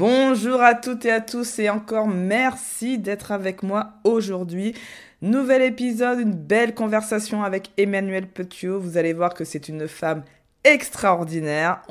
Bonjour 0.00 0.62
à 0.62 0.74
toutes 0.74 1.04
et 1.04 1.10
à 1.10 1.20
tous 1.20 1.58
et 1.58 1.68
encore 1.68 2.06
merci 2.06 2.96
d'être 2.96 3.32
avec 3.32 3.62
moi 3.62 3.90
aujourd'hui. 4.02 4.74
Nouvel 5.20 5.60
épisode, 5.60 6.20
une 6.20 6.32
belle 6.32 6.72
conversation 6.72 7.42
avec 7.42 7.68
Emmanuel 7.76 8.26
Petiot. 8.26 8.80
Vous 8.80 8.96
allez 8.96 9.12
voir 9.12 9.34
que 9.34 9.44
c'est 9.44 9.68
une 9.68 9.86
femme 9.88 10.22
extraordinaire. 10.64 11.82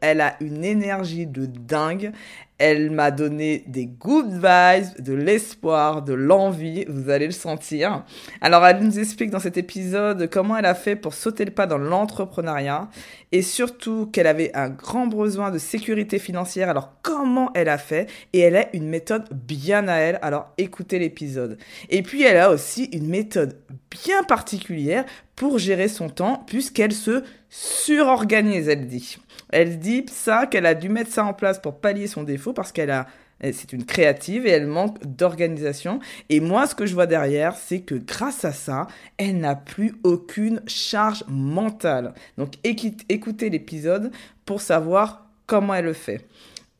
Elle 0.00 0.20
a 0.20 0.36
une 0.40 0.64
énergie 0.64 1.26
de 1.26 1.46
dingue. 1.46 2.12
Elle 2.58 2.90
m'a 2.90 3.10
donné 3.10 3.64
des 3.66 3.84
good 3.84 4.32
vibes, 4.32 5.02
de 5.02 5.12
l'espoir, 5.12 6.00
de 6.02 6.14
l'envie, 6.14 6.86
vous 6.88 7.10
allez 7.10 7.26
le 7.26 7.32
sentir. 7.32 8.04
Alors 8.40 8.66
elle 8.66 8.82
nous 8.82 8.98
explique 8.98 9.30
dans 9.30 9.40
cet 9.40 9.58
épisode 9.58 10.30
comment 10.30 10.56
elle 10.56 10.64
a 10.64 10.74
fait 10.74 10.96
pour 10.96 11.12
sauter 11.12 11.44
le 11.44 11.50
pas 11.50 11.66
dans 11.66 11.76
l'entrepreneuriat 11.76 12.88
et 13.32 13.42
surtout 13.42 14.06
qu'elle 14.06 14.26
avait 14.26 14.56
un 14.56 14.70
grand 14.70 15.06
besoin 15.06 15.50
de 15.50 15.58
sécurité 15.58 16.18
financière. 16.18 16.70
Alors 16.70 16.94
comment 17.02 17.50
elle 17.54 17.68
a 17.68 17.76
fait? 17.76 18.08
Et 18.32 18.40
elle 18.40 18.56
a 18.56 18.74
une 18.74 18.88
méthode 18.88 19.28
bien 19.32 19.86
à 19.88 19.96
elle. 19.96 20.18
Alors 20.22 20.52
écoutez 20.56 20.98
l'épisode. 20.98 21.58
Et 21.90 22.02
puis 22.02 22.22
elle 22.22 22.38
a 22.38 22.50
aussi 22.50 22.84
une 22.92 23.08
méthode 23.08 23.58
bien 23.90 24.22
particulière 24.22 25.04
pour 25.34 25.58
gérer 25.58 25.88
son 25.88 26.08
temps 26.08 26.42
puisqu'elle 26.46 26.92
se 26.92 27.22
surorganise, 27.50 28.68
elle 28.68 28.86
dit. 28.86 29.18
Elle 29.50 29.78
dit 29.78 30.06
ça, 30.10 30.46
qu'elle 30.46 30.66
a 30.66 30.74
dû 30.74 30.88
mettre 30.88 31.12
ça 31.12 31.24
en 31.24 31.34
place 31.34 31.60
pour 31.60 31.80
pallier 31.80 32.06
son 32.06 32.22
défaut 32.22 32.52
parce 32.52 32.72
qu'elle 32.72 32.90
a 32.90 33.06
c'est 33.42 33.72
une 33.72 33.84
créative 33.84 34.46
et 34.46 34.50
elle 34.50 34.66
manque 34.66 35.04
d'organisation. 35.04 36.00
Et 36.28 36.40
moi, 36.40 36.66
ce 36.66 36.74
que 36.74 36.86
je 36.86 36.94
vois 36.94 37.06
derrière, 37.06 37.54
c'est 37.54 37.80
que 37.80 37.94
grâce 37.94 38.44
à 38.44 38.52
ça, 38.52 38.86
elle 39.18 39.38
n'a 39.38 39.54
plus 39.54 39.94
aucune 40.04 40.62
charge 40.66 41.24
mentale. 41.28 42.14
Donc 42.38 42.54
écoutez 42.64 43.50
l'épisode 43.50 44.10
pour 44.44 44.60
savoir 44.60 45.26
comment 45.46 45.74
elle 45.74 45.84
le 45.84 45.92
fait. 45.92 46.26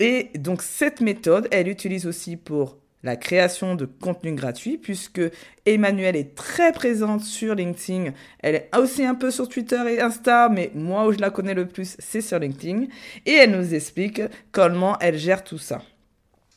Et 0.00 0.30
donc 0.38 0.62
cette 0.62 1.00
méthode, 1.00 1.48
elle 1.50 1.68
utilise 1.68 2.06
aussi 2.06 2.36
pour 2.36 2.78
la 3.06 3.16
création 3.16 3.74
de 3.74 3.86
contenu 3.86 4.32
gratuit, 4.32 4.76
puisque 4.76 5.22
Emmanuelle 5.64 6.16
est 6.16 6.34
très 6.34 6.72
présente 6.72 7.22
sur 7.22 7.54
LinkedIn. 7.54 8.12
Elle 8.40 8.56
est 8.56 8.70
aussi 8.76 9.04
un 9.04 9.14
peu 9.14 9.30
sur 9.30 9.48
Twitter 9.48 9.80
et 9.88 10.00
Insta, 10.00 10.50
mais 10.50 10.70
moi 10.74 11.06
où 11.06 11.12
je 11.12 11.18
la 11.18 11.30
connais 11.30 11.54
le 11.54 11.66
plus, 11.66 11.96
c'est 11.98 12.20
sur 12.20 12.38
LinkedIn. 12.38 12.86
Et 13.24 13.32
elle 13.32 13.52
nous 13.52 13.74
explique 13.74 14.20
comment 14.52 14.98
elle 14.98 15.16
gère 15.16 15.44
tout 15.44 15.58
ça. 15.58 15.80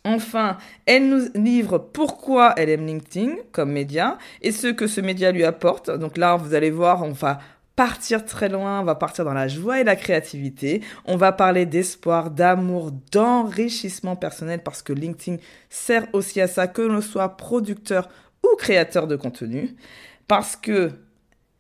Enfin, 0.06 0.58
elle 0.86 1.10
nous 1.10 1.28
livre 1.36 1.78
pourquoi 1.78 2.54
elle 2.58 2.70
aime 2.70 2.88
LinkedIn 2.88 3.36
comme 3.52 3.72
média 3.72 4.18
et 4.42 4.52
ce 4.52 4.68
que 4.68 4.88
ce 4.88 5.02
média 5.02 5.32
lui 5.32 5.44
apporte. 5.44 5.92
Donc 5.92 6.18
là, 6.18 6.36
vous 6.36 6.54
allez 6.54 6.72
voir, 6.72 7.04
on 7.04 7.12
va 7.12 7.40
partir 7.80 8.26
très 8.26 8.50
loin, 8.50 8.82
on 8.82 8.84
va 8.84 8.96
partir 8.96 9.24
dans 9.24 9.34
la 9.34 9.48
joie 9.48 9.80
et 9.80 9.86
la 9.86 9.96
créativité, 9.96 10.82
on 11.06 11.16
va 11.16 11.32
parler 11.32 11.66
d'espoir, 11.66 12.30
d'amour, 12.30 12.92
d'enrichissement 12.92 14.18
personnel 14.18 14.64
parce 14.64 14.82
que 14.82 14.92
LinkedIn 14.92 15.38
sert 15.70 16.06
aussi 16.12 16.42
à 16.42 16.50
ça 16.50 16.68
que 16.68 16.82
l'on 16.82 17.00
soit 17.00 17.38
producteur 17.38 18.10
ou 18.44 18.58
créateur 18.58 19.08
de 19.08 19.16
contenu 19.16 19.78
parce 20.28 20.58
que 20.58 20.92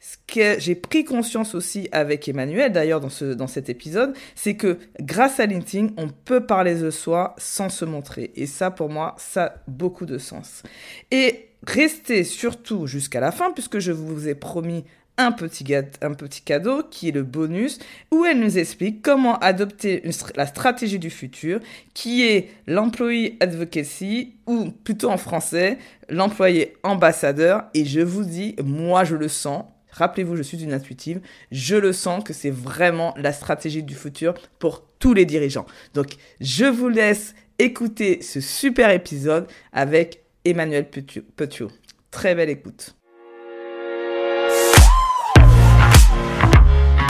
ce 0.01 0.17
que 0.27 0.59
j'ai 0.59 0.75
pris 0.75 1.05
conscience 1.05 1.55
aussi 1.55 1.87
avec 1.93 2.27
Emmanuel, 2.27 2.73
d'ailleurs 2.73 2.99
dans, 2.99 3.07
ce, 3.07 3.33
dans 3.33 3.47
cet 3.47 3.69
épisode, 3.69 4.13
c'est 4.35 4.57
que 4.57 4.77
grâce 4.99 5.39
à 5.39 5.45
LinkedIn, 5.45 5.93
on 5.95 6.09
peut 6.09 6.45
parler 6.45 6.75
de 6.75 6.91
soi 6.91 7.33
sans 7.37 7.69
se 7.69 7.85
montrer. 7.85 8.31
Et 8.35 8.45
ça, 8.45 8.71
pour 8.71 8.89
moi, 8.89 9.15
ça 9.17 9.43
a 9.45 9.53
beaucoup 9.69 10.05
de 10.05 10.17
sens. 10.17 10.63
Et 11.11 11.47
restez 11.65 12.25
surtout 12.25 12.87
jusqu'à 12.87 13.21
la 13.21 13.31
fin, 13.31 13.51
puisque 13.51 13.79
je 13.79 13.93
vous 13.93 14.27
ai 14.27 14.35
promis 14.35 14.83
un 15.19 15.31
petit, 15.31 16.41
cadeau 16.43 16.83
qui 16.89 17.09
est 17.09 17.11
le 17.11 17.23
bonus 17.23 17.77
où 18.11 18.25
elle 18.25 18.39
nous 18.39 18.57
explique 18.57 19.01
comment 19.01 19.37
adopter 19.39 20.03
la 20.35 20.47
stratégie 20.47 20.97
du 20.97 21.09
futur 21.09 21.59
qui 21.93 22.23
est 22.23 22.49
l'employé 22.67 23.37
advocacy 23.41 24.35
ou 24.47 24.71
plutôt 24.71 25.09
en 25.09 25.17
français 25.17 25.77
l'employé 26.09 26.77
ambassadeur 26.83 27.65
et 27.73 27.85
je 27.85 27.99
vous 27.99 28.23
dis 28.23 28.55
moi 28.63 29.03
je 29.03 29.15
le 29.15 29.27
sens 29.27 29.65
Rappelez-vous, 29.91 30.35
je 30.35 30.43
suis 30.43 30.63
une 30.63 30.71
intuitive. 30.71 31.19
Je 31.51 31.75
le 31.75 31.93
sens 31.93 32.23
que 32.23 32.31
c'est 32.31 32.51
vraiment 32.51 33.13
la 33.17 33.33
stratégie 33.33 33.83
du 33.83 33.95
futur 33.95 34.35
pour 34.59 34.85
tous 34.99 35.15
les 35.15 35.25
dirigeants. 35.25 35.65
Donc, 35.95 36.11
je 36.39 36.65
vous 36.65 36.89
laisse 36.89 37.33
écouter 37.57 38.21
ce 38.21 38.39
super 38.39 38.91
épisode 38.91 39.47
avec 39.73 40.21
Emmanuel 40.45 40.87
Petiot. 40.89 41.71
Très 42.11 42.35
belle 42.35 42.49
écoute. 42.49 42.98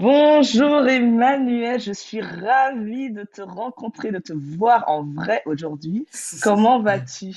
Bonjour 0.00 0.86
Emmanuel, 0.86 1.80
je 1.80 1.90
suis 1.90 2.20
ravie 2.20 3.10
de 3.10 3.24
te 3.24 3.42
rencontrer, 3.42 4.12
de 4.12 4.20
te 4.20 4.32
voir 4.32 4.84
en 4.86 5.04
vrai 5.04 5.42
aujourd'hui. 5.44 6.06
Comment 6.40 6.80
vas-tu? 6.80 7.34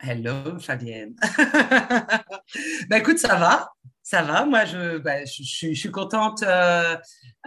Hello 0.00 0.58
Fabienne. 0.58 1.14
bah 2.88 2.98
écoute, 2.98 3.18
ça 3.18 3.36
va, 3.36 3.70
ça 4.02 4.22
va. 4.22 4.44
Moi, 4.44 4.64
je, 4.64 4.98
bah, 4.98 5.24
je, 5.24 5.72
suis 5.72 5.90
contente 5.92 6.42
euh, 6.42 6.96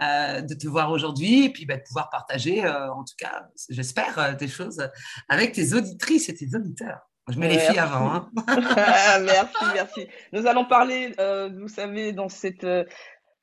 euh, 0.02 0.40
de 0.40 0.54
te 0.54 0.66
voir 0.66 0.90
aujourd'hui 0.92 1.44
et 1.44 1.52
puis 1.52 1.66
bah, 1.66 1.76
de 1.76 1.82
pouvoir 1.82 2.08
partager, 2.08 2.64
euh, 2.64 2.90
en 2.90 3.04
tout 3.04 3.16
cas, 3.18 3.46
j'espère, 3.68 4.34
des 4.38 4.48
choses 4.48 4.88
avec 5.28 5.52
tes 5.52 5.74
auditrices 5.74 6.30
et 6.30 6.34
tes 6.34 6.56
auditeurs. 6.56 7.00
Je 7.28 7.38
mets 7.38 7.48
les 7.48 7.58
filles 7.58 7.78
avant. 7.78 8.14
Hein. 8.14 8.30
merci, 9.20 9.64
merci. 9.74 10.08
Nous 10.32 10.46
allons 10.46 10.64
parler, 10.64 11.14
vous 11.58 11.68
savez, 11.68 12.12
dans 12.12 12.30
cette 12.30 12.66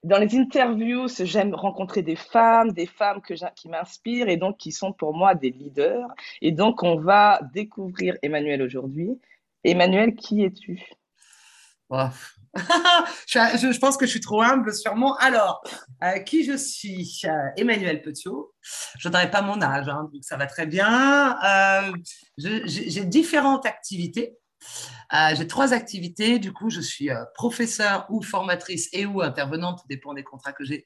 dans 0.03 0.17
les 0.17 0.35
interviews, 0.35 1.07
j'aime 1.19 1.53
rencontrer 1.53 2.01
des 2.01 2.15
femmes, 2.15 2.71
des 2.71 2.87
femmes 2.87 3.21
qui 3.55 3.69
m'inspirent 3.69 4.29
et 4.29 4.37
donc 4.37 4.57
qui 4.57 4.71
sont 4.71 4.93
pour 4.93 5.15
moi 5.15 5.35
des 5.35 5.51
leaders. 5.51 6.07
Et 6.41 6.51
donc, 6.51 6.83
on 6.83 6.99
va 6.99 7.39
découvrir 7.53 8.17
Emmanuel 8.23 8.61
aujourd'hui. 8.61 9.19
Emmanuel, 9.63 10.15
qui 10.15 10.43
es-tu? 10.43 10.81
Je, 13.27 13.79
pense 13.79 13.97
que 13.97 14.05
je 14.05 14.11
suis 14.11 14.19
trop 14.19 14.41
humble, 14.41 14.73
sûrement. 14.73 15.15
Alors, 15.17 15.61
euh, 16.03 16.19
qui 16.19 16.43
je 16.43 16.57
suis? 16.57 17.21
Euh, 17.25 17.49
Emmanuel 17.57 18.01
Petiot. 18.01 18.53
Je 18.97 19.07
ne 19.09 19.31
pas 19.31 19.41
mon 19.41 19.61
âge, 19.61 19.87
hein, 19.87 20.09
donc 20.11 20.23
ça 20.23 20.37
va 20.37 20.47
très 20.47 20.65
bien. 20.65 21.37
Euh, 21.43 21.91
j'ai 22.37 23.05
différentes 23.05 23.65
activités. 23.65 24.37
Euh, 25.13 25.35
j'ai 25.35 25.47
trois 25.47 25.73
activités. 25.73 26.39
Du 26.39 26.53
coup, 26.53 26.69
je 26.69 26.81
suis 26.81 27.09
euh, 27.09 27.23
professeur 27.35 28.05
ou 28.09 28.21
formatrice 28.21 28.89
et 28.93 29.05
ou 29.05 29.21
intervenante, 29.21 29.81
dépend 29.89 30.13
des 30.13 30.23
contrats 30.23 30.53
que 30.53 30.63
j'ai, 30.63 30.85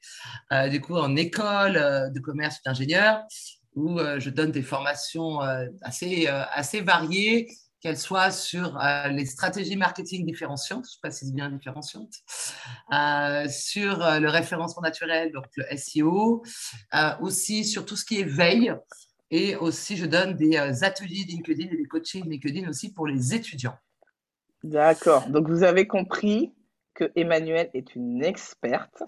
euh, 0.52 0.68
du 0.68 0.80
coup, 0.80 0.96
en 0.96 1.14
école 1.16 1.74
de 2.12 2.20
commerce 2.20 2.56
ou 2.58 2.60
d'ingénieur, 2.64 3.22
où 3.74 3.98
je 3.98 4.30
donne 4.30 4.52
des 4.52 4.62
formations 4.62 5.40
assez, 5.82 6.26
assez 6.28 6.80
variées, 6.80 7.48
qu'elles 7.80 7.98
soient 7.98 8.30
sur 8.30 8.78
les 9.10 9.26
stratégies 9.26 9.76
marketing 9.76 10.24
différenciantes, 10.24 10.86
je 10.90 10.98
précise 10.98 11.34
bien 11.34 11.50
différenciantes, 11.50 12.14
sur 13.50 13.98
le 13.98 14.28
référencement 14.28 14.82
naturel, 14.82 15.30
donc 15.30 15.44
le 15.56 15.66
SEO, 15.76 16.42
aussi 17.20 17.66
sur 17.66 17.84
tout 17.84 17.96
ce 17.96 18.06
qui 18.06 18.20
est 18.20 18.24
veille, 18.24 18.74
et 19.30 19.56
aussi, 19.56 19.96
je 19.96 20.06
donne 20.06 20.34
des 20.34 20.56
euh, 20.56 20.72
ateliers 20.82 21.24
LinkedIn 21.26 21.68
et 21.72 21.76
des 21.76 21.86
coachings 21.86 22.28
LinkedIn 22.28 22.68
aussi 22.68 22.92
pour 22.92 23.06
les 23.06 23.34
étudiants. 23.34 23.76
D'accord. 24.62 25.28
Donc, 25.28 25.48
vous 25.48 25.64
avez 25.64 25.86
compris 25.86 26.52
que 26.94 27.10
Emmanuel 27.16 27.70
est 27.74 27.94
une 27.94 28.24
experte. 28.24 29.02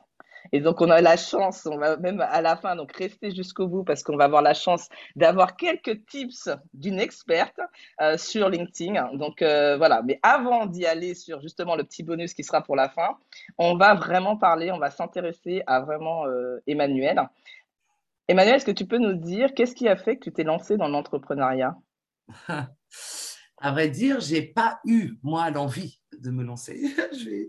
Et 0.52 0.60
donc, 0.60 0.80
on 0.80 0.88
a 0.88 1.00
la 1.00 1.16
chance, 1.16 1.66
on 1.66 1.76
va 1.76 1.96
même 1.98 2.20
à 2.20 2.40
la 2.40 2.56
fin, 2.56 2.74
donc 2.74 2.92
rester 2.92 3.32
jusqu'au 3.32 3.66
bout 3.66 3.84
parce 3.84 4.02
qu'on 4.02 4.16
va 4.16 4.24
avoir 4.24 4.40
la 4.40 4.54
chance 4.54 4.88
d'avoir 5.14 5.56
quelques 5.56 6.06
tips 6.06 6.48
d'une 6.72 7.00
experte 7.00 7.60
euh, 8.00 8.16
sur 8.16 8.48
LinkedIn. 8.48 9.14
Donc, 9.14 9.42
euh, 9.42 9.76
voilà. 9.76 10.00
Mais 10.02 10.18
avant 10.22 10.66
d'y 10.66 10.86
aller 10.86 11.14
sur 11.14 11.40
justement 11.42 11.76
le 11.76 11.84
petit 11.84 12.02
bonus 12.02 12.34
qui 12.34 12.44
sera 12.44 12.62
pour 12.62 12.76
la 12.76 12.88
fin, 12.88 13.18
on 13.58 13.76
va 13.76 13.94
vraiment 13.94 14.36
parler, 14.36 14.72
on 14.72 14.78
va 14.78 14.90
s'intéresser 14.90 15.62
à 15.66 15.80
vraiment 15.80 16.24
Emmanuel. 16.66 17.28
Emmanuel, 18.28 18.56
est-ce 18.56 18.64
que 18.64 18.70
tu 18.70 18.86
peux 18.86 18.98
nous 18.98 19.14
dire 19.14 19.50
qu'est-ce 19.54 19.74
qui 19.74 19.88
a 19.88 19.96
fait 19.96 20.16
que 20.16 20.24
tu 20.24 20.32
t'es 20.32 20.44
lancé 20.44 20.76
dans 20.76 20.88
l'entrepreneuriat? 20.88 21.76
À 23.60 23.72
vrai 23.72 23.88
dire, 23.88 24.20
j'ai 24.20 24.42
pas 24.42 24.78
eu 24.84 25.14
moi 25.24 25.50
l'envie 25.50 25.98
de 26.16 26.30
me 26.30 26.44
lancer. 26.44 26.80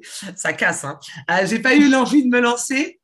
Ça 0.35 0.53
casse, 0.53 0.83
hein. 0.83 0.99
Euh, 1.29 1.45
j'ai 1.45 1.59
pas 1.59 1.75
eu 1.75 1.87
l'envie 1.87 2.23
de 2.23 2.29
me 2.29 2.39
lancer. 2.39 2.99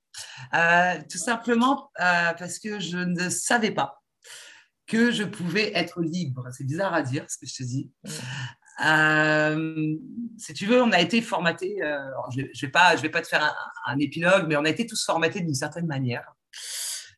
tout 0.51 1.19
simplement 1.19 1.91
parce 1.95 2.57
que 2.57 2.79
je 2.79 2.97
ne 2.97 3.29
savais 3.29 3.69
pas 3.69 4.01
que 4.87 5.11
je 5.11 5.23
pouvais 5.23 5.71
être 5.75 6.01
libre. 6.01 6.47
C'est 6.51 6.65
bizarre 6.65 6.93
à 6.93 7.01
dire 7.01 7.25
ce 7.29 7.37
que 7.37 7.45
je 7.45 7.55
te 7.55 7.63
dis. 7.63 7.91
Euh, 8.85 9.95
si 10.37 10.53
tu 10.53 10.65
veux, 10.65 10.81
on 10.81 10.91
a 10.91 10.99
été 10.99 11.21
formaté. 11.21 11.81
Euh, 11.81 11.97
je 12.35 12.41
ne 12.41 12.47
vais, 12.61 12.67
pas, 12.69 12.95
je 12.95 13.01
vais 13.01 13.09
pas 13.09 13.21
te 13.21 13.27
faire 13.27 13.55
un, 13.85 13.97
épilogue, 13.99 14.45
mais 14.47 14.57
on 14.57 14.65
a 14.65 14.69
été 14.69 14.85
tous 14.85 15.03
formatés 15.03 15.41
d'une 15.41 15.55
certaine 15.55 15.87
manière. 15.87 16.33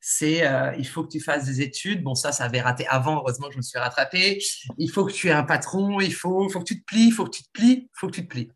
C'est 0.09 0.47
euh, 0.47 0.73
il 0.77 0.87
faut 0.87 1.03
que 1.03 1.09
tu 1.09 1.19
fasses 1.19 1.43
des 1.43 1.59
études. 1.59 2.01
Bon, 2.01 2.15
ça, 2.15 2.31
ça 2.31 2.45
avait 2.45 2.61
raté 2.61 2.87
avant. 2.87 3.17
Heureusement, 3.17 3.51
je 3.51 3.57
me 3.57 3.61
suis 3.61 3.77
rattrapée. 3.77 4.41
Il 4.77 4.89
faut 4.89 5.03
que 5.03 5.11
tu 5.11 5.27
aies 5.27 5.33
un 5.33 5.43
patron. 5.43 5.99
Il 5.99 6.13
faut, 6.13 6.47
faut 6.47 6.59
que 6.59 6.63
tu 6.63 6.79
te 6.79 6.85
plies. 6.85 7.07
Il 7.07 7.11
faut 7.11 7.25
que 7.25 7.31
tu 7.31 7.43
te 7.43 7.49
plies. 7.51 7.89
Il 7.93 7.99
faut 7.99 8.07
que 8.07 8.13
tu 8.13 8.23
te 8.23 8.29
plies. 8.29 8.49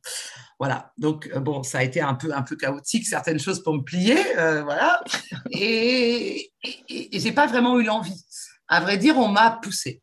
Voilà. 0.59 0.93
Donc, 0.97 1.29
bon, 1.39 1.61
ça 1.61 1.79
a 1.79 1.83
été 1.83 1.99
un 1.99 2.13
peu, 2.13 2.33
un 2.33 2.41
peu 2.43 2.55
chaotique, 2.55 3.05
certaines 3.05 3.37
choses 3.37 3.61
pour 3.63 3.73
me 3.73 3.83
plier. 3.83 4.15
voilà. 4.63 5.03
Et, 5.49 6.53
et, 6.63 7.17
et, 7.17 7.31
pas 7.33 7.47
vraiment 7.47 7.77
eu 7.81 7.83
l'envie. 7.83 8.23
À 8.69 8.79
vrai 8.79 8.97
dire, 8.97 9.17
on 9.17 9.27
m'a 9.27 9.59
poussé. 9.61 10.01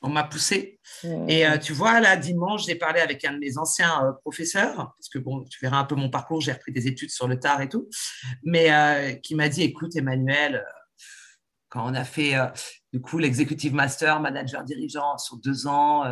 On 0.00 0.10
m'a 0.10 0.24
poussé. 0.24 0.78
Mmh. 1.02 1.28
Et 1.28 1.46
euh, 1.46 1.58
tu 1.58 1.72
vois, 1.72 2.00
là, 2.00 2.16
dimanche, 2.16 2.66
j'ai 2.66 2.76
parlé 2.76 3.00
avec 3.00 3.24
un 3.24 3.32
de 3.32 3.38
mes 3.38 3.58
anciens 3.58 4.04
euh, 4.04 4.12
professeurs, 4.12 4.76
parce 4.76 5.08
que 5.12 5.18
bon, 5.18 5.44
tu 5.44 5.58
verras 5.60 5.78
un 5.78 5.84
peu 5.84 5.96
mon 5.96 6.08
parcours, 6.08 6.40
j'ai 6.40 6.52
repris 6.52 6.72
des 6.72 6.86
études 6.86 7.10
sur 7.10 7.26
le 7.26 7.38
tard 7.38 7.60
et 7.60 7.68
tout, 7.68 7.88
mais 8.44 8.72
euh, 8.72 9.14
qui 9.14 9.34
m'a 9.34 9.48
dit, 9.48 9.62
écoute, 9.62 9.96
Emmanuel, 9.96 10.64
quand 11.68 11.84
on 11.84 11.94
a 11.94 12.04
fait 12.04 12.34
du 12.94 13.00
coup 13.00 13.18
l'executive 13.18 13.74
master, 13.74 14.20
manager 14.20 14.64
dirigeant 14.64 15.18
sur 15.18 15.36
deux 15.36 15.66
ans, 15.66 16.02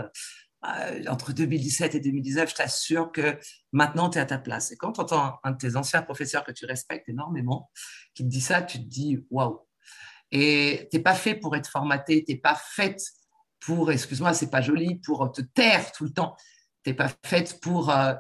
entre 1.09 1.33
2017 1.33 1.95
et 1.95 2.01
2019, 2.01 2.51
je 2.51 2.55
t'assure 2.55 3.11
que 3.11 3.39
maintenant, 3.73 4.11
tu 4.11 4.19
es 4.19 4.21
à 4.21 4.27
ta 4.27 4.37
place. 4.37 4.73
Et 4.73 4.77
quand 4.77 4.93
tu 4.93 5.01
entends 5.01 5.39
un 5.45 5.53
de 5.53 5.57
tes 5.57 5.77
anciens 5.77 6.03
professeurs 6.03 6.45
que 6.45 6.53
tu 6.53 6.67
respectes 6.67 7.09
énormément 7.09 7.71
qui 8.15 8.25
te 8.25 8.29
dit 8.29 8.41
ça, 8.43 8.61
tu 8.61 8.79
te 8.79 8.85
dis, 8.85 9.25
waouh, 9.31 9.67
et 10.33 10.89
tu 10.91 10.97
n'es 10.97 11.03
pas 11.03 11.15
fait 11.15 11.35
pour 11.35 11.57
être 11.57 11.69
formaté, 11.69 12.25
tu 12.25 12.33
n'es 12.33 12.39
pas 12.39 12.55
faite 12.55 13.03
pour, 13.61 13.91
excuse-moi, 13.91 14.33
c'est 14.35 14.51
pas 14.51 14.61
joli, 14.61 14.97
pour 14.97 15.31
te 15.33 15.43
taire 15.43 15.93
tout 15.93 16.05
le 16.05 16.11
temps. 16.11 16.37
Tu 16.85 16.91
n'es 16.91 16.97
pas 16.97 17.11
faite 17.25 17.61
pour, 17.61 17.91
euh, 17.91 18.15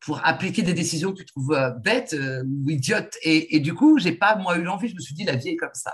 pour 0.00 0.24
appliquer 0.24 0.62
des 0.62 0.74
décisions 0.74 1.12
que 1.12 1.18
tu 1.18 1.26
trouves 1.26 1.52
euh, 1.52 1.70
bêtes 1.70 2.14
euh, 2.14 2.42
ou 2.44 2.70
idiotes. 2.70 3.16
Et, 3.22 3.60
du 3.60 3.74
coup, 3.74 3.98
j'ai 3.98 4.12
pas, 4.12 4.36
moi, 4.36 4.56
eu 4.56 4.62
l'envie, 4.62 4.88
je 4.88 4.94
me 4.94 5.00
suis 5.00 5.14
dit, 5.14 5.24
la 5.24 5.36
vie 5.36 5.50
est 5.50 5.56
comme 5.56 5.74
ça. 5.74 5.92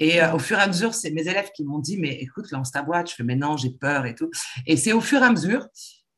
Et 0.00 0.22
au 0.22 0.38
fur 0.38 0.56
et 0.58 0.62
à 0.62 0.66
mesure, 0.68 0.94
c'est 0.94 1.10
mes 1.10 1.26
élèves 1.26 1.50
qui 1.56 1.64
m'ont 1.64 1.80
dit, 1.80 1.98
mais 1.98 2.12
écoute, 2.20 2.50
lance 2.52 2.70
ta 2.70 2.82
boîte. 2.82 3.10
Je 3.10 3.16
fais, 3.16 3.24
mais 3.24 3.34
non, 3.34 3.56
j'ai 3.56 3.70
peur 3.70 4.06
et 4.06 4.14
tout. 4.14 4.30
Et 4.64 4.76
c'est 4.76 4.92
au 4.92 5.00
fur 5.00 5.20
et 5.20 5.24
à 5.24 5.30
mesure. 5.30 5.66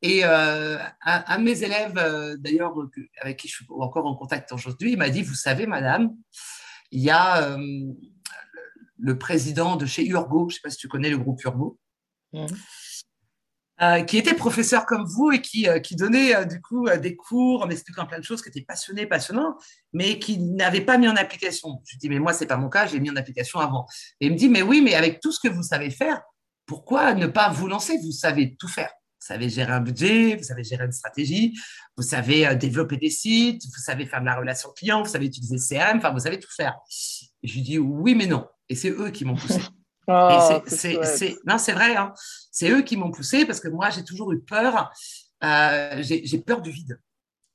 Et 0.02 0.22
un, 0.22 0.78
un, 1.02 1.38
de 1.38 1.42
mes 1.42 1.62
élèves, 1.62 1.94
d'ailleurs, 2.40 2.74
avec 3.22 3.38
qui 3.38 3.48
je 3.48 3.54
suis 3.54 3.66
encore 3.70 4.04
en 4.04 4.14
contact 4.16 4.52
aujourd'hui, 4.52 4.92
il 4.92 4.98
m'a 4.98 5.08
dit, 5.08 5.22
vous 5.22 5.34
savez, 5.34 5.66
madame, 5.66 6.14
il 6.90 7.00
y 7.00 7.08
a 7.08 7.56
le 9.00 9.18
président 9.18 9.76
de 9.76 9.86
chez 9.86 10.06
Urgo, 10.06 10.48
je 10.48 10.54
ne 10.54 10.56
sais 10.56 10.60
pas 10.62 10.70
si 10.70 10.76
tu 10.76 10.88
connais 10.88 11.10
le 11.10 11.18
groupe 11.18 11.42
Urgo, 11.42 11.78
mmh. 12.32 12.46
euh, 13.82 14.02
qui 14.02 14.18
était 14.18 14.34
professeur 14.34 14.86
comme 14.86 15.04
vous 15.04 15.32
et 15.32 15.40
qui, 15.40 15.68
euh, 15.68 15.80
qui 15.80 15.96
donnait 15.96 16.34
euh, 16.34 16.44
du 16.44 16.60
coup 16.60 16.88
des 17.00 17.16
cours 17.16 17.62
en 17.62 17.70
expliquant 17.70 18.06
plein 18.06 18.18
de 18.18 18.24
choses, 18.24 18.42
qui 18.42 18.48
était 18.48 18.62
passionné, 18.62 19.06
passionnant, 19.06 19.56
mais 19.92 20.18
qui 20.18 20.38
n'avait 20.38 20.82
pas 20.82 20.98
mis 20.98 21.08
en 21.08 21.16
application. 21.16 21.80
Je 21.86 21.94
lui 21.94 21.98
dis, 21.98 22.08
mais 22.08 22.18
moi, 22.18 22.32
ce 22.32 22.40
n'est 22.40 22.46
pas 22.46 22.56
mon 22.56 22.68
cas, 22.68 22.86
j'ai 22.86 23.00
mis 23.00 23.10
en 23.10 23.16
application 23.16 23.60
avant. 23.60 23.86
Et 24.20 24.26
il 24.26 24.32
me 24.32 24.36
dit, 24.36 24.48
mais 24.48 24.62
oui, 24.62 24.80
mais 24.82 24.94
avec 24.94 25.20
tout 25.20 25.32
ce 25.32 25.40
que 25.40 25.52
vous 25.52 25.62
savez 25.62 25.90
faire, 25.90 26.20
pourquoi 26.66 27.14
ne 27.14 27.26
pas 27.26 27.50
vous 27.50 27.66
lancer? 27.66 27.96
Vous 28.02 28.12
savez 28.12 28.56
tout 28.56 28.68
faire. 28.68 28.90
Vous 29.20 29.26
savez 29.26 29.50
gérer 29.50 29.72
un 29.72 29.80
budget, 29.80 30.36
vous 30.36 30.44
savez 30.44 30.64
gérer 30.64 30.86
une 30.86 30.92
stratégie, 30.92 31.54
vous 31.94 32.02
savez 32.02 32.56
développer 32.56 32.96
des 32.96 33.10
sites, 33.10 33.62
vous 33.66 33.82
savez 33.82 34.06
faire 34.06 34.20
de 34.20 34.24
la 34.24 34.34
relation 34.34 34.70
client, 34.74 35.02
vous 35.02 35.10
savez 35.10 35.26
utiliser 35.26 35.56
CRM, 35.58 35.98
enfin, 35.98 36.10
vous 36.10 36.20
savez 36.20 36.38
tout 36.38 36.48
faire. 36.50 36.78
Et 37.42 37.48
je 37.48 37.54
lui 37.54 37.60
dis 37.60 37.78
oui, 37.78 38.14
mais 38.14 38.26
non. 38.26 38.46
Et 38.70 38.74
c'est 38.74 38.90
eux 38.90 39.10
qui 39.10 39.26
m'ont 39.26 39.36
poussé. 39.36 39.60
Oh, 40.12 40.60
c'est, 40.66 41.36
non, 41.46 41.56
c'est 41.56 41.72
vrai. 41.72 41.94
Hein. 41.94 42.12
C'est 42.50 42.68
eux 42.68 42.82
qui 42.82 42.96
m'ont 42.96 43.12
poussé 43.12 43.44
parce 43.44 43.60
que 43.60 43.68
moi, 43.68 43.90
j'ai 43.90 44.02
toujours 44.02 44.32
eu 44.32 44.40
peur. 44.40 44.90
Euh, 45.44 46.02
j'ai, 46.02 46.38
peur 46.38 46.62
du 46.62 46.72
vide. 46.72 47.00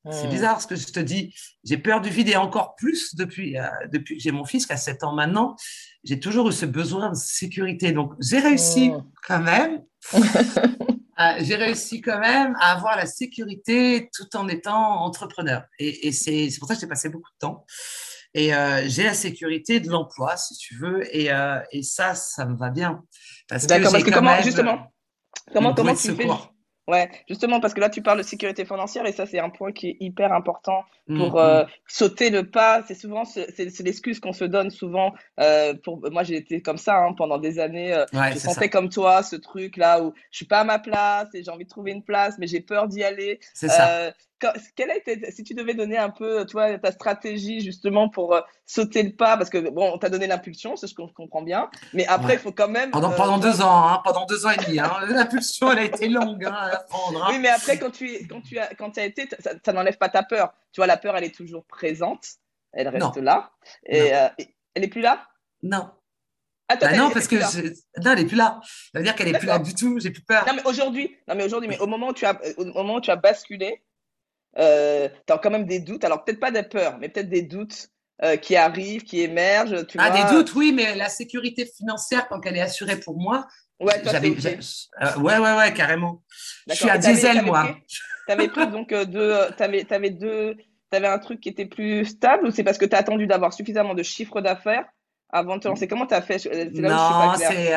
C'est 0.09 0.27
hmm. 0.27 0.29
bizarre 0.29 0.61
ce 0.61 0.67
que 0.67 0.77
je 0.77 0.85
te 0.85 1.01
dis. 1.01 1.35
J'ai 1.65 1.77
peur 1.77 1.99
du 1.99 2.09
vide 2.09 2.29
et 2.29 2.37
encore 2.37 2.75
plus 2.75 3.13
depuis, 3.15 3.57
euh, 3.57 3.67
depuis 3.91 4.15
que 4.15 4.23
j'ai 4.23 4.31
mon 4.31 4.45
fils 4.45 4.65
qui 4.65 4.71
a 4.71 4.77
7 4.77 5.03
ans 5.03 5.13
maintenant. 5.13 5.57
J'ai 6.05 6.17
toujours 6.17 6.47
eu 6.47 6.53
ce 6.53 6.65
besoin 6.65 7.09
de 7.09 7.15
sécurité. 7.15 7.91
Donc, 7.91 8.13
j'ai 8.21 8.39
réussi 8.39 8.91
hmm. 8.91 9.03
quand 9.27 9.41
même. 9.41 9.81
Euh, 11.17 11.35
j'ai 11.39 11.55
réussi 11.55 12.01
quand 12.01 12.19
même 12.19 12.57
à 12.59 12.73
avoir 12.73 12.97
la 12.97 13.05
sécurité 13.05 14.09
tout 14.13 14.35
en 14.35 14.49
étant 14.49 15.01
entrepreneur. 15.01 15.63
Et, 15.79 16.11
c'est 16.11 16.49
pour 16.59 16.67
ça 16.67 16.75
que 16.75 16.81
j'ai 16.81 16.87
passé 16.87 17.07
beaucoup 17.07 17.31
de 17.31 17.37
temps. 17.39 17.65
Et 18.37 18.53
euh, 18.53 18.83
j'ai 18.85 19.03
la 19.03 19.13
sécurité 19.13 19.79
de 19.79 19.89
l'emploi, 19.89 20.35
si 20.35 20.57
tu 20.57 20.75
veux. 20.75 21.03
Et, 21.15 21.31
euh, 21.31 21.57
et, 21.71 21.83
ça, 21.83 22.15
ça 22.15 22.45
me 22.45 22.57
va 22.57 22.69
bien. 22.69 23.01
D'accord, 23.49 23.93
parce 23.93 24.03
que 24.03 24.11
comment, 24.11 24.41
justement, 24.41 24.91
comment, 25.53 25.73
comment 25.73 25.95
tu 25.95 26.13
fais? 26.13 26.27
Ouais, 26.87 27.09
justement, 27.27 27.59
parce 27.59 27.73
que 27.73 27.79
là, 27.79 27.89
tu 27.89 28.03
parles 28.03 28.19
de 28.19 28.23
sécurité 28.23 28.63
financière 28.63 29.07
et 29.07 29.11
ça, 29.11 29.25
c'est 29.25 29.39
un 29.39 29.49
point 29.49 29.71
qui 29.71 29.89
est 29.89 29.97
hyper 29.99 30.31
important 30.33 30.83
pour 31.07 31.35
mm, 31.35 31.37
euh, 31.37 31.63
mm. 31.63 31.67
sauter 31.87 32.29
le 32.29 32.49
pas. 32.49 32.83
C'est 32.87 32.93
souvent, 32.93 33.25
c'est 33.25 33.79
l'excuse 33.79 34.19
qu'on 34.19 34.33
se 34.33 34.45
donne 34.45 34.69
souvent. 34.69 35.13
Euh, 35.39 35.73
pour 35.83 35.99
moi, 36.11 36.23
j'ai 36.23 36.35
été 36.35 36.61
comme 36.61 36.77
ça 36.77 36.97
hein, 36.97 37.13
pendant 37.13 37.39
des 37.39 37.57
années. 37.59 37.93
Euh, 37.93 38.05
je 38.33 38.37
sentais 38.37 38.69
comme 38.69 38.89
toi 38.89 39.23
ce 39.23 39.35
truc 39.35 39.77
là 39.77 40.03
où 40.03 40.13
je 40.29 40.37
suis 40.37 40.45
pas 40.45 40.59
à 40.59 40.63
ma 40.63 40.77
place 40.77 41.33
et 41.33 41.43
j'ai 41.43 41.49
envie 41.49 41.65
de 41.65 41.69
trouver 41.69 41.91
une 41.91 42.03
place, 42.03 42.35
mais 42.37 42.45
j'ai 42.45 42.61
peur 42.61 42.87
d'y 42.87 43.03
aller. 43.03 43.39
C'est 43.55 43.69
ça. 43.69 43.89
Euh, 43.89 44.11
quelle 44.75 44.91
a 44.91 44.97
été, 44.97 45.31
si 45.31 45.43
tu 45.43 45.53
devais 45.53 45.73
donner 45.73 45.97
un 45.97 46.09
peu, 46.09 46.45
toi, 46.45 46.77
ta 46.77 46.91
stratégie 46.91 47.61
justement 47.61 48.09
pour 48.09 48.35
euh, 48.35 48.41
sauter 48.65 49.03
le 49.03 49.11
pas, 49.11 49.37
parce 49.37 49.49
que 49.49 49.69
bon, 49.69 49.91
on 49.93 49.97
t'a 49.97 50.09
donné 50.09 50.27
l'impulsion, 50.27 50.75
c'est 50.75 50.87
ce 50.87 50.93
qu'on 50.93 51.07
comprend 51.07 51.41
bien, 51.41 51.69
mais 51.93 52.05
après, 52.07 52.33
il 52.33 52.39
faut 52.39 52.51
quand 52.51 52.67
même. 52.67 52.91
Pendant, 52.91 53.11
euh, 53.11 53.15
pendant 53.15 53.37
deux 53.37 53.61
ans, 53.61 53.87
hein, 53.87 54.01
pendant 54.03 54.25
deux 54.25 54.45
ans 54.45 54.51
et 54.51 54.65
demi, 54.65 54.79
hein, 54.79 54.91
l'impulsion, 55.09 55.71
elle 55.71 55.79
a 55.79 55.83
été 55.83 56.09
longue 56.09 56.45
hein, 56.45 56.74
Hein. 56.91 57.27
Oui, 57.29 57.39
mais 57.39 57.49
après, 57.49 57.77
quand 57.79 57.91
tu, 57.91 58.27
quand 58.27 58.41
tu 58.41 58.57
as, 58.57 58.73
quand 58.75 58.97
as 58.97 59.05
été, 59.05 59.27
ça, 59.39 59.73
n'enlève 59.73 59.97
pas 59.97 60.09
ta 60.09 60.23
peur. 60.23 60.53
Tu 60.71 60.79
vois, 60.79 60.87
la 60.87 60.97
peur, 60.97 61.15
elle 61.17 61.23
est 61.23 61.35
toujours 61.35 61.65
présente, 61.65 62.25
elle 62.73 62.87
reste 62.87 63.17
là. 63.17 63.51
Et, 63.85 64.13
euh, 64.13 64.27
elle 64.73 64.83
est 64.83 64.89
plus 64.89 65.01
là? 65.01 65.27
Non. 65.63 65.89
Ah, 66.67 66.77
bah 66.77 66.97
non, 66.97 67.11
parce 67.11 67.27
que 67.27 67.35
non, 67.35 68.11
elle 68.11 68.19
est 68.19 68.25
plus 68.25 68.35
là. 68.35 68.59
Ça 68.91 68.99
veut 68.99 69.03
dire 69.03 69.15
qu'elle 69.15 69.27
est 69.27 69.37
plus 69.37 69.47
là 69.47 69.59
du 69.59 69.75
tout. 69.75 69.99
J'ai 69.99 70.09
plus 70.09 70.23
peur. 70.23 70.45
Non, 70.47 70.53
mais 70.55 70.63
aujourd'hui, 70.65 71.15
non, 71.27 71.35
mais 71.35 71.43
aujourd'hui, 71.43 71.69
mais 71.69 71.77
au 71.79 71.85
moment 71.85 72.09
où 72.09 72.13
tu 72.13 72.25
as, 72.25 72.39
au 72.57 72.65
moment 72.65 72.95
où 72.95 73.01
tu 73.01 73.11
as 73.11 73.15
basculé, 73.15 73.83
euh, 74.57 75.07
tu 75.27 75.33
as 75.33 75.37
quand 75.37 75.51
même 75.51 75.65
des 75.65 75.79
doutes. 75.79 76.03
Alors, 76.03 76.23
peut-être 76.23 76.39
pas 76.39 76.51
des 76.51 76.63
peurs, 76.63 76.97
mais 76.97 77.09
peut-être 77.09 77.29
des 77.29 77.43
doutes 77.43 77.89
euh, 78.23 78.35
qui 78.37 78.55
arrivent, 78.55 79.03
qui 79.03 79.21
émergent. 79.21 79.85
Tu 79.87 79.97
ah, 79.99 80.09
des 80.09 80.35
doutes, 80.35 80.55
oui, 80.55 80.71
mais 80.71 80.95
la 80.95 81.09
sécurité 81.09 81.65
financière, 81.65 82.27
tant 82.27 82.39
qu'elle 82.39 82.57
est 82.57 82.61
assurée 82.61 82.99
pour 82.99 83.17
moi, 83.17 83.45
ouais, 83.79 84.01
j'avais, 84.03 84.29
euh, 84.29 85.19
ouais, 85.19 85.37
ouais, 85.37 85.57
ouais, 85.57 85.73
carrément. 85.73 86.23
Je 86.67 86.73
suis 86.73 86.89
à 86.89 86.97
diesel, 86.97 87.43
moi. 87.43 87.75
Tu 87.87 88.31
avais 88.31 88.47
pris 88.47 88.67
donc 88.67 88.93
deux, 88.93 89.35
t'avais, 89.57 89.85
avais 89.91 90.09
deux, 90.09 90.55
avais 90.91 91.07
un 91.07 91.19
truc 91.19 91.39
qui 91.39 91.49
était 91.49 91.65
plus 91.65 92.05
stable 92.05 92.47
ou 92.47 92.51
c'est 92.51 92.63
parce 92.63 92.77
que 92.77 92.85
tu 92.85 92.95
as 92.95 92.99
attendu 92.99 93.27
d'avoir 93.27 93.53
suffisamment 93.53 93.93
de 93.93 94.03
chiffre 94.03 94.41
d'affaires 94.41 94.85
avant 95.29 95.57
de 95.57 95.61
te 95.61 95.67
lancer 95.67 95.87
Comment 95.87 96.05
tu 96.05 96.13
as 96.13 96.21
fait 96.21 96.43
Non, 96.73 97.33
c'est 97.37 97.73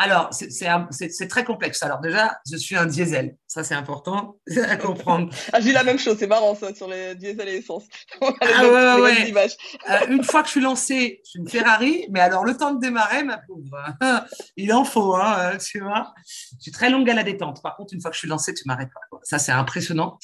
alors 0.00 0.30
c'est 0.32 1.28
très 1.28 1.44
complexe. 1.44 1.82
Alors 1.82 1.98
déjà, 1.98 2.38
je 2.48 2.56
suis 2.56 2.76
un 2.76 2.86
diesel, 2.86 3.36
ça 3.48 3.64
c'est 3.64 3.74
important 3.74 4.38
à 4.68 4.76
comprendre. 4.76 5.34
ah, 5.52 5.60
j'ai 5.60 5.72
la 5.72 5.82
même 5.82 5.98
chose, 5.98 6.16
c'est 6.20 6.28
marrant 6.28 6.54
ça 6.54 6.72
sur 6.72 6.86
les 6.86 7.16
diesel 7.16 7.48
et 7.48 7.56
essence. 7.56 7.82
ah 8.20 8.28
ouais, 8.62 9.02
ouais, 9.02 9.32
ouais. 9.32 9.48
Euh, 9.90 10.06
une 10.08 10.22
fois 10.22 10.42
que 10.42 10.46
je 10.46 10.52
suis 10.52 10.60
lancé, 10.60 11.20
je 11.24 11.30
suis 11.30 11.40
une 11.40 11.48
Ferrari, 11.48 12.06
mais 12.10 12.20
alors 12.20 12.44
le 12.44 12.56
temps 12.56 12.72
de 12.72 12.78
démarrer, 12.78 13.24
ma 13.24 13.38
pauvre, 13.38 13.96
il 14.56 14.72
en 14.72 14.84
faut, 14.84 15.16
hein, 15.16 15.36
euh, 15.40 15.58
tu 15.58 15.80
vois. 15.80 16.14
Je 16.24 16.62
suis 16.62 16.72
très 16.72 16.90
longue 16.90 17.10
à 17.10 17.14
la 17.14 17.24
détente. 17.24 17.60
Par 17.60 17.76
contre, 17.76 17.92
une 17.92 18.00
fois 18.00 18.12
que 18.12 18.14
je 18.14 18.20
suis 18.20 18.28
lancé, 18.28 18.54
tu 18.54 18.62
m'arrêtes 18.66 18.90
pas. 18.94 19.18
Ça 19.24 19.40
c'est 19.40 19.52
impressionnant. 19.52 20.16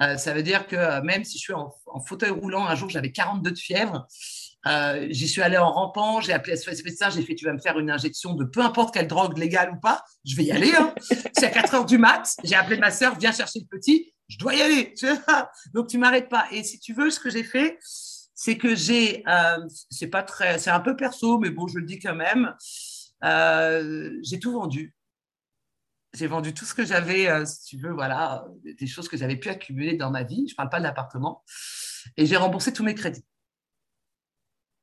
Euh, 0.00 0.16
ça 0.16 0.32
veut 0.32 0.42
dire 0.42 0.66
que 0.66 1.02
même 1.02 1.24
si 1.24 1.36
je 1.36 1.42
suis 1.42 1.52
en, 1.52 1.70
en 1.88 2.00
fauteuil 2.00 2.30
roulant, 2.30 2.66
un 2.66 2.74
jour 2.74 2.88
j'avais 2.88 3.12
42 3.12 3.50
de 3.50 3.58
fièvre. 3.58 4.06
Euh, 4.66 5.06
j'y 5.10 5.26
suis 5.26 5.40
allé 5.40 5.56
en 5.56 5.70
rampant, 5.70 6.20
j'ai 6.20 6.32
appelé 6.32 6.56
SOS 6.56 6.84
médecin, 6.84 7.08
j'ai 7.08 7.22
fait 7.22 7.34
tu 7.34 7.46
vas 7.46 7.52
me 7.52 7.58
faire 7.58 7.78
une 7.78 7.90
injection 7.90 8.34
de 8.34 8.44
peu 8.44 8.60
importe 8.60 8.92
quelle 8.92 9.08
drogue 9.08 9.38
légale 9.38 9.72
ou 9.72 9.80
pas, 9.80 10.04
je 10.24 10.36
vais 10.36 10.44
y 10.44 10.52
aller. 10.52 10.72
Hein. 10.74 10.94
C'est 11.32 11.46
à 11.46 11.50
4 11.50 11.74
heures 11.74 11.86
du 11.86 11.96
mat, 11.96 12.36
j'ai 12.44 12.56
appelé 12.56 12.76
ma 12.76 12.90
sœur, 12.90 13.18
viens 13.18 13.32
chercher 13.32 13.60
le 13.60 13.66
petit, 13.66 14.12
je 14.28 14.38
dois 14.38 14.54
y 14.54 14.60
aller. 14.60 14.94
Donc 15.74 15.88
tu 15.88 15.98
m'arrêtes 15.98 16.28
pas. 16.28 16.46
Et 16.50 16.62
si 16.62 16.78
tu 16.78 16.92
veux, 16.92 17.10
ce 17.10 17.20
que 17.20 17.30
j'ai 17.30 17.44
fait, 17.44 17.78
c'est 18.34 18.58
que 18.58 18.74
j'ai, 18.74 19.22
euh, 19.28 19.66
c'est 19.90 20.08
pas 20.08 20.22
très, 20.22 20.58
c'est 20.58 20.70
un 20.70 20.80
peu 20.80 20.94
perso, 20.94 21.38
mais 21.38 21.50
bon, 21.50 21.66
je 21.66 21.78
le 21.78 21.86
dis 21.86 21.98
quand 21.98 22.14
même, 22.14 22.54
euh, 23.24 24.10
j'ai 24.22 24.38
tout 24.38 24.52
vendu. 24.52 24.94
J'ai 26.12 26.26
vendu 26.26 26.52
tout 26.52 26.64
ce 26.64 26.74
que 26.74 26.84
j'avais, 26.84 27.46
si 27.46 27.64
tu 27.64 27.78
veux, 27.78 27.92
voilà, 27.92 28.44
des 28.64 28.86
choses 28.88 29.08
que 29.08 29.16
j'avais 29.16 29.36
pu 29.36 29.48
accumuler 29.48 29.96
dans 29.96 30.10
ma 30.10 30.24
vie. 30.24 30.48
Je 30.48 30.56
parle 30.56 30.68
pas 30.68 30.80
de 30.80 30.82
l'appartement. 30.82 31.44
Et 32.16 32.26
j'ai 32.26 32.36
remboursé 32.36 32.72
tous 32.72 32.82
mes 32.82 32.96
crédits. 32.96 33.24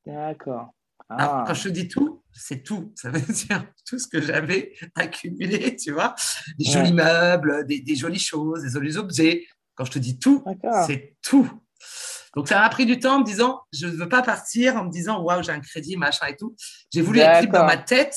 D'accord. 0.08 0.72
Ah. 1.10 1.44
quand 1.46 1.54
je 1.54 1.70
dis 1.70 1.88
tout, 1.88 2.22
c'est 2.32 2.62
tout. 2.62 2.92
Ça 2.96 3.10
veut 3.10 3.20
dire 3.20 3.64
tout 3.86 3.98
ce 3.98 4.06
que 4.06 4.20
j'avais 4.20 4.74
accumulé, 4.94 5.76
tu 5.76 5.92
vois. 5.92 6.14
Des 6.58 6.70
jolis 6.70 6.92
meubles, 6.92 7.66
des, 7.66 7.96
jolies 7.96 8.18
choses, 8.18 8.62
des 8.62 8.70
jolis 8.70 8.96
objets. 8.96 9.46
Quand 9.74 9.84
je 9.84 9.92
te 9.92 9.98
dis 9.98 10.18
tout, 10.18 10.44
c'est 10.86 11.16
tout. 11.22 11.48
Donc, 12.34 12.48
ça 12.48 12.60
m'a 12.60 12.68
pris 12.68 12.84
du 12.84 12.98
temps 12.98 13.16
en 13.16 13.20
me 13.20 13.24
disant, 13.24 13.60
je 13.72 13.86
ne 13.86 13.92
veux 13.92 14.08
pas 14.08 14.22
partir 14.22 14.76
en 14.76 14.84
me 14.84 14.90
disant, 14.90 15.22
waouh, 15.22 15.42
j'ai 15.42 15.52
un 15.52 15.60
crédit, 15.60 15.96
machin 15.96 16.26
et 16.26 16.36
tout. 16.36 16.54
J'ai 16.92 17.00
voulu 17.00 17.20
être 17.20 17.40
libre 17.40 17.54
dans 17.54 17.64
ma 17.64 17.76
tête 17.76 18.14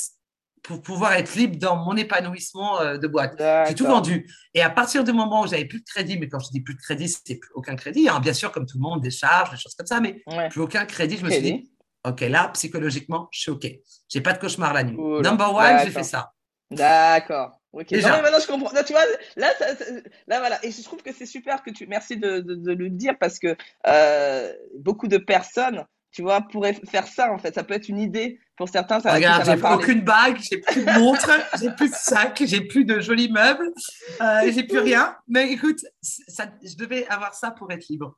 pour 0.64 0.82
pouvoir 0.82 1.14
être 1.14 1.36
libre 1.36 1.58
dans 1.58 1.76
mon 1.78 1.96
épanouissement 1.96 2.82
euh, 2.82 2.98
de 2.98 3.08
boîte. 3.08 3.42
J'ai 3.68 3.76
tout 3.76 3.86
vendu. 3.86 4.28
Et 4.54 4.62
à 4.62 4.70
partir 4.70 5.04
du 5.04 5.12
moment 5.12 5.42
où 5.42 5.48
j'avais 5.48 5.66
plus 5.66 5.80
de 5.80 5.86
crédit, 5.86 6.20
mais 6.20 6.28
quand 6.28 6.40
je 6.40 6.50
dis 6.52 6.62
plus 6.62 6.76
de 6.76 6.82
crédit, 6.82 7.10
c'est 7.10 7.36
plus 7.36 7.52
aucun 7.56 7.76
crédit, 7.76 8.10
hein, 8.10 8.20
bien 8.20 8.34
sûr, 8.34 8.52
comme 8.52 8.66
tout 8.66 8.78
le 8.78 8.84
monde, 8.84 9.02
des 9.02 9.12
charges, 9.12 9.52
des 9.52 9.58
choses 9.58 9.76
comme 9.76 9.88
ça, 9.88 10.00
mais 10.00 10.24
plus 10.50 10.62
aucun 10.62 10.86
crédit, 10.86 11.18
je 11.18 11.26
me 11.26 11.32
suis 11.32 11.42
dit, 11.42 11.71
OK, 12.04 12.22
là, 12.22 12.50
psychologiquement, 12.54 13.28
je 13.32 13.42
suis 13.42 13.52
OK. 13.52 13.68
J'ai 14.10 14.22
pas 14.22 14.34
de 14.34 14.40
cauchemar 14.40 14.74
la 14.74 14.84
nuit. 14.84 14.98
Number 14.98 15.54
one, 15.54 15.80
j'ai 15.84 15.92
fait 15.92 16.04
ça. 16.04 16.32
D'accord. 16.72 17.62
Ok. 17.74 17.92
Non, 17.92 18.00
mais 18.02 18.22
maintenant 18.22 18.40
je 18.40 18.48
comprends. 18.48 18.84
tu 18.84 18.94
vois, 18.94 19.06
là, 19.36 19.52
là, 20.28 20.40
voilà. 20.40 20.64
Et 20.64 20.72
je 20.72 20.84
trouve 20.84 21.02
que 21.02 21.14
c'est 21.14 21.26
super 21.26 21.64
que 21.64 21.70
tu. 21.70 21.88
Merci 21.88 22.18
de, 22.18 22.40
de, 22.40 22.74
le 22.74 22.90
dire 22.90 23.14
parce 23.20 23.40
que 23.40 23.56
euh, 23.88 24.54
beaucoup 24.80 25.08
de 25.08 25.18
personnes 25.18 25.86
tu 26.12 26.22
vois, 26.22 26.42
pourrait 26.42 26.74
faire 26.90 27.08
ça 27.08 27.32
en 27.32 27.38
fait. 27.38 27.56
Ça 27.56 27.64
peut 27.64 27.74
être 27.74 27.88
une 27.88 28.00
idée 28.00 28.40
pour 28.58 28.68
certains. 28.68 29.00
Ça 29.00 29.14
Regarde, 29.14 29.46
j'ai 29.46 29.68
aucune 29.68 30.02
bague, 30.02 30.38
j'ai 30.40 30.58
plus 30.58 30.84
de 30.84 31.00
montre, 31.00 31.32
j'ai 31.60 31.72
plus 31.72 31.90
de 31.90 31.96
sac, 31.96 32.42
j'ai 32.46 32.62
plus 32.62 32.86
de 32.86 33.00
jolis 33.00 33.32
meubles, 33.32 33.72
euh, 34.20 34.52
j'ai 34.52 34.64
plus 34.64 34.80
rien. 34.80 35.16
Mais 35.28 35.52
écoute, 35.52 35.80
ça, 36.02 36.46
je 36.64 36.76
devais 36.76 37.08
avoir 37.08 37.34
ça 37.34 37.52
pour 37.52 37.72
être 37.72 37.88
libre. 37.88 38.18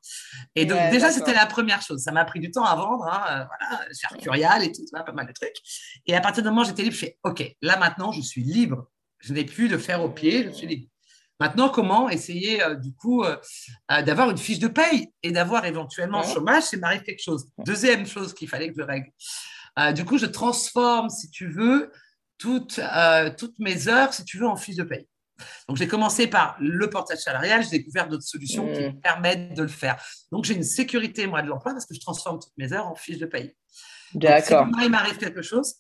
Et 0.56 0.66
donc 0.66 0.80
déjà, 0.92 1.12
c'était 1.12 1.34
la 1.34 1.46
première 1.46 1.82
chose. 1.82 2.02
Ça 2.02 2.12
m'a 2.12 2.26
pris 2.26 2.40
du 2.40 2.52
temps 2.52 2.66
à 2.66 2.76
vendre, 2.76 3.06
hein, 3.06 3.24
euh, 3.30 3.46
voilà, 3.46 3.86
chez 3.94 4.08
Arcurial 4.10 4.64
et 4.64 4.72
tout, 4.72 4.84
pas 4.92 5.12
mal 5.12 5.28
de 5.28 5.34
trucs. 5.34 5.58
Et 6.08 6.16
à 6.16 6.22
partir 6.22 6.44
du 6.44 6.50
moment 6.50 6.62
où 6.62 6.66
j'étais 6.66 6.84
libre, 6.84 6.96
je 6.96 7.00
fais 7.00 7.20
OK, 7.24 7.44
là 7.62 7.78
maintenant, 7.78 8.12
je 8.12 8.22
suis 8.22 8.42
libre. 8.42 8.88
Je 9.20 9.32
n'ai 9.32 9.46
plus 9.46 9.70
de 9.70 9.78
faire 9.78 10.04
au 10.04 10.10
pied, 10.10 10.44
je 10.44 10.50
suis 10.50 10.68
libre. 10.68 10.88
Maintenant, 11.40 11.70
comment 11.70 12.10
essayer 12.10 12.64
euh, 12.64 12.76
du 12.76 12.94
coup 12.94 13.24
euh, 13.24 13.38
euh, 13.92 14.02
d'avoir 14.02 14.30
une 14.30 14.38
fiche 14.38 14.60
de 14.60 14.68
paye 14.68 15.12
et 15.24 15.32
d'avoir 15.32 15.66
éventuellement 15.66 16.20
un 16.20 16.34
chômage 16.34 16.64
si 16.64 16.78
m'arrive 16.78 17.04
quelque 17.04 17.24
chose. 17.24 17.48
Deuxième 17.66 18.06
chose 18.06 18.34
qu'il 18.34 18.48
fallait 18.48 18.72
que 18.72 18.76
je 18.78 18.86
règle. 18.86 19.10
du 19.94 20.06
coup, 20.06 20.18
je 20.18 20.26
transforme, 20.26 21.10
si 21.10 21.30
tu 21.32 21.48
veux, 21.48 21.92
toutes, 22.38 22.80
toutes 23.38 23.60
mes 23.60 23.88
heures, 23.88 24.14
si 24.14 24.24
tu 24.26 24.38
veux, 24.38 24.48
en 24.48 24.56
fiche 24.56 24.76
de 24.76 24.84
paye. 24.84 25.08
Donc, 25.68 25.78
j'ai 25.78 25.88
commencé 25.88 26.28
par 26.28 26.56
le 26.60 26.90
portage 26.90 27.20
salarial, 27.20 27.64
j'ai 27.64 27.80
découvert 27.80 28.08
d'autres 28.08 28.24
solutions 28.24 28.72
qui 28.72 28.80
mmh. 28.80 28.86
me 28.86 29.02
permettent 29.02 29.54
de 29.56 29.64
le 29.64 29.68
faire. 29.68 30.02
Donc, 30.32 30.46
j'ai 30.46 30.54
une 30.54 30.64
sécurité, 30.64 31.26
moi, 31.26 31.42
de 31.42 31.48
l'emploi 31.48 31.74
parce 31.74 31.86
que 31.86 31.96
je 31.96 32.00
transforme 32.00 32.40
toutes 32.40 32.54
mes 32.58 32.72
heures 32.72 32.88
en 32.88 32.96
fiche 32.96 33.18
de 33.18 33.26
paye. 33.26 33.56
D'accord. 34.14 34.68
Si 34.78 34.86
il 34.86 34.92
m'arrive 34.92 35.18
quelque 35.18 35.42
chose, 35.42 35.76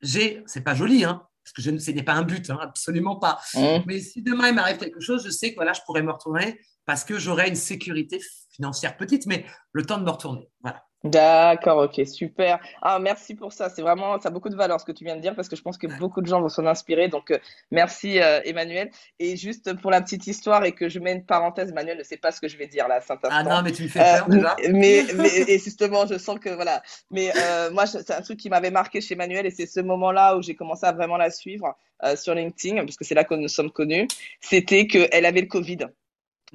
j'ai, 0.00 0.42
c'est 0.46 0.62
pas 0.62 0.74
joli, 0.74 1.04
hein, 1.04 1.26
parce 1.44 1.52
que 1.52 1.62
je, 1.62 1.78
ce 1.78 1.90
n'est 1.90 2.02
pas 2.02 2.14
un 2.14 2.22
but, 2.22 2.48
hein, 2.50 2.58
absolument 2.60 3.16
pas. 3.16 3.40
Mmh. 3.54 3.84
Mais 3.86 4.00
si 4.00 4.22
demain 4.22 4.48
il 4.48 4.54
m'arrive 4.54 4.78
quelque 4.78 5.00
chose, 5.00 5.24
je 5.24 5.30
sais 5.30 5.50
que 5.50 5.56
voilà, 5.56 5.72
je 5.72 5.80
pourrais 5.86 6.02
me 6.02 6.10
retourner 6.10 6.58
parce 6.86 7.04
que 7.04 7.18
j'aurai 7.18 7.48
une 7.48 7.54
sécurité 7.54 8.20
financière 8.50 8.96
petite, 8.96 9.26
mais 9.26 9.44
le 9.72 9.84
temps 9.84 9.98
de 9.98 10.04
me 10.04 10.10
retourner. 10.10 10.48
Voilà. 10.62 10.84
D'accord, 11.04 11.84
ok, 11.84 12.06
super. 12.06 12.58
Ah, 12.80 12.98
merci 12.98 13.34
pour 13.34 13.52
ça. 13.52 13.68
C'est 13.68 13.82
vraiment, 13.82 14.18
ça 14.18 14.30
a 14.30 14.32
beaucoup 14.32 14.48
de 14.48 14.56
valeur 14.56 14.80
ce 14.80 14.86
que 14.86 14.92
tu 14.92 15.04
viens 15.04 15.16
de 15.16 15.20
dire 15.20 15.34
parce 15.34 15.50
que 15.50 15.56
je 15.56 15.60
pense 15.60 15.76
que 15.76 15.86
beaucoup 15.98 16.22
de 16.22 16.26
gens 16.26 16.40
vont 16.40 16.48
s'en 16.48 16.64
inspirer. 16.64 17.08
Donc, 17.08 17.30
euh, 17.30 17.38
merci 17.70 18.20
euh, 18.20 18.40
Emmanuel. 18.44 18.90
Et 19.18 19.36
juste 19.36 19.74
pour 19.80 19.90
la 19.90 20.00
petite 20.00 20.26
histoire 20.26 20.64
et 20.64 20.72
que 20.72 20.88
je 20.88 20.98
mets 21.00 21.12
une 21.12 21.26
parenthèse, 21.26 21.68
Emmanuel 21.70 21.98
ne 21.98 22.02
sait 22.02 22.16
pas 22.16 22.32
ce 22.32 22.40
que 22.40 22.48
je 22.48 22.56
vais 22.56 22.68
dire 22.68 22.88
là, 22.88 23.02
saint 23.02 23.18
Ah 23.24 23.42
non, 23.42 23.60
mais 23.62 23.72
tu 23.72 23.82
me 23.82 23.88
fais 23.88 23.98
peur 23.98 24.26
euh, 24.28 24.32
déjà. 24.32 24.56
Mais, 24.70 25.04
mais, 25.14 25.40
et 25.46 25.58
justement, 25.58 26.06
je 26.06 26.16
sens 26.16 26.38
que 26.38 26.48
voilà. 26.48 26.82
Mais 27.10 27.32
moi, 27.72 27.84
c'est 27.86 28.10
un 28.10 28.22
truc 28.22 28.38
qui 28.38 28.48
m'avait 28.48 28.70
marqué 28.70 29.02
chez 29.02 29.12
Emmanuel 29.12 29.44
et 29.44 29.50
c'est 29.50 29.66
ce 29.66 29.80
moment-là 29.80 30.38
où 30.38 30.42
j'ai 30.42 30.54
commencé 30.54 30.86
à 30.86 30.92
vraiment 30.92 31.18
la 31.18 31.30
suivre 31.30 31.76
sur 32.16 32.34
LinkedIn 32.34 32.82
parce 32.82 32.96
que 32.96 33.04
c'est 33.04 33.14
là 33.14 33.24
que 33.24 33.34
nous 33.34 33.48
sommes 33.48 33.70
connus. 33.70 34.08
C'était 34.40 34.86
qu'elle 34.86 35.26
avait 35.26 35.42
le 35.42 35.48
Covid. 35.48 35.78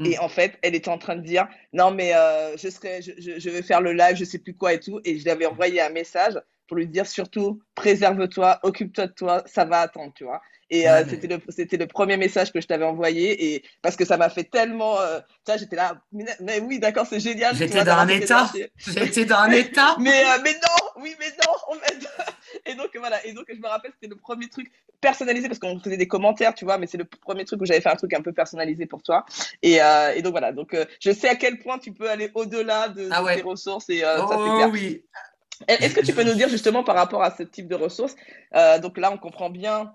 Et 0.05 0.15
mm. 0.15 0.21
en 0.21 0.29
fait, 0.29 0.57
elle 0.61 0.75
était 0.75 0.89
en 0.89 0.97
train 0.97 1.15
de 1.15 1.21
dire 1.21 1.47
non 1.73 1.91
mais 1.91 2.13
euh, 2.15 2.55
je 2.57 2.69
serai, 2.69 3.01
je, 3.01 3.11
je, 3.39 3.49
vais 3.49 3.61
faire 3.61 3.81
le 3.81 3.93
live, 3.93 4.15
je 4.15 4.25
sais 4.25 4.39
plus 4.39 4.55
quoi 4.55 4.73
et 4.73 4.79
tout. 4.79 4.99
Et 5.03 5.17
je 5.17 5.23
lui 5.23 5.31
avais 5.31 5.45
envoyé 5.45 5.81
un 5.81 5.89
message 5.89 6.39
pour 6.67 6.77
lui 6.77 6.87
dire 6.87 7.07
surtout 7.07 7.61
préserve-toi, 7.75 8.59
occupe-toi 8.63 9.07
de 9.07 9.13
toi, 9.13 9.43
ça 9.45 9.65
va 9.65 9.79
attendre, 9.79 10.13
tu 10.15 10.23
vois. 10.23 10.41
Et 10.71 10.87
euh, 10.87 11.03
c'était 11.09 11.27
le 11.27 11.39
c'était 11.49 11.77
le 11.77 11.87
premier 11.87 12.15
message 12.15 12.53
que 12.53 12.61
je 12.61 12.67
t'avais 12.67 12.85
envoyé 12.85 13.55
et 13.55 13.63
parce 13.81 13.95
que 13.95 14.05
ça 14.05 14.17
m'a 14.17 14.29
fait 14.29 14.43
tellement 14.43 14.99
euh, 14.99 15.19
tu 15.19 15.51
vois 15.51 15.57
j'étais 15.57 15.75
là 15.75 15.99
mais, 16.11 16.59
oui 16.61 16.77
d'accord 16.77 17.07
c'est 17.09 17.19
génial 17.19 17.55
j'étais 17.55 17.83
dans, 17.83 17.97
un 17.97 18.07
état 18.07 18.51
j'étais 18.77 19.25
dans 19.25 19.39
un 19.39 19.49
état 19.49 19.95
mais 19.99 20.23
euh, 20.25 20.37
mais 20.43 20.53
non 20.53 21.01
oui 21.01 21.15
mais 21.19 21.31
non 21.43 21.53
en 21.69 21.73
fait 21.73 21.97
et 22.65 22.75
donc 22.75 22.89
voilà 22.97 23.25
et 23.25 23.33
donc 23.33 23.45
je 23.47 23.59
me 23.59 23.67
rappelle 23.67 23.91
c'était 23.93 24.13
le 24.13 24.19
premier 24.19 24.47
truc 24.49 24.71
personnalisé 25.01 25.47
parce 25.47 25.59
qu'on 25.59 25.79
faisait 25.79 25.97
des 25.97 26.07
commentaires 26.07 26.53
tu 26.53 26.65
vois 26.65 26.77
mais 26.77 26.87
c'est 26.87 26.97
le 26.97 27.05
premier 27.05 27.45
truc 27.45 27.61
où 27.61 27.65
j'avais 27.65 27.81
fait 27.81 27.89
un 27.89 27.95
truc 27.95 28.13
un 28.13 28.21
peu 28.21 28.33
personnalisé 28.33 28.85
pour 28.85 29.01
toi 29.01 29.25
et, 29.61 29.81
euh, 29.81 30.13
et 30.13 30.21
donc 30.21 30.31
voilà 30.31 30.51
donc 30.51 30.73
euh, 30.73 30.85
je 30.99 31.11
sais 31.11 31.29
à 31.29 31.35
quel 31.35 31.59
point 31.59 31.79
tu 31.79 31.93
peux 31.93 32.09
aller 32.09 32.31
au-delà 32.33 32.89
de, 32.89 33.09
ah 33.11 33.23
tes 33.35 33.41
ressources 33.41 33.89
et 33.89 34.03
oh, 34.03 34.27
ça 34.27 34.37
c'est 34.37 34.55
clair. 34.55 34.69
oui 34.71 35.03
est-ce 35.67 35.93
que 35.93 36.05
tu 36.05 36.13
peux 36.13 36.23
nous 36.23 36.35
dire 36.35 36.47
justement 36.49 36.83
par 36.83 36.95
rapport 36.95 37.21
à 37.21 37.35
ce 37.35 37.43
type 37.43 37.67
de 37.67 37.75
ressources 37.75 38.15
donc 38.81 38.97
là 38.97 39.11
on 39.11 39.17
comprend 39.17 39.49
bien 39.49 39.93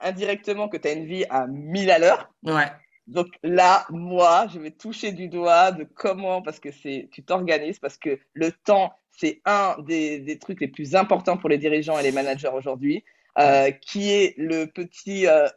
indirectement 0.00 0.68
que 0.68 0.76
tu 0.76 0.88
as 0.88 0.92
une 0.92 1.06
vie 1.06 1.24
à 1.28 1.46
1000 1.46 1.90
à 1.90 1.98
l'heure. 1.98 2.32
Ouais. 2.44 2.70
Donc 3.08 3.28
là, 3.42 3.86
moi, 3.88 4.46
je 4.52 4.58
vais 4.58 4.70
toucher 4.70 5.12
du 5.12 5.28
doigt 5.28 5.72
de 5.72 5.84
comment, 5.84 6.42
parce 6.42 6.60
que 6.60 6.70
c'est, 6.70 7.08
tu 7.10 7.24
t'organises, 7.24 7.78
parce 7.78 7.96
que 7.96 8.18
le 8.34 8.52
temps, 8.52 8.92
c'est 9.10 9.40
un 9.46 9.76
des, 9.80 10.20
des, 10.20 10.38
trucs 10.38 10.60
les 10.60 10.68
plus 10.68 10.94
importants 10.94 11.38
pour 11.38 11.48
les 11.48 11.56
dirigeants 11.56 11.98
et 11.98 12.02
les 12.02 12.12
managers 12.12 12.50
aujourd'hui, 12.52 13.02
euh, 13.38 13.70
qui 13.70 14.10
est 14.10 14.34
le 14.36 14.66
petit 14.66 15.26
euh, 15.26 15.48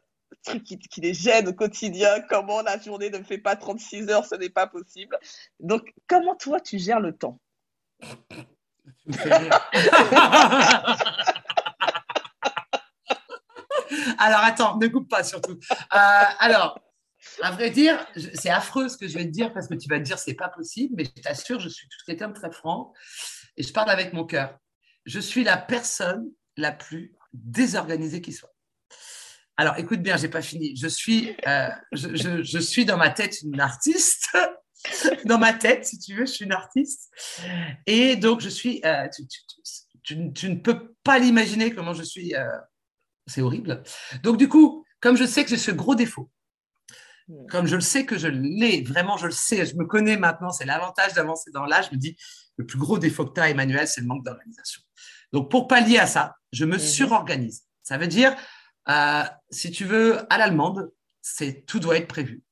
truc 0.46 0.64
qui, 0.64 0.80
qui, 0.80 1.02
les 1.02 1.14
gêne 1.14 1.50
au 1.50 1.54
quotidien. 1.54 2.22
Comment 2.30 2.62
la 2.62 2.80
journée 2.80 3.10
ne 3.10 3.22
fait 3.22 3.38
pas 3.38 3.58
36 3.58 4.10
heures, 4.10 4.26
ce 4.26 4.36
n'est 4.36 4.50
pas 4.50 4.68
possible. 4.68 5.20
Donc, 5.60 5.94
comment 6.08 6.36
toi, 6.36 6.62
tu 6.62 6.80
gères 6.80 7.02
le 7.02 7.12
temps? 7.18 7.38
Alors, 14.18 14.40
attends, 14.40 14.78
ne 14.78 14.88
coupe 14.88 15.10
pas 15.10 15.24
surtout. 15.24 15.60
Euh, 15.72 16.24
alors, 16.40 16.80
à 17.42 17.52
vrai 17.52 17.70
dire, 17.70 18.06
c'est 18.34 18.50
affreux 18.50 18.90
ce 18.90 18.98
que 18.98 19.08
je 19.08 19.18
vais 19.18 19.26
te 19.26 19.30
dire 19.30 19.54
parce 19.54 19.68
que 19.68 19.76
tu 19.76 19.88
vas 19.88 20.00
te 20.00 20.04
dire 20.04 20.18
c'est 20.18 20.34
pas 20.34 20.50
possible, 20.50 20.96
mais 20.98 21.06
je 21.06 21.22
t'assure, 21.22 21.60
je 21.60 21.70
suis 21.70 21.88
quelqu'un 22.06 22.30
de 22.30 22.34
très 22.34 22.52
franc 22.52 22.94
et 23.58 23.64
je 23.64 23.72
parle 23.72 23.90
avec 23.90 24.14
mon 24.14 24.26
cœur. 24.26 24.58
Je 25.06 25.20
suis 25.20 25.44
la 25.44 25.58
personne 25.58 26.30
la 26.58 26.72
plus 26.72 27.16
désorganisée 27.34 28.22
qui 28.22 28.34
soit. 28.34 28.54
Alors, 29.58 29.78
écoute 29.78 30.02
bien, 30.02 30.18
j'ai 30.18 30.30
pas 30.30 30.42
fini. 30.42 30.76
Je 30.76 30.88
suis, 30.88 31.36
euh, 31.48 31.70
je, 31.92 32.60
suis 32.60 32.86
dans 32.86 32.98
ma 32.98 33.10
tête 33.10 33.42
une 33.44 33.60
artiste. 33.60 34.30
dans 35.26 35.38
ma 35.38 35.54
tête, 35.54 35.86
si 35.86 36.00
tu 36.00 36.16
veux, 36.16 36.26
je 36.26 36.32
suis 36.32 36.46
une 36.46 36.54
artiste. 36.54 37.12
Et 37.86 38.16
donc, 38.16 38.42
je 38.42 38.50
suis. 38.50 38.82
Euh, 38.86 39.08
tu, 40.04 40.18
ne 40.18 40.56
peux 40.56 40.96
pas 41.04 41.20
l'imaginer 41.20 41.74
comment 41.74 41.94
je 41.94 42.04
suis 42.04 42.34
c'est 43.28 43.42
horrible. 43.42 43.84
Donc, 44.24 44.38
du 44.38 44.50
coup, 44.50 44.86
comme 45.00 45.18
je 45.18 45.26
sais 45.26 45.44
que 45.44 45.50
j'ai 45.50 45.58
ce 45.58 45.72
gros 45.72 45.96
défaut. 45.96 46.30
Comme 47.50 47.68
je 47.68 47.76
le 47.76 47.82
sais 47.82 48.06
que 48.06 48.18
je 48.18 48.28
l'ai, 48.28 48.84
vraiment, 48.84 49.18
je 49.18 49.26
le 49.26 49.32
sais, 49.32 49.66
je 49.66 49.76
me 49.76 49.86
connais 49.86 50.18
maintenant, 50.18 50.52
c'est 50.52 50.66
l'avantage 50.66 51.14
d'avancer 51.14 51.52
dans 51.52 51.66
l'âge, 51.66 51.88
je 51.90 51.96
me 51.96 52.00
dis, 52.00 52.18
le 52.58 52.66
plus 52.66 52.78
gros 52.78 52.98
défaut 53.00 53.26
que 53.26 53.34
tu 53.34 53.42
as, 53.42 53.50
Emmanuel, 53.50 53.88
c'est 53.88 54.02
le 54.02 54.08
manque 54.08 54.24
d'organisation. 54.24 54.82
Donc, 55.32 55.50
pour 55.50 55.68
pallier 55.68 55.98
à 55.98 56.08
ça, 56.08 56.36
je 56.52 56.66
me 56.66 56.74
mhm. 56.74 56.80
surorganise. 56.80 57.64
Ça 57.84 57.98
veut 57.98 58.08
dire, 58.08 58.36
euh, 58.90 59.24
si 59.50 59.72
tu 59.72 59.86
veux, 59.86 60.22
à 60.32 60.38
l'allemande, 60.38 60.92
c'est 61.22 61.66
tout 61.66 61.80
doit 61.80 61.98
être 61.98 62.08
prévu. 62.08 62.44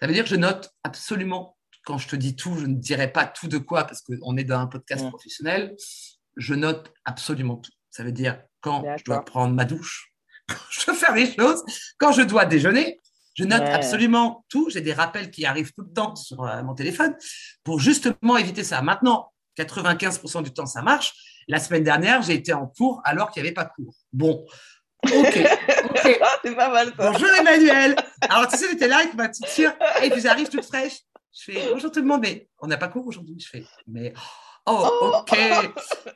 Ça 0.00 0.06
veut 0.06 0.12
dire 0.12 0.24
que 0.24 0.30
je 0.30 0.36
note 0.36 0.70
absolument, 0.84 1.56
quand 1.84 1.98
je 1.98 2.08
te 2.08 2.16
dis 2.16 2.36
tout, 2.36 2.56
je 2.58 2.66
ne 2.66 2.74
dirai 2.74 3.10
pas 3.10 3.26
tout 3.26 3.48
de 3.48 3.58
quoi, 3.58 3.84
parce 3.84 4.02
qu'on 4.02 4.36
est 4.36 4.44
dans 4.44 4.58
un 4.58 4.66
podcast 4.66 5.04
hmm. 5.04 5.10
professionnel, 5.10 5.76
je 6.36 6.54
note 6.54 6.92
absolument 7.04 7.56
tout. 7.56 7.72
Ça 7.90 8.04
veut 8.04 8.12
dire 8.12 8.42
quand 8.60 8.84
je 8.98 9.04
dois 9.04 9.24
prendre 9.24 9.54
ma 9.54 9.64
douche, 9.64 10.12
quand 10.48 10.56
je 10.70 10.86
dois 10.86 10.94
faire 10.94 11.14
les 11.14 11.32
choses, 11.32 11.62
quand 11.98 12.12
je 12.12 12.22
dois 12.22 12.44
déjeuner. 12.44 13.00
Je 13.36 13.44
note 13.44 13.62
absolument 13.62 14.44
tout. 14.48 14.70
J'ai 14.70 14.80
des 14.80 14.92
rappels 14.92 15.30
qui 15.30 15.46
arrivent 15.46 15.72
tout 15.72 15.82
le 15.82 15.92
temps 15.92 16.16
sur 16.16 16.42
euh, 16.42 16.62
mon 16.62 16.74
téléphone 16.74 17.14
pour 17.62 17.78
justement 17.78 18.36
éviter 18.36 18.64
ça. 18.64 18.82
Maintenant, 18.82 19.32
95% 19.58 20.42
du 20.42 20.52
temps, 20.52 20.66
ça 20.66 20.82
marche. 20.82 21.14
La 21.48 21.60
semaine 21.60 21.84
dernière, 21.84 22.22
j'ai 22.22 22.34
été 22.34 22.52
en 22.52 22.66
cours 22.66 23.00
alors 23.04 23.30
qu'il 23.30 23.42
n'y 23.42 23.48
avait 23.48 23.54
pas 23.54 23.66
cours. 23.66 23.94
Bon, 24.12 24.44
Ok. 25.04 25.38
C'est 26.42 26.54
pas 26.54 26.70
mal 26.70 26.92
ça. 26.96 27.10
Bonjour 27.12 27.28
Emmanuel. 27.28 27.96
Alors 28.28 28.48
tu 28.48 28.56
sais, 28.56 28.68
j'étais 28.70 28.88
là 28.88 28.98
avec 28.98 29.14
ma 29.14 29.28
petite 29.28 29.46
soeur 29.46 29.74
et 30.02 30.10
puis 30.10 30.20
j'arrive 30.20 30.48
toute 30.48 30.64
fraîche. 30.64 31.00
Je 31.32 31.52
fais 31.52 31.68
bonjour 31.70 31.90
tout 31.90 32.00
le 32.00 32.06
monde, 32.06 32.22
mais 32.22 32.48
on 32.60 32.66
n'a 32.66 32.76
pas 32.76 32.88
cours 32.88 33.06
aujourd'hui. 33.06 33.36
Je 33.38 33.48
fais 33.48 33.64
mais 33.86 34.12
Oh, 34.16 34.20
oh, 34.66 35.12
ok. 35.20 35.38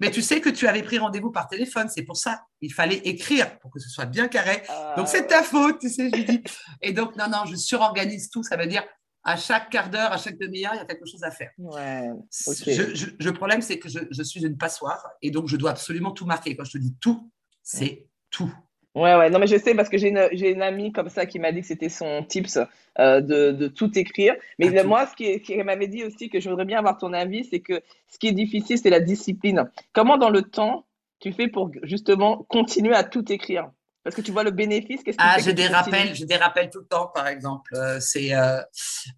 Mais 0.00 0.10
tu 0.10 0.22
sais 0.22 0.40
que 0.40 0.48
tu 0.48 0.66
avais 0.66 0.82
pris 0.82 0.98
rendez-vous 0.98 1.30
par 1.30 1.48
téléphone, 1.48 1.88
c'est 1.88 2.02
pour 2.02 2.16
ça. 2.16 2.42
Il 2.60 2.72
fallait 2.72 2.98
écrire 3.04 3.58
pour 3.58 3.70
que 3.70 3.78
ce 3.78 3.88
soit 3.88 4.06
bien 4.06 4.28
carré. 4.28 4.62
Ah, 4.68 4.94
donc 4.96 5.08
c'est 5.08 5.26
ta 5.26 5.42
faute, 5.42 5.78
tu 5.80 5.88
sais, 5.88 6.10
je 6.12 6.22
dis. 6.22 6.42
Et 6.82 6.92
donc, 6.92 7.16
non, 7.16 7.28
non, 7.28 7.44
je 7.46 7.56
surorganise 7.56 8.30
tout. 8.30 8.42
Ça 8.42 8.56
veut 8.56 8.66
dire 8.66 8.84
à 9.22 9.36
chaque 9.36 9.70
quart 9.70 9.90
d'heure, 9.90 10.12
à 10.12 10.16
chaque 10.16 10.38
demi-heure, 10.38 10.72
il 10.74 10.78
y 10.78 10.80
a 10.80 10.84
quelque 10.84 11.06
chose 11.06 11.22
à 11.22 11.30
faire. 11.30 11.50
Ouais, 11.58 12.08
le 12.48 13.30
problème, 13.32 13.60
c'est 13.60 13.78
que 13.78 13.88
je, 13.88 14.22
suis 14.22 14.44
une 14.44 14.56
passoire 14.56 15.04
et 15.22 15.30
donc 15.30 15.48
je 15.48 15.56
dois 15.56 15.70
absolument 15.70 16.12
tout 16.12 16.26
marquer. 16.26 16.56
Quand 16.56 16.64
je 16.64 16.72
te 16.72 16.78
dis 16.78 16.96
tout, 17.00 17.30
c'est 17.62 18.06
tout. 18.30 18.52
Ouais, 18.96 19.14
ouais, 19.14 19.30
non, 19.30 19.38
mais 19.38 19.46
je 19.46 19.56
sais 19.56 19.74
parce 19.76 19.88
que 19.88 19.98
j'ai 19.98 20.08
une, 20.08 20.28
j'ai 20.32 20.50
une 20.50 20.62
amie 20.62 20.90
comme 20.92 21.08
ça 21.08 21.24
qui 21.24 21.38
m'a 21.38 21.52
dit 21.52 21.60
que 21.60 21.66
c'était 21.68 21.88
son 21.88 22.24
tips 22.24 22.58
euh, 22.98 23.20
de, 23.20 23.52
de 23.52 23.68
tout 23.68 23.96
écrire. 23.96 24.34
Mais 24.58 24.68
Ah, 24.68 24.82
moi, 24.82 25.06
ce 25.06 25.14
qui 25.14 25.56
m'avait 25.62 25.86
dit 25.86 26.02
aussi 26.04 26.28
que 26.28 26.40
je 26.40 26.48
voudrais 26.50 26.64
bien 26.64 26.78
avoir 26.78 26.98
ton 26.98 27.12
avis, 27.12 27.44
c'est 27.44 27.60
que 27.60 27.82
ce 28.08 28.18
qui 28.18 28.26
est 28.28 28.32
difficile, 28.32 28.78
c'est 28.78 28.90
la 28.90 28.98
discipline. 29.00 29.70
Comment 29.92 30.18
dans 30.18 30.30
le 30.30 30.42
temps 30.42 30.86
tu 31.20 31.32
fais 31.32 31.46
pour 31.48 31.70
justement 31.84 32.38
continuer 32.48 32.94
à 32.94 33.04
tout 33.04 33.30
écrire? 33.32 33.70
Parce 34.02 34.16
que 34.16 34.22
tu 34.22 34.32
vois 34.32 34.44
le 34.44 34.50
bénéfice, 34.50 35.02
qui 35.02 35.12
Ah, 35.18 35.36
j'ai 35.38 35.50
que 35.50 35.56
des 35.56 35.66
rappels, 35.66 36.14
j'ai 36.14 36.24
des 36.24 36.36
rappels 36.36 36.70
tout 36.70 36.78
le 36.80 36.86
temps, 36.86 37.08
par 37.14 37.28
exemple. 37.28 37.74
Euh, 37.74 38.00
c'est, 38.00 38.34
euh, 38.34 38.60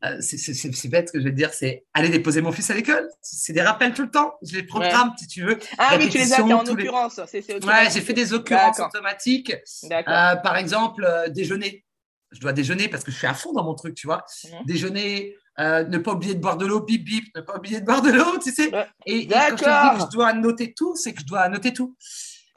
euh, 0.04 0.16
c'est, 0.20 0.38
c'est, 0.38 0.88
bête 0.88 1.08
ce 1.08 1.12
que 1.12 1.20
je 1.20 1.24
vais 1.24 1.30
te 1.30 1.36
dire, 1.36 1.54
c'est 1.54 1.84
aller 1.94 2.08
déposer 2.08 2.40
mon 2.42 2.50
fils 2.50 2.68
à 2.70 2.74
l'école. 2.74 3.08
C'est 3.20 3.52
des 3.52 3.62
rappels 3.62 3.94
tout 3.94 4.02
le 4.02 4.10
temps. 4.10 4.34
Je 4.42 4.56
les 4.56 4.64
programme, 4.64 5.12
si 5.16 5.28
tu 5.28 5.44
veux. 5.44 5.58
Ah 5.78 5.96
oui, 5.98 6.08
tu 6.08 6.18
les 6.18 6.32
as 6.32 6.36
fait 6.36 6.42
en 6.52 6.62
les- 6.62 6.70
occurrence. 6.70 7.20
C'est 7.28 7.64
Ouais, 7.64 7.90
j'ai 7.92 8.00
fait 8.00 8.12
des 8.12 8.32
occurrences 8.32 8.80
automatiques. 8.80 9.54
Euh, 9.92 10.36
par 10.36 10.56
exemple, 10.56 11.08
déjeuner. 11.30 11.84
Je 12.32 12.40
dois 12.40 12.54
déjeuner 12.54 12.88
parce 12.88 13.04
que 13.04 13.12
je 13.12 13.18
suis 13.18 13.26
à 13.26 13.34
fond 13.34 13.52
dans 13.52 13.62
mon 13.62 13.74
truc, 13.74 13.94
tu 13.94 14.06
vois. 14.06 14.24
Mhm. 14.44 14.64
Déjeuner, 14.64 15.36
euh, 15.60 15.84
ne 15.84 15.98
pas 15.98 16.12
oublier 16.12 16.34
de 16.34 16.40
boire 16.40 16.56
de 16.56 16.64
l'eau, 16.64 16.80
bip 16.80 17.04
bip, 17.04 17.24
ne 17.36 17.42
pas 17.42 17.58
oublier 17.58 17.80
de 17.80 17.84
boire 17.84 18.00
de 18.00 18.10
l'eau, 18.10 18.38
tu 18.42 18.50
sais. 18.50 18.72
Et, 19.04 19.18
et 19.18 19.26
quand 19.28 19.34
je 19.36 19.50
te 19.50 19.58
dis 19.58 19.64
D'accord. 19.66 19.94
que 19.94 20.00
je 20.00 20.06
dois 20.16 20.32
noter 20.32 20.72
tout, 20.72 20.96
c'est 20.96 21.12
que 21.12 21.20
je 21.20 21.26
dois 21.26 21.46
noter 21.50 21.74
tout. 21.74 21.94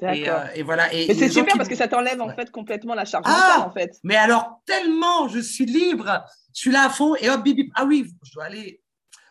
Et, 0.01 0.29
euh, 0.29 0.33
et 0.55 0.63
voilà. 0.63 0.93
Et 0.93 1.07
Mais 1.07 1.13
c'est 1.13 1.29
super 1.29 1.53
qui 1.53 1.57
parce 1.57 1.69
que 1.69 1.75
ça 1.75 1.87
t'enlève 1.87 2.19
en 2.21 2.27
Ouais. 2.27 2.35
fait 2.35 2.51
complètement 2.51 2.95
la 2.95 3.05
charge 3.05 3.23
Ah 3.27 3.31
mentale 3.57 3.67
en 3.69 3.71
fait. 3.71 3.91
Mais 4.03 4.15
alors, 4.17 4.61
tellement 4.65 5.27
je 5.29 5.39
suis 5.39 5.65
libre, 5.65 6.25
je 6.53 6.59
suis 6.61 6.71
là 6.71 6.85
à 6.85 6.89
fond 6.89 7.15
et 7.15 7.29
hop, 7.29 7.41
bip 7.43 7.55
bip. 7.55 7.71
Ah 7.75 7.85
oui, 7.85 8.05
je 8.23 8.31
dois 8.33 8.43
aller 8.45 8.81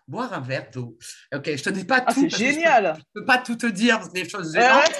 boire 0.09 0.33
un 0.35 0.41
verre 0.41 0.67
d'eau. 0.73 0.97
Ok, 1.35 1.51
je 1.57 1.63
te 1.63 1.71
dis 1.71 1.85
pas 1.85 2.03
Ah, 2.07 2.13
tout. 2.13 2.21
c'est 2.21 2.29
que 2.29 2.33
je 2.37 2.39
peux- 2.39 2.51
génial. 2.53 2.97
Je 2.99 3.21
peux 3.21 3.25
pas 3.27 3.39
tout 3.39 3.57
te 3.57 3.67
dire, 3.67 4.01
des 4.13 4.29
choses 4.29 4.53
gênantes. 4.55 4.93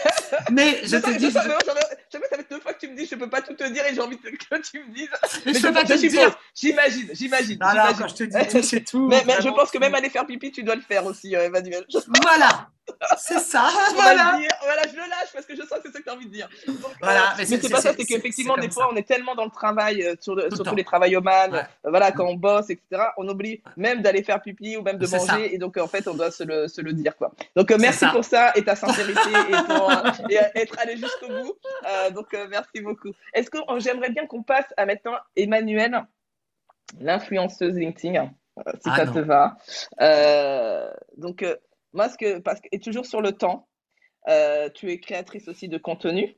Mais 0.51 0.81
je 0.83 0.89
Je 0.97 0.97
te 0.99 1.11
dis, 1.19 1.27
je 1.27 1.31
sais, 1.31 1.41
je- 1.43 1.49
mais 1.49 1.55
moi, 1.55 1.59
j'en 1.67 1.73
ai- 1.75 1.97
j'en 2.13 2.19
ai- 2.21 2.29
ça 2.31 2.37
fait 2.39 2.47
deux 2.51 2.61
fois 2.61 2.73
que 2.75 2.79
tu 2.81 2.89
me 2.89 2.97
dis 2.97 3.05
je 3.07 3.15
peux 3.15 3.29
pas 3.29 3.43
tout 3.43 3.53
te 3.55 3.65
dire 3.71 3.85
et 3.87 3.95
j'ai 3.95 4.01
envie 4.01 4.19
que 4.19 4.29
tu 4.29 4.79
me 4.81 4.95
dises. 4.95 5.09
mais 5.47 5.53
je 5.55 5.61
peux 5.67 5.73
pas 5.73 5.81
suppose, 5.87 6.01
dire. 6.11 6.39
j'imagine, 6.55 7.09
j'imagine. 7.13 7.59
J'imagine. 7.61 7.97
quand 7.99 8.09
je 8.09 8.15
te 8.15 8.25
dis 8.25 8.49
tout, 8.49 8.63
c'est 8.63 8.81
tout. 8.85 9.07
Mais, 9.11 9.23
mais 9.27 9.35
je 9.43 9.49
pense 9.49 9.71
que 9.71 9.77
tout. 9.77 9.81
même 9.81 9.95
aller 9.95 10.09
faire 10.11 10.25
pipi, 10.27 10.53
tu 10.53 10.63
dois 10.63 10.75
le 10.77 10.81
faire 10.83 11.05
aussi, 11.07 11.35
euh, 11.37 11.45
Emmanuel. 11.45 11.85
Voilà, 12.23 12.69
c'est 13.19 13.39
ça. 13.39 13.69
on 13.91 13.95
Voilà. 13.95 14.37
dire. 14.39 14.49
Voilà, 14.63 14.83
je 14.89 14.93
le 14.95 15.01
lâche 15.09 15.33
parce 15.33 15.47
que 15.47 15.55
je 15.57 15.63
sens 15.63 15.79
que 15.79 15.87
c'est 15.87 15.93
ça 15.93 15.99
que 16.01 16.05
tu 16.05 16.11
as 16.11 16.15
envie 16.15 16.27
de 16.27 16.33
dire. 16.33 16.49
Donc, 16.67 16.77
Voilà, 17.01 17.21
euh, 17.21 17.35
mais 17.39 17.45
c'est- 17.47 17.71
pas 17.71 17.81
ça, 17.81 17.93
c'est 17.97 18.05
qu'effectivement, 18.05 18.57
des 18.57 18.71
fois, 18.71 18.85
ça. 18.85 18.89
on 18.93 18.97
est 18.97 19.07
tellement 19.07 19.35
dans 19.35 19.45
le 19.45 19.51
travail, 19.51 20.03
euh, 20.03 20.15
sur 20.21 20.35
le- 20.35 20.51
surtout 20.55 20.75
les 20.75 20.85
travaillomanes, 20.85 21.53
Ouais. 21.53 21.63
euh, 21.87 21.91
voilà, 21.91 22.13
quand 22.13 22.27
on 22.27 22.35
bosse, 22.35 22.71
etc., 22.71 23.03
on 23.17 23.29
oublie 23.29 23.63
même 23.77 24.03
d'aller 24.03 24.23
faire 24.23 24.41
pipi 24.43 24.77
ou 24.77 24.83
même 24.83 24.99
de 24.99 25.07
manger, 25.07 25.27
ça. 25.27 25.39
et 25.41 25.59
donc, 25.59 25.77
en 25.77 25.87
fait, 25.89 26.07
on 26.09 26.15
doit 26.15 26.31
se 26.31 26.45
le, 26.45 26.69
se 26.69 26.81
le 26.81 26.93
dire, 26.93 27.17
quoi. 27.17 27.33
Donc, 27.57 27.71
euh, 27.71 27.77
merci 27.81 28.01
ça. 28.01 28.11
pour 28.11 28.25
ça 28.25 28.53
et 28.55 28.65
ta 28.65 28.77
sincérité 28.77 29.21
et 29.51 29.53
pour 29.67 29.91
et, 30.31 30.39
être 30.61 30.79
allé 30.79 30.97
jusqu'au 30.97 31.29
bout. 31.29 31.55
Donc, 32.15 32.37
merci 32.51 32.81
beaucoup. 32.81 33.11
Est-ce 33.33 33.51
que 33.51 33.59
euh, 33.59 33.81
j'aimerais 33.81 34.11
bien 34.11 34.27
qu'on 34.27 34.43
passe 34.43 34.67
à 34.77 34.87
maintenant 34.87 35.17
Emmanuel, 35.37 36.03
l'influenceuse 37.01 37.75
LinkedIn, 37.75 38.27
si 38.27 38.89
Ah 38.91 38.97
ça 38.97 39.05
non. 39.07 39.13
te 39.15 39.19
va. 39.21 39.57
Donc, 41.17 41.45
moi, 41.95 42.09
ce 42.09 42.19
que, 42.19 42.39
parce 42.41 42.61
que, 42.61 42.69
et 42.73 42.81
toujours 42.81 43.07
sur 43.07 43.23
le 43.23 43.33
temps, 43.33 43.69
euh, 44.29 44.69
tu 44.75 44.91
es 44.91 44.99
créatrice 44.99 45.49
aussi 45.49 45.69
de 45.69 45.79
contenu. 45.79 46.37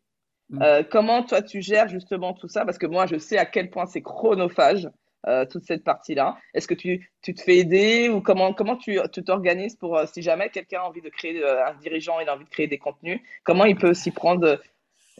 Mm. 0.50 0.62
Euh, 0.62 0.82
comment 0.88 1.24
toi 1.24 1.42
tu 1.42 1.60
gères 1.62 1.88
justement 1.88 2.34
tout 2.34 2.48
ça? 2.48 2.64
Parce 2.64 2.78
que 2.78 2.86
moi, 2.86 3.06
je 3.06 3.18
sais 3.18 3.38
à 3.38 3.46
quel 3.46 3.70
point 3.70 3.86
c'est 3.86 4.02
chronophage, 4.02 4.88
euh, 5.26 5.44
toute 5.44 5.64
cette 5.64 5.82
partie-là. 5.82 6.36
Est-ce 6.54 6.68
que 6.68 6.74
tu, 6.74 7.10
tu 7.22 7.34
te 7.34 7.42
fais 7.42 7.56
aider 7.56 8.08
ou 8.08 8.20
comment, 8.20 8.52
comment 8.52 8.76
tu 8.76 9.00
tu 9.12 9.24
t'organises 9.24 9.74
pour, 9.74 9.98
si 10.12 10.22
jamais 10.22 10.50
quelqu'un 10.50 10.80
a 10.80 10.84
envie 10.84 11.02
de 11.02 11.08
créer, 11.08 11.44
un 11.44 11.74
dirigeant, 11.74 12.20
il 12.20 12.28
a 12.28 12.34
envie 12.34 12.44
de 12.44 12.50
créer 12.50 12.68
des 12.68 12.78
contenus, 12.78 13.20
comment 13.42 13.64
il 13.64 13.76
peut 13.76 13.94
s'y 13.94 14.12
prendre 14.12 14.60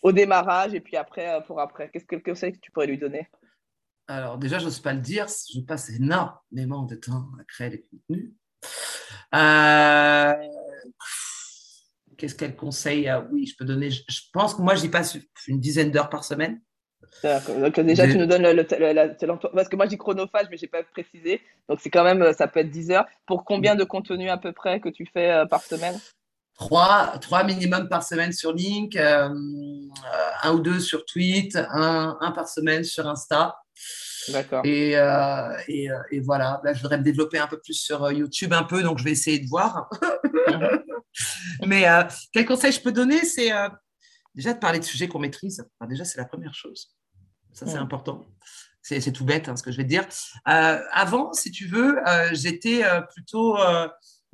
au 0.03 0.13
démarrage 0.13 0.75
et 0.75 0.81
puis 0.81 0.97
après, 0.97 1.43
pour 1.47 1.61
après? 1.61 1.91
Qu'est-ce 1.91 2.05
que 2.05 2.51
tu 2.61 2.71
pourrais 2.71 2.87
lui 2.87 2.99
donner? 2.99 3.27
Alors, 4.09 4.39
déjà, 4.39 4.61
j'ose 4.61 4.79
pas 4.79 4.93
le 4.93 5.01
dire, 5.01 5.27
je 5.53 5.61
passe 5.61 5.91
énormément 5.91 6.85
de 6.85 6.95
temps 6.95 7.27
à 7.41 7.45
créer 7.45 7.71
des 7.71 7.87
contenus. 7.91 8.33
Euh, 9.35 10.35
Qu'est-ce 12.17 12.35
qu'elle 12.35 12.57
conseille? 12.57 13.09
Ah 13.09 13.27
Oui, 13.31 13.47
je 13.47 13.55
peux 13.57 13.65
donner. 13.65 13.91
Je, 13.91 14.21
pense 14.33 14.55
que 14.55 14.63
moi, 14.63 14.75
j'y 14.75 14.89
passe 14.89 15.19
une 15.47 15.61
dizaine 15.61 15.91
d'heures 15.91 16.09
par 16.09 16.25
semaine. 16.25 16.61
Donc 17.23 17.81
déjà, 17.81 18.07
tu 18.07 18.19
nous 18.19 18.27
donnes 18.27 18.43
le, 18.43 18.53
le- 18.53 19.49
parce 19.55 19.69
que 19.69 19.77
moi, 19.77 19.87
je 19.87 19.91
dis 19.91 19.99
chronophage, 19.99 20.47
mais 20.51 20.57
j'ai 20.57 20.67
pas 20.67 20.83
précisé. 20.83 21.41
Donc 21.69 21.81
c'est 21.83 21.91
quand 21.91 22.05
même, 22.05 22.23
euh, 22.23 22.33
ça 22.33 22.47
peut 22.47 22.61
être 22.61 22.71
10 22.71 22.91
heures. 22.91 23.07
Pour 23.27 23.45
combien 23.45 23.75
de 23.75 23.85
contenu 23.85 24.31
à 24.31 24.39
peu 24.39 24.53
près 24.53 24.81
que 24.81 24.89
tu 24.89 25.07
fais 25.13 25.31
euh, 25.31 25.47
par 25.47 25.63
semaine? 25.63 25.99
Trois, 26.55 27.19
trois 27.21 27.45
minimum 27.45 27.89
par 27.89 28.03
semaine 28.03 28.33
sur 28.33 28.55
Link, 28.55 28.97
euh, 28.97 29.29
un 30.43 30.53
ou 30.53 30.61
deux 30.61 30.81
sur 30.81 31.05
Tweet, 31.05 31.57
un, 31.57 32.17
un 32.21 32.33
par 32.33 32.49
semaine 32.49 32.83
sur 32.83 33.07
Insta. 33.07 33.57
D'accord. 34.29 34.63
Et, 34.65 34.97
euh, 34.97 35.57
et, 35.69 35.91
euh, 35.91 35.99
et 36.11 36.21
voilà, 36.21 36.61
là, 36.65 36.73
je 36.73 36.81
voudrais 36.81 36.99
me 36.99 37.03
développer 37.03 37.39
un 37.39 37.47
peu 37.47 37.59
plus 37.59 37.75
sur 37.75 38.05
euh, 38.05 38.13
YouTube, 38.13 38.53
un 38.53 38.65
peu, 38.65 38.83
donc 38.83 38.99
je 38.99 39.05
vais 39.05 39.13
essayer 39.13 39.39
de 39.39 39.49
voir. 39.49 39.89
Mais 41.67 41.89
euh, 41.89 42.03
quel 42.33 42.47
conseil 42.47 42.73
je 42.73 42.81
peux 42.81 42.93
donner 42.93 43.25
C'est 43.25 43.53
euh, 43.53 43.69
déjà 44.35 44.53
de 44.53 44.59
parler 44.59 44.79
de 44.79 44.85
sujets 44.85 45.09
qu'on 45.09 45.19
maîtrise. 45.19 45.65
Enfin, 45.79 45.89
déjà, 45.89 46.05
c'est 46.05 46.19
la 46.19 46.27
première 46.27 46.55
chose. 46.55 46.97
Ça, 47.53 47.67
c'est 47.67 47.79
important. 47.79 48.27
C'est 48.83 49.13
tout 49.13 49.25
bête 49.25 49.49
hein, 49.49 49.57
ce 49.57 49.63
que 49.63 49.73
je 49.73 49.79
vais 49.79 49.85
te 49.85 49.89
dire. 49.89 50.07
Avant, 50.45 51.33
si 51.33 51.51
tu 51.51 51.67
veux, 51.67 51.97
j'étais 52.33 52.85
plutôt 53.15 53.57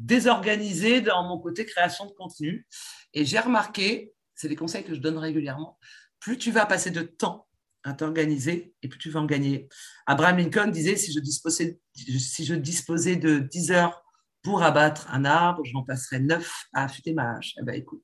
désorganisée 0.01 1.01
dans 1.01 1.23
mon 1.23 1.39
côté 1.39 1.65
création 1.65 2.05
de 2.07 2.11
contenu. 2.11 2.67
Et 3.15 3.25
j'ai 3.25 3.39
remarqué, 3.39 4.13
c'est 4.35 4.49
des 4.49 4.57
conseils 4.57 4.83
que 4.83 4.93
je 4.95 5.01
donne 5.01 5.19
régulièrement, 5.19 5.79
plus 6.19 6.37
tu 6.37 6.51
vas 6.51 6.67
passer 6.67 6.91
de 6.91 7.03
temps 7.03 7.47
à 7.85 7.92
t'organiser 7.95 8.75
et 8.83 8.88
plus 8.88 8.99
tu 8.99 9.11
vas 9.11 9.21
en 9.21 9.27
gagner. 9.27 9.68
Abraham 10.07 10.38
Lincoln 10.38 10.68
disait 10.68 10.97
si 10.97 11.12
je 11.12 11.21
disposais, 11.21 11.79
si 11.95 12.45
je 12.45 12.55
disposais 12.55 13.16
de 13.16 13.38
10 13.38 13.71
heures 13.73 14.03
pour 14.42 14.62
abattre 14.62 15.07
un 15.11 15.25
arbre, 15.25 15.62
j'en 15.64 15.83
passerais 15.85 16.21
9 16.21 16.64
à 16.75 16.85
affûter 16.85 17.12
ma 17.12 17.37
hache. 17.37 17.55
Eh 17.61 17.64
ben, 17.64 17.75
écoute, 17.75 18.03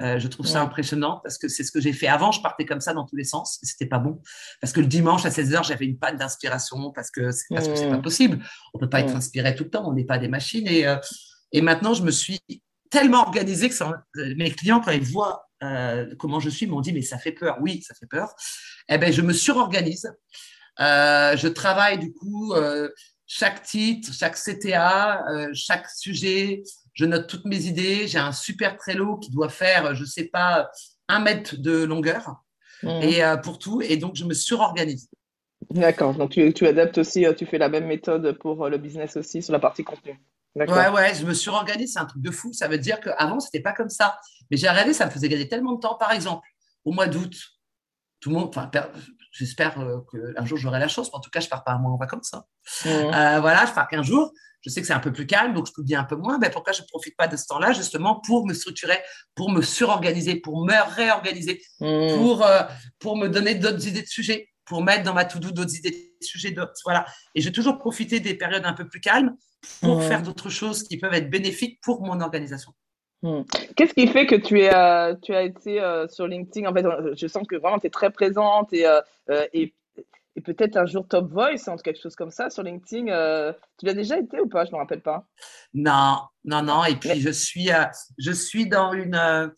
euh, 0.00 0.18
je 0.18 0.28
trouve 0.28 0.46
ça 0.46 0.62
impressionnant 0.62 1.20
parce 1.24 1.38
que 1.38 1.48
c'est 1.48 1.64
ce 1.64 1.72
que 1.72 1.80
j'ai 1.80 1.92
fait 1.92 2.06
avant. 2.06 2.30
Je 2.32 2.40
partais 2.40 2.64
comme 2.66 2.80
ça 2.80 2.94
dans 2.94 3.04
tous 3.04 3.16
les 3.16 3.24
sens 3.24 3.58
c'était 3.62 3.86
pas 3.86 3.98
bon. 3.98 4.20
Parce 4.60 4.72
que 4.72 4.80
le 4.80 4.86
dimanche 4.86 5.24
à 5.26 5.30
16 5.30 5.54
heures, 5.54 5.64
j'avais 5.64 5.86
une 5.86 5.98
panne 5.98 6.16
d'inspiration 6.16 6.92
parce 6.92 7.10
que 7.10 7.30
c'est 7.32 7.46
parce 7.50 7.66
que 7.66 7.74
c'est 7.74 7.86
Mmh. 7.88 7.90
pas 7.96 7.98
possible. 8.02 8.44
On 8.74 8.78
peut 8.78 8.88
pas 8.88 9.00
être 9.00 9.14
Mmh. 9.14 9.16
inspiré 9.16 9.54
tout 9.56 9.64
le 9.64 9.70
temps. 9.70 9.88
On 9.88 9.92
n'est 9.94 10.04
pas 10.04 10.18
des 10.18 10.28
machines. 10.28 10.66
Et, 10.68 10.86
euh, 10.86 10.96
et 11.52 11.62
maintenant, 11.62 11.94
je 11.94 12.02
me 12.04 12.10
suis 12.12 12.40
tellement 12.90 13.22
organisée 13.22 13.68
que 13.68 13.74
ça- 13.74 14.04
mes 14.36 14.50
clients, 14.50 14.80
quand 14.80 14.92
ils 14.92 15.02
voient 15.02 15.47
euh, 15.62 16.14
comment 16.18 16.40
je 16.40 16.50
suis, 16.50 16.66
m'ont 16.66 16.80
dit 16.80 16.92
mais 16.92 17.02
ça 17.02 17.18
fait 17.18 17.32
peur. 17.32 17.58
Oui, 17.60 17.82
ça 17.82 17.94
fait 17.94 18.06
peur. 18.06 18.34
Eh 18.88 18.98
ben, 18.98 19.12
je 19.12 19.22
me 19.22 19.32
surorganise. 19.32 20.10
Euh, 20.80 21.36
je 21.36 21.48
travaille 21.48 21.98
du 21.98 22.12
coup 22.12 22.52
euh, 22.54 22.88
chaque 23.26 23.62
titre, 23.62 24.12
chaque 24.12 24.36
CTA, 24.36 25.24
chaque 25.52 25.88
sujet. 25.90 26.62
Je 26.94 27.04
note 27.04 27.26
toutes 27.28 27.44
mes 27.44 27.66
idées. 27.66 28.08
J'ai 28.08 28.18
un 28.18 28.32
super 28.32 28.76
Trello 28.76 29.18
qui 29.18 29.30
doit 29.30 29.48
faire, 29.48 29.94
je 29.94 30.04
sais 30.04 30.24
pas, 30.24 30.70
un 31.08 31.20
mètre 31.20 31.56
de 31.56 31.84
longueur 31.84 32.42
Mhm. 32.82 33.02
et 33.02 33.22
pour 33.42 33.58
tout. 33.58 33.82
Et 33.82 33.96
donc, 33.96 34.14
je 34.14 34.24
me 34.24 34.34
surorganise. 34.34 35.08
D'accord. 35.70 36.14
Donc 36.14 36.30
tu, 36.30 36.52
tu 36.54 36.66
adaptes 36.66 36.98
aussi, 36.98 37.26
tu 37.36 37.44
fais 37.44 37.58
la 37.58 37.68
même 37.68 37.86
méthode 37.86 38.38
pour 38.38 38.68
le 38.68 38.78
business 38.78 39.16
aussi 39.16 39.42
sur 39.42 39.52
la 39.52 39.58
partie 39.58 39.84
contenu. 39.84 40.18
Ouais, 40.66 40.88
ouais, 40.88 41.14
je 41.14 41.24
me 41.24 41.34
surorganise. 41.34 41.92
C'est 41.92 41.98
un 41.98 42.06
truc 42.06 42.22
de 42.22 42.30
fou. 42.30 42.52
Ça 42.52 42.68
veut 42.68 42.78
dire 42.78 43.00
qu'avant, 43.00 43.40
c'était 43.40 43.60
pas 43.60 43.72
comme 43.72 43.88
ça. 43.90 44.18
Mais 44.50 44.56
j'ai 44.56 44.68
regardé, 44.68 44.92
ça 44.92 45.06
me 45.06 45.10
faisait 45.10 45.28
gagner 45.28 45.48
tellement 45.48 45.72
de 45.74 45.80
temps. 45.80 45.94
Par 45.96 46.12
exemple, 46.12 46.46
au 46.84 46.92
mois 46.92 47.06
d'août, 47.06 47.34
tout 48.20 48.30
le 48.30 48.36
monde, 48.36 48.48
enfin, 48.48 48.70
j'espère 49.32 49.78
euh, 49.80 49.98
qu'un 50.34 50.44
jour 50.44 50.58
j'aurai 50.58 50.78
la 50.80 50.88
chance. 50.88 51.08
Mais 51.12 51.16
en 51.16 51.20
tout 51.20 51.30
cas, 51.30 51.40
je 51.40 51.48
pars 51.48 51.64
pas 51.64 51.72
un 51.72 51.78
mois 51.78 51.92
en 51.92 51.96
vacances. 51.96 52.32
hein. 52.34 52.44
Euh, 52.86 53.40
voilà, 53.40 53.66
je 53.66 53.72
pars 53.72 53.88
qu'un 53.88 54.02
jour. 54.02 54.32
Je 54.62 54.70
sais 54.70 54.80
que 54.80 54.88
c'est 54.88 54.92
un 54.92 54.98
peu 54.98 55.12
plus 55.12 55.24
calme, 55.26 55.54
donc 55.54 55.68
je 55.68 55.72
publie 55.72 55.94
un 55.94 56.02
peu 56.02 56.16
moins. 56.16 56.36
Ben, 56.40 56.50
pourquoi 56.50 56.72
je 56.72 56.82
ne 56.82 56.86
profite 56.88 57.16
pas 57.16 57.28
de 57.28 57.36
ce 57.36 57.46
temps-là, 57.46 57.72
justement, 57.72 58.20
pour 58.20 58.44
me 58.44 58.52
structurer, 58.54 58.98
pour 59.36 59.52
me 59.52 59.62
surorganiser, 59.62 60.34
pour 60.40 60.64
me 60.66 60.74
réorganiser, 60.96 61.62
Mhm. 61.80 62.16
pour, 62.16 62.44
euh, 62.44 62.62
pour 62.98 63.16
me 63.16 63.28
donner 63.28 63.54
d'autres 63.54 63.86
idées 63.86 64.02
de 64.02 64.08
sujets, 64.08 64.48
pour 64.64 64.82
mettre 64.82 65.04
dans 65.04 65.14
ma 65.14 65.24
to-do 65.24 65.52
d'autres 65.52 65.76
idées 65.76 65.92
de 65.92 65.96
sujets. 66.20 66.50
d'autres- 66.50 66.72
Voilà. 66.84 67.04
Et 67.34 67.40
j'ai 67.40 67.52
toujours 67.52 67.78
profité 67.78 68.20
des 68.20 68.34
périodes 68.34 68.64
un 68.66 68.72
peu 68.72 68.86
plus 68.88 69.00
calmes 69.00 69.36
pour 69.80 70.02
faire 70.02 70.22
d'autres 70.22 70.50
choses 70.50 70.82
qui 70.84 70.98
peuvent 70.98 71.14
être 71.14 71.30
bénéfiques 71.30 71.80
pour 71.82 72.02
mon 72.02 72.20
organisation. 72.20 72.72
Hmm. 73.22 73.42
Qu'est-ce 73.74 73.94
qui 73.94 74.06
fait 74.06 74.26
que 74.26 74.36
tu 74.36 74.60
es, 74.60 74.72
euh, 74.72 75.14
tu 75.20 75.34
as 75.34 75.42
été 75.42 75.80
euh, 75.80 76.06
sur 76.06 76.28
LinkedIn? 76.28 76.68
En 76.70 76.72
fait, 76.72 76.84
je 77.16 77.26
sens 77.26 77.46
que 77.48 77.56
vraiment 77.56 77.80
tu 77.80 77.88
es 77.88 77.90
très 77.90 78.10
présente 78.10 78.72
et, 78.72 78.86
euh, 78.86 79.00
et, 79.52 79.74
et 80.36 80.40
peut-être 80.40 80.76
un 80.76 80.86
jour 80.86 81.04
Top 81.08 81.28
Voice, 81.32 81.66
hein, 81.66 81.74
quelque 81.82 82.00
chose 82.00 82.14
comme 82.14 82.30
ça 82.30 82.48
sur 82.48 82.62
LinkedIn. 82.62 83.06
tu 83.76 83.86
l'as 83.86 83.94
déjà 83.94 84.18
été 84.20 84.38
ou 84.40 84.46
pas? 84.48 84.64
Je 84.64 84.70
ne 84.70 84.76
me 84.76 84.80
rappelle 84.80 85.00
pas. 85.00 85.26
Non, 85.74 86.18
non, 86.44 86.62
non. 86.62 86.84
Et 86.84 86.94
puis, 86.94 87.08
Mais- 87.08 87.18
je, 87.20 87.30
suis, 87.30 87.70
je 88.18 88.30
suis 88.30 88.68
dans 88.68 88.92
une 88.92 89.50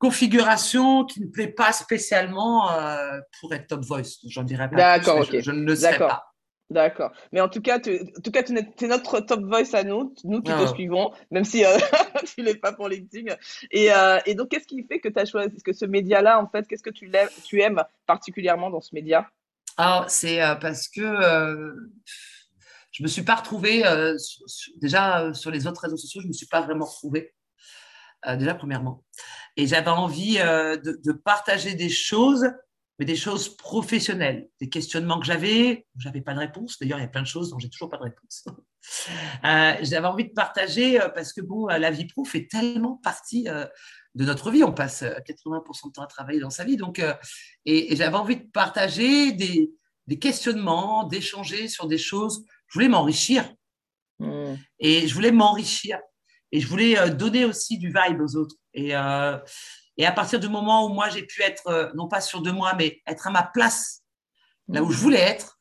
configuration 0.00 1.04
qui 1.04 1.20
ne 1.20 1.26
plaît 1.26 1.52
pas 1.52 1.72
spécialement 1.72 2.72
euh, 2.72 3.20
pour 3.38 3.52
être 3.54 3.68
top 3.68 3.84
voice. 3.84 4.18
J'en 4.26 4.42
dirais 4.42 4.68
pas 4.68 4.76
D'accord, 4.76 5.22
je, 5.22 5.40
je 5.40 5.50
ne 5.52 5.62
le 5.62 5.76
D'accord. 5.76 6.08
pas. 6.08 6.30
D'accord. 6.70 7.10
Mais 7.32 7.40
en 7.40 7.48
tout 7.48 7.60
cas, 7.60 7.80
tu, 7.80 8.00
en 8.16 8.20
tout 8.22 8.30
cas, 8.30 8.42
tu 8.44 8.54
es 8.56 8.88
notre 8.88 9.20
top 9.20 9.42
voice 9.42 9.74
à 9.74 9.82
nous, 9.82 10.14
nous 10.24 10.40
qui 10.40 10.52
te 10.52 10.56
ah. 10.56 10.66
suivons, 10.68 11.10
même 11.30 11.44
si 11.44 11.64
euh, 11.64 11.76
tu 12.34 12.42
l'es 12.42 12.54
pas 12.54 12.72
pour 12.72 12.88
LinkedIn. 12.88 13.34
Et, 13.72 13.92
euh, 13.92 14.18
et 14.24 14.34
donc, 14.34 14.48
qu'est-ce 14.48 14.66
qui 14.66 14.84
fait 14.84 15.00
que 15.00 15.08
tu 15.08 15.18
as 15.18 15.26
choisi 15.26 15.60
que 15.62 15.72
ce 15.72 15.84
média-là, 15.84 16.40
en 16.40 16.48
fait, 16.48 16.66
qu'est-ce 16.66 16.82
que 16.82 16.90
tu, 16.90 17.10
tu 17.44 17.60
aimes 17.60 17.82
particulièrement 18.06 18.70
dans 18.70 18.80
ce 18.80 18.94
média? 18.94 19.28
Ah, 19.76 20.06
c'est 20.08 20.42
euh, 20.42 20.54
parce 20.54 20.88
que 20.88 21.02
je 22.92 23.02
me 23.02 23.08
suis 23.08 23.22
pas 23.22 23.34
retrouvée, 23.34 23.82
déjà 24.80 25.34
sur 25.34 25.50
les 25.50 25.66
autres 25.66 25.82
réseaux 25.82 25.96
sociaux, 25.96 26.22
je 26.22 26.28
me 26.28 26.32
suis 26.32 26.46
pas 26.46 26.60
vraiment 26.60 26.86
retrouvée. 26.86 27.34
Déjà, 28.36 28.54
premièrement. 28.54 29.04
Et 29.56 29.66
j'avais 29.66 29.90
envie 29.90 30.38
de, 30.38 31.00
de 31.02 31.12
partager 31.12 31.74
des 31.74 31.90
choses 31.90 32.50
mais 33.00 33.06
des 33.06 33.16
choses 33.16 33.56
professionnelles, 33.56 34.50
des 34.60 34.68
questionnements 34.68 35.18
que 35.18 35.24
j'avais, 35.24 35.86
j'avais 35.96 36.20
pas 36.20 36.34
de 36.34 36.38
réponse. 36.38 36.78
D'ailleurs, 36.78 36.98
il 36.98 37.02
y 37.02 37.06
a 37.06 37.08
plein 37.08 37.22
de 37.22 37.26
choses 37.26 37.48
dont 37.48 37.58
j'ai 37.58 37.70
toujours 37.70 37.88
pas 37.88 37.96
de 37.96 38.04
réponse. 38.04 38.44
Euh, 39.44 39.74
j'avais 39.82 40.06
envie 40.06 40.24
de 40.24 40.32
partager 40.32 40.98
euh, 40.98 41.10
parce 41.10 41.34
que 41.34 41.42
bon, 41.42 41.68
euh, 41.68 41.76
la 41.76 41.90
vie 41.90 42.06
pro 42.06 42.24
fait 42.24 42.46
tellement 42.46 42.96
partie 43.04 43.44
de 43.44 44.24
notre 44.24 44.50
vie. 44.50 44.64
On 44.64 44.72
passe 44.72 45.02
80% 45.02 45.88
de 45.88 45.92
temps 45.92 46.02
à 46.02 46.06
travailler 46.06 46.40
dans 46.40 46.48
sa 46.48 46.64
vie, 46.64 46.78
donc 46.78 47.00
et, 47.66 47.94
j'avais 47.94 48.16
envie 48.16 48.36
de 48.36 48.50
partager 48.50 49.32
des, 49.32 49.70
des 50.06 50.18
questionnements, 50.18 51.04
d'échanger 51.04 51.68
sur 51.68 51.88
des 51.88 51.98
choses. 51.98 52.42
Je 52.68 52.78
voulais 52.78 52.88
m'enrichir 52.88 53.52
mmh. 54.18 54.54
et 54.78 55.06
je 55.06 55.14
voulais 55.14 55.30
m'enrichir 55.30 56.00
et 56.52 56.60
je 56.60 56.66
voulais 56.66 57.10
donner 57.10 57.44
aussi 57.44 57.78
du 57.78 57.88
vibe 57.88 58.20
aux 58.20 58.36
autres 58.36 58.56
et 58.74 58.94
et 60.00 60.06
à 60.06 60.12
partir 60.12 60.40
du 60.40 60.48
moment 60.48 60.86
où 60.86 60.88
moi, 60.94 61.10
j'ai 61.10 61.26
pu 61.26 61.42
être, 61.42 61.66
euh, 61.66 61.90
non 61.94 62.08
pas 62.08 62.22
sûr 62.22 62.40
de 62.40 62.50
moi, 62.50 62.72
mais 62.72 63.02
être 63.06 63.26
à 63.26 63.30
ma 63.30 63.42
place, 63.42 64.02
là 64.66 64.82
où 64.82 64.90
je 64.90 64.96
voulais 64.96 65.20
être, 65.20 65.58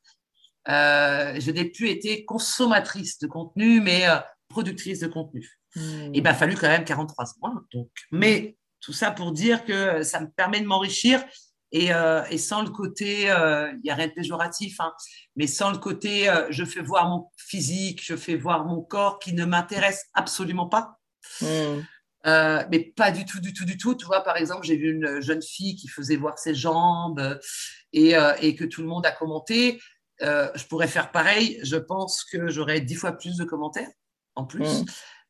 euh, 0.69 1.37
je 1.37 1.51
n'ai 1.51 1.65
plus 1.65 1.89
été 1.89 2.23
consommatrice 2.23 3.19
de 3.19 3.27
contenu, 3.27 3.81
mais 3.81 4.07
euh, 4.07 4.15
productrice 4.47 5.01
de 5.01 5.07
contenu. 5.07 5.59
Hmm. 5.75 6.11
Il 6.13 6.23
m'a 6.23 6.33
fallu 6.33 6.55
quand 6.55 6.69
même 6.69 6.85
43 6.85 7.25
ans. 7.41 7.55
Donc. 7.73 7.89
Mais 8.11 8.57
tout 8.79 8.93
ça 8.93 9.11
pour 9.11 9.33
dire 9.33 9.65
que 9.65 10.03
ça 10.03 10.21
me 10.21 10.29
permet 10.29 10.61
de 10.61 10.67
m'enrichir 10.67 11.21
et, 11.71 12.37
sans 12.37 12.63
le 12.63 12.69
côté, 12.69 13.23
il 13.23 13.79
n'y 13.83 13.89
a 13.89 13.95
rien 13.95 14.07
de 14.07 14.13
péjoratif, 14.13 14.79
hein, 14.79 14.93
mais 15.35 15.47
sans 15.47 15.71
le 15.71 15.77
côté, 15.77 16.31
je 16.49 16.65
fais 16.65 16.81
voir 16.81 17.07
mon 17.09 17.29
physique, 17.37 18.03
je 18.03 18.15
fais 18.15 18.35
voir 18.35 18.65
mon 18.65 18.81
corps 18.81 19.19
qui 19.19 19.33
ne 19.33 19.45
m'intéresse 19.45 20.05
absolument 20.13 20.67
pas. 20.67 20.99
Hmm. 21.41 21.81
Euh, 22.25 22.63
mais 22.69 22.79
pas 22.79 23.11
du 23.11 23.25
tout, 23.25 23.39
du 23.39 23.53
tout, 23.53 23.65
du 23.65 23.77
tout. 23.77 23.95
Tu 23.95 24.05
vois, 24.05 24.23
par 24.23 24.37
exemple, 24.37 24.65
j'ai 24.65 24.75
vu 24.75 24.91
une 24.91 25.21
jeune 25.21 25.41
fille 25.41 25.75
qui 25.75 25.87
faisait 25.87 26.15
voir 26.15 26.37
ses 26.37 26.53
jambes 26.53 27.19
euh, 27.19 27.37
et, 27.93 28.15
euh, 28.15 28.33
et 28.41 28.55
que 28.55 28.65
tout 28.65 28.81
le 28.81 28.87
monde 28.87 29.05
a 29.05 29.11
commenté. 29.11 29.79
je 30.21 30.65
pourrais 30.67 30.87
faire 30.87 31.11
pareil. 31.11 31.59
Je 31.63 31.77
pense 31.77 32.23
que 32.25 32.49
j'aurais 32.49 32.81
dix 32.81 32.95
fois 32.95 33.13
plus 33.13 33.37
de 33.37 33.45
commentaires 33.45 33.89
en 34.35 34.45
plus. 34.45 34.83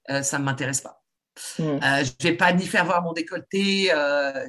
Mm. 0.09 0.23
ça 0.23 0.39
ne 0.39 0.43
m'intéresse 0.43 0.81
pas. 0.81 0.98
Mm. 1.57 1.79
je 1.81 2.11
ne 2.11 2.23
vais 2.23 2.37
pas 2.37 2.53
ni 2.53 2.65
faire 2.65 2.85
voir 2.85 3.01
mon 3.03 3.13
décolleté, 3.13 3.91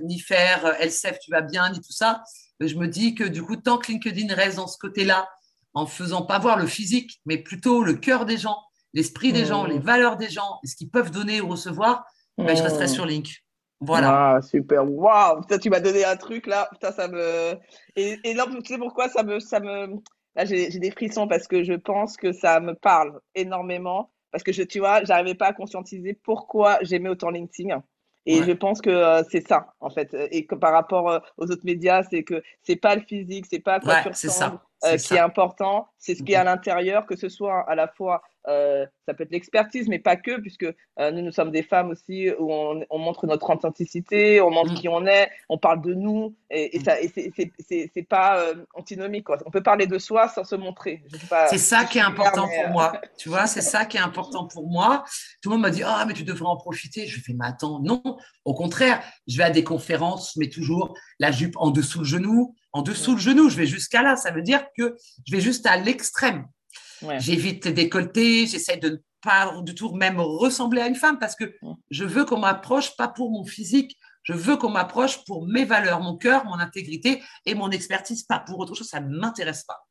ni 0.02 0.18
faire 0.18 0.76
LCF, 0.80 1.18
tu 1.18 1.30
vas 1.30 1.42
bien, 1.42 1.70
ni 1.70 1.80
tout 1.80 1.92
ça. 1.92 2.22
Je 2.60 2.74
me 2.74 2.88
dis 2.88 3.14
que 3.14 3.24
du 3.24 3.42
coup, 3.42 3.56
tant 3.56 3.78
que 3.78 3.90
LinkedIn 3.90 4.34
reste 4.34 4.56
dans 4.56 4.66
ce 4.66 4.78
côté-là, 4.78 5.28
en 5.72 5.86
faisant 5.86 6.22
pas 6.22 6.38
voir 6.38 6.58
le 6.58 6.66
physique, 6.66 7.20
mais 7.26 7.38
plutôt 7.38 7.82
le 7.82 7.94
cœur 7.94 8.26
des 8.26 8.36
gens, 8.36 8.58
l'esprit 8.92 9.32
des 9.32 9.46
gens, 9.46 9.64
mm. 9.64 9.68
les 9.68 9.78
valeurs 9.78 10.16
des 10.16 10.28
gens, 10.28 10.58
ce 10.64 10.74
qu'ils 10.74 10.90
peuvent 10.90 11.10
donner 11.10 11.40
ou 11.40 11.48
recevoir, 11.48 12.04
ben, 12.44 12.56
je 12.56 12.62
resterai 12.62 12.84
hmm. 12.84 12.88
sur 12.88 13.06
Link. 13.06 13.44
Voilà. 13.80 14.34
Ah, 14.36 14.42
super. 14.42 14.90
Waouh, 14.90 15.42
tu 15.60 15.70
m'as 15.70 15.80
donné 15.80 16.04
un 16.04 16.16
truc 16.16 16.46
là. 16.46 16.68
Putain, 16.70 16.92
ça 16.92 17.08
me. 17.08 17.58
Et, 17.96 18.18
et 18.24 18.34
là, 18.34 18.46
tu 18.46 18.74
sais 18.74 18.78
pourquoi? 18.78 19.08
Ça 19.08 19.22
me. 19.22 19.40
Ça 19.40 19.60
me... 19.60 19.96
Là, 20.36 20.44
j'ai 20.44 20.68
des 20.68 20.90
frissons 20.90 21.26
parce 21.26 21.48
que 21.48 21.64
je 21.64 21.72
pense 21.72 22.16
que 22.16 22.32
ça 22.32 22.60
me 22.60 22.74
parle 22.74 23.20
énormément. 23.34 24.10
Parce 24.30 24.44
que 24.44 24.52
je, 24.52 24.62
tu 24.62 24.78
vois, 24.78 25.04
j'arrivais 25.04 25.34
pas 25.34 25.48
à 25.48 25.52
conscientiser 25.52 26.14
pourquoi 26.14 26.78
j'aimais 26.82 27.08
autant 27.08 27.30
LinkedIn. 27.30 27.82
Et 28.26 28.42
je 28.42 28.52
pense 28.52 28.80
que 28.80 28.90
euh, 28.90 29.22
c'est 29.28 29.46
ça, 29.46 29.74
en 29.80 29.90
fait. 29.90 30.14
Et 30.30 30.46
que 30.46 30.54
par 30.54 30.72
rapport 30.72 31.10
euh, 31.10 31.18
aux 31.38 31.50
autres 31.50 31.64
médias, 31.64 32.02
c'est 32.04 32.22
que 32.22 32.42
c'est 32.62 32.76
pas 32.76 32.94
le 32.94 33.02
physique, 33.02 33.46
c'est 33.50 33.60
pas 33.60 33.80
quoi 33.80 34.02
tu 34.02 34.08
ressembles 34.08 34.60
euh, 34.84 34.96
qui 34.96 35.14
est 35.14 35.20
important, 35.20 35.88
c'est 35.98 36.14
ce 36.14 36.22
qui 36.22 36.32
est 36.32 36.36
à 36.36 36.44
l'intérieur, 36.44 37.06
que 37.06 37.16
ce 37.16 37.28
soit 37.28 37.60
à 37.68 37.74
la 37.74 37.88
fois 37.88 38.22
euh, 38.48 38.86
ça 39.06 39.14
peut 39.14 39.24
être 39.24 39.32
l'expertise, 39.32 39.88
mais 39.88 39.98
pas 39.98 40.16
que, 40.16 40.40
puisque 40.40 40.64
euh, 40.64 41.10
nous, 41.10 41.22
nous 41.22 41.32
sommes 41.32 41.50
des 41.50 41.62
femmes 41.62 41.90
aussi 41.90 42.30
où 42.38 42.52
on, 42.52 42.84
on 42.88 42.98
montre 42.98 43.26
notre 43.26 43.50
authenticité, 43.50 44.40
on 44.40 44.50
montre 44.50 44.72
mm. 44.72 44.76
qui 44.76 44.88
on 44.88 45.06
est, 45.06 45.30
on 45.48 45.58
parle 45.58 45.82
de 45.82 45.92
nous, 45.94 46.34
et, 46.50 46.76
et, 46.76 46.80
mm. 46.80 47.50
et 47.70 47.90
c'est 47.92 48.02
pas 48.02 48.40
euh, 48.40 48.64
antinomique. 48.74 49.24
Quoi. 49.24 49.38
On 49.44 49.50
peut 49.50 49.62
parler 49.62 49.86
de 49.86 49.98
soi 49.98 50.28
sans 50.28 50.44
se 50.44 50.54
montrer. 50.56 51.02
C'est 51.48 51.58
ça 51.58 51.84
qui 51.84 51.98
est 51.98 52.02
important 52.02 52.48
pour 52.48 52.72
moi. 52.72 52.92
Tu 53.18 53.28
vois, 53.28 53.46
c'est 53.46 53.60
ça 53.60 53.84
qui 53.84 53.96
est 53.96 54.00
important 54.00 54.46
pour 54.46 54.68
moi. 54.68 55.04
Tout 55.42 55.50
le 55.50 55.56
monde 55.56 55.62
m'a 55.62 55.70
dit, 55.70 55.82
ah, 55.84 56.04
mais 56.06 56.14
tu 56.14 56.24
devrais 56.24 56.48
en 56.48 56.56
profiter. 56.56 57.06
Je 57.06 57.20
fais, 57.20 57.34
mais 57.34 57.46
attends, 57.46 57.80
non. 57.80 58.02
Au 58.44 58.54
contraire, 58.54 59.02
je 59.26 59.36
vais 59.36 59.44
à 59.44 59.50
des 59.50 59.64
conférences, 59.64 60.36
mais 60.36 60.48
toujours 60.48 60.96
la 61.18 61.30
jupe 61.30 61.56
en 61.56 61.70
dessous 61.70 62.00
le 62.00 62.04
genou. 62.04 62.54
En 62.72 62.82
dessous 62.82 63.12
le 63.12 63.18
genou, 63.18 63.48
je 63.50 63.56
vais 63.56 63.66
jusqu'à 63.66 64.02
là. 64.02 64.16
Ça 64.16 64.30
veut 64.30 64.42
dire 64.42 64.64
que 64.76 64.96
je 65.26 65.34
vais 65.34 65.40
juste 65.40 65.66
à 65.66 65.76
l'extrême. 65.76 66.46
J'évite 67.18 67.64
les 67.64 67.72
décolletés, 67.72 68.46
j'essaie 68.46 68.76
de 68.76 68.88
ne 68.90 68.96
pas 69.22 69.54
du 69.62 69.74
tout 69.74 69.94
même 69.94 70.20
ressembler 70.20 70.80
à 70.80 70.86
une 70.86 70.94
femme 70.94 71.18
parce 71.18 71.36
que 71.36 71.54
je 71.90 72.04
veux 72.04 72.24
qu'on 72.24 72.38
m'approche 72.38 72.96
pas 72.96 73.08
pour 73.08 73.30
mon 73.30 73.44
physique, 73.44 73.96
je 74.22 74.32
veux 74.32 74.56
qu'on 74.56 74.70
m'approche 74.70 75.24
pour 75.24 75.46
mes 75.46 75.64
valeurs, 75.64 76.00
mon 76.00 76.16
cœur, 76.16 76.44
mon 76.44 76.58
intégrité 76.58 77.22
et 77.46 77.54
mon 77.54 77.70
expertise, 77.70 78.22
pas 78.24 78.40
pour 78.40 78.58
autre 78.58 78.74
chose, 78.74 78.88
ça 78.88 79.00
ne 79.00 79.16
m'intéresse 79.16 79.64
pas. 79.64 79.86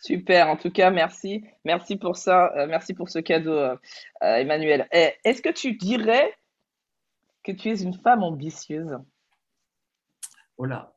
Super, 0.00 0.48
en 0.48 0.56
tout 0.56 0.70
cas, 0.70 0.90
merci. 0.90 1.44
Merci 1.64 1.96
pour 1.96 2.16
ça, 2.16 2.52
euh, 2.56 2.66
merci 2.66 2.94
pour 2.94 3.08
ce 3.08 3.18
cadeau, 3.18 3.52
euh, 3.52 3.76
euh, 4.22 4.36
Emmanuel. 4.36 4.86
Eh, 4.92 5.14
est-ce 5.24 5.42
que 5.42 5.48
tu 5.48 5.72
dirais 5.72 6.32
que 7.42 7.52
tu 7.52 7.70
es 7.70 7.82
une 7.82 7.94
femme 7.94 8.22
ambitieuse? 8.22 8.98
Oh 10.58 10.64
là. 10.64 10.92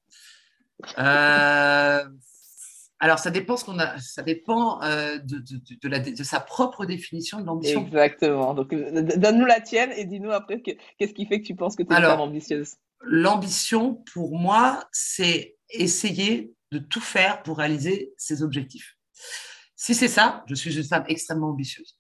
Alors, 3.02 3.18
ça 3.18 3.32
dépend, 3.32 3.56
ce 3.56 3.64
qu'on 3.64 3.80
a, 3.80 3.98
ça 4.00 4.24
dépend 4.24 4.82
euh, 4.84 5.20
de, 5.20 5.38
de, 5.40 5.88
la, 5.88 6.00
de, 6.00 6.24
sa 6.24 6.42
propre 6.42 6.86
définition 6.86 7.40
de 7.40 7.46
l'ambition. 7.46 7.86
Exactement. 7.86 8.54
Donc, 8.54 8.74
euh, 8.74 9.02
donne-nous 9.02 9.46
la 9.46 9.62
tienne 9.62 9.92
et 9.96 10.04
dis-nous 10.04 10.32
après 10.32 10.62
qu'est-ce 10.62 11.14
qui 11.14 11.26
fait 11.26 11.40
que 11.40 11.46
tu 11.46 11.56
penses 11.56 11.78
que 11.78 11.84
tu 11.84 11.94
es 11.94 11.98
une 11.98 12.04
femme 12.04 12.20
ambitieuse? 12.20 12.76
L'ambition, 13.02 14.04
pour 14.14 14.38
moi, 14.38 14.84
c'est 14.92 15.56
essayer 15.70 16.54
de 16.72 16.80
tout 16.80 17.00
faire 17.00 17.42
pour 17.44 17.60
réaliser 17.60 18.14
ses 18.18 18.44
objectifs. 18.44 18.98
Si 19.78 19.96
c'est 19.96 20.10
ça, 20.10 20.44
je 20.48 20.56
suis 20.56 20.78
une 20.78 20.84
femme 20.84 21.06
extrêmement 21.08 21.52
ambitieuse. 21.52 21.98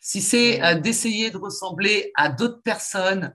Si 0.00 0.20
c'est 0.20 0.62
euh, 0.62 0.78
d'essayer 0.78 1.30
de 1.30 1.38
ressembler 1.38 2.12
à 2.14 2.28
d'autres 2.28 2.62
personnes 2.62 3.34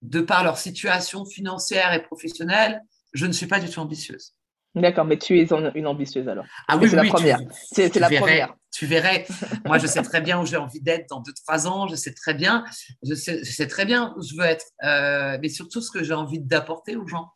de 0.00 0.20
par 0.20 0.42
leur 0.42 0.56
situation 0.56 1.26
financière 1.26 1.92
et 1.92 2.02
professionnelle, 2.02 2.82
je 3.12 3.26
ne 3.26 3.32
suis 3.32 3.46
pas 3.46 3.60
du 3.60 3.68
tout 3.68 3.80
ambitieuse. 3.80 4.34
D'accord, 4.74 5.04
mais 5.04 5.18
tu 5.18 5.38
es 5.38 5.46
une 5.74 5.86
ambitieuse 5.86 6.28
alors. 6.28 6.44
Ah 6.66 6.76
oui, 6.76 6.88
c'est 6.90 6.96
la 6.96 7.04
première. 7.04 7.38
C'est 7.72 7.94
la 7.96 8.08
première. 8.08 8.54
Tu 8.72 8.86
verrais. 8.86 9.24
Moi, 9.66 9.78
je 9.78 9.86
sais 9.86 10.02
très 10.02 10.20
bien 10.20 10.40
où 10.40 10.46
j'ai 10.46 10.56
envie 10.56 10.80
d'être 10.80 11.08
dans 11.08 11.20
deux, 11.20 11.32
trois 11.32 11.68
ans. 11.68 11.86
Je 11.86 11.94
sais 11.94 12.12
très 12.12 12.34
bien. 12.34 12.64
Je 13.06 13.14
sais, 13.14 13.44
je 13.44 13.52
sais 13.52 13.68
très 13.68 13.84
bien 13.84 14.12
où 14.16 14.22
je 14.22 14.34
veux 14.36 14.44
être. 14.44 14.66
Euh, 14.82 15.38
mais 15.40 15.48
surtout 15.48 15.80
ce 15.80 15.92
que 15.92 16.02
j'ai 16.02 16.14
envie 16.14 16.40
d'apporter 16.40 16.96
aux 16.96 17.06
gens. 17.06 17.30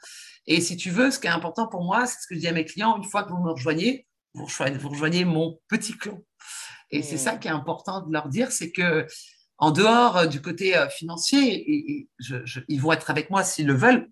Et 0.47 0.61
si 0.61 0.77
tu 0.77 0.91
veux, 0.91 1.13
ce 1.13 1.21
qui 1.21 1.29
est 1.29 1.31
important 1.31 1.69
pour 1.69 1.85
moi, 1.85 2.07
c'est 2.07 2.21
ce 2.21 2.27
que 2.27 2.35
je 2.35 2.41
dis 2.41 2.49
à 2.49 2.53
mes 2.53 2.65
clients. 2.65 2.97
Une 2.97 3.05
fois 3.05 3.23
que 3.23 3.31
vous 3.31 3.43
me 3.43 3.53
rejoignez, 3.53 4.07
vous 4.35 4.47
rejoignez, 4.89 5.25
mon 5.25 5.61
petit 5.69 5.97
clan. 5.97 6.21
Et 6.91 7.03
c'est 7.03 7.19
ça 7.19 7.35
mmh. 7.35 7.39
qui 7.39 7.49
est 7.49 7.53
important 7.53 8.01
de 8.01 8.13
leur 8.13 8.29
dire, 8.29 8.51
c'est 8.51 8.73
que 8.73 9.07
en 9.59 9.71
dehors 9.71 10.17
euh, 10.17 10.27
du 10.27 10.41
côté 10.41 10.77
euh, 10.77 10.89
financier, 10.89 11.71
et, 11.71 12.09
ils 12.69 12.81
vont 12.81 12.93
être 12.93 13.11
avec 13.11 13.31
moi 13.31 13.45
s'ils 13.45 13.67
le 13.67 13.75
veulent 13.75 14.09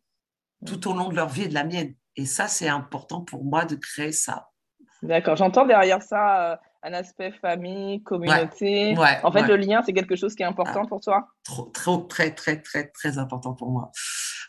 tout 0.67 0.89
au 0.89 0.95
long 0.95 1.09
de 1.09 1.17
leur 1.17 1.29
vie 1.29 1.43
et 1.43 1.49
de 1.49 1.55
la 1.55 1.65
mienne. 1.65 1.95
Et 2.17 2.27
ça, 2.27 2.49
c'est 2.49 2.69
important 2.69 3.21
pour 3.21 3.45
moi 3.45 3.65
de 3.65 3.77
créer 3.77 4.13
ça. 4.13 4.49
D'accord, 5.03 5.37
j'entends 5.37 5.67
derrière 5.67 6.03
ça 6.03 6.53
euh, 6.53 6.57
un 6.83 6.93
aspect 6.95 7.33
famille, 7.33 8.03
communauté. 8.03 8.97
en 8.97 9.33
fait, 9.33 9.43
le 9.43 9.57
lien, 9.57 9.83
c'est 9.85 9.93
quelque 9.93 10.17
chose 10.17 10.35
qui 10.35 10.43
est 10.43 10.47
important 10.47 10.83
ah, 10.85 10.89
pour 10.89 11.01
toi? 11.01 11.29
Trop, 11.45 11.65
trop, 11.65 11.99
très, 11.99 12.35
très, 12.35 12.61
très, 12.63 12.89
très 12.89 13.19
important 13.19 13.53
pour 13.55 13.71
moi. 13.71 13.91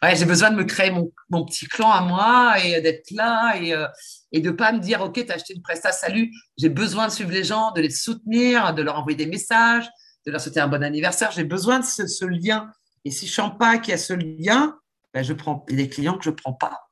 Ouais, 0.01 0.15
j'ai 0.15 0.25
besoin 0.25 0.51
de 0.51 0.55
me 0.55 0.63
créer 0.63 0.91
mon, 0.91 1.11
mon, 1.29 1.43
petit 1.45 1.65
clan 1.65 1.91
à 1.91 2.01
moi 2.01 2.55
et 2.63 2.79
d'être 2.81 3.09
là 3.11 3.55
et, 3.59 3.73
euh, 3.73 3.87
et 4.31 4.41
de 4.41 4.51
pas 4.51 4.71
me 4.71 4.79
dire, 4.79 5.01
OK, 5.01 5.25
tu 5.25 5.31
as 5.31 5.35
acheté 5.35 5.55
une 5.55 5.61
presta, 5.61 5.91
salut. 5.91 6.31
J'ai 6.57 6.69
besoin 6.69 7.07
de 7.07 7.11
suivre 7.11 7.31
les 7.31 7.43
gens, 7.43 7.71
de 7.71 7.81
les 7.81 7.89
soutenir, 7.89 8.73
de 8.73 8.83
leur 8.83 8.99
envoyer 8.99 9.17
des 9.17 9.25
messages, 9.25 9.89
de 10.25 10.31
leur 10.31 10.39
souhaiter 10.39 10.59
un 10.59 10.67
bon 10.67 10.83
anniversaire. 10.83 11.31
J'ai 11.31 11.43
besoin 11.43 11.79
de 11.79 11.85
ce, 11.85 12.25
lien. 12.25 12.71
Et 13.03 13.11
si 13.11 13.25
je 13.25 13.33
sens 13.33 13.51
pas 13.57 13.79
qu'il 13.79 13.91
y 13.91 13.95
a 13.95 13.97
ce 13.97 14.13
lien, 14.13 14.77
ben, 15.13 15.23
je 15.23 15.33
prends 15.33 15.65
des 15.69 15.89
clients 15.89 16.17
que 16.17 16.25
je 16.25 16.29
prends 16.29 16.53
pas. 16.53 16.86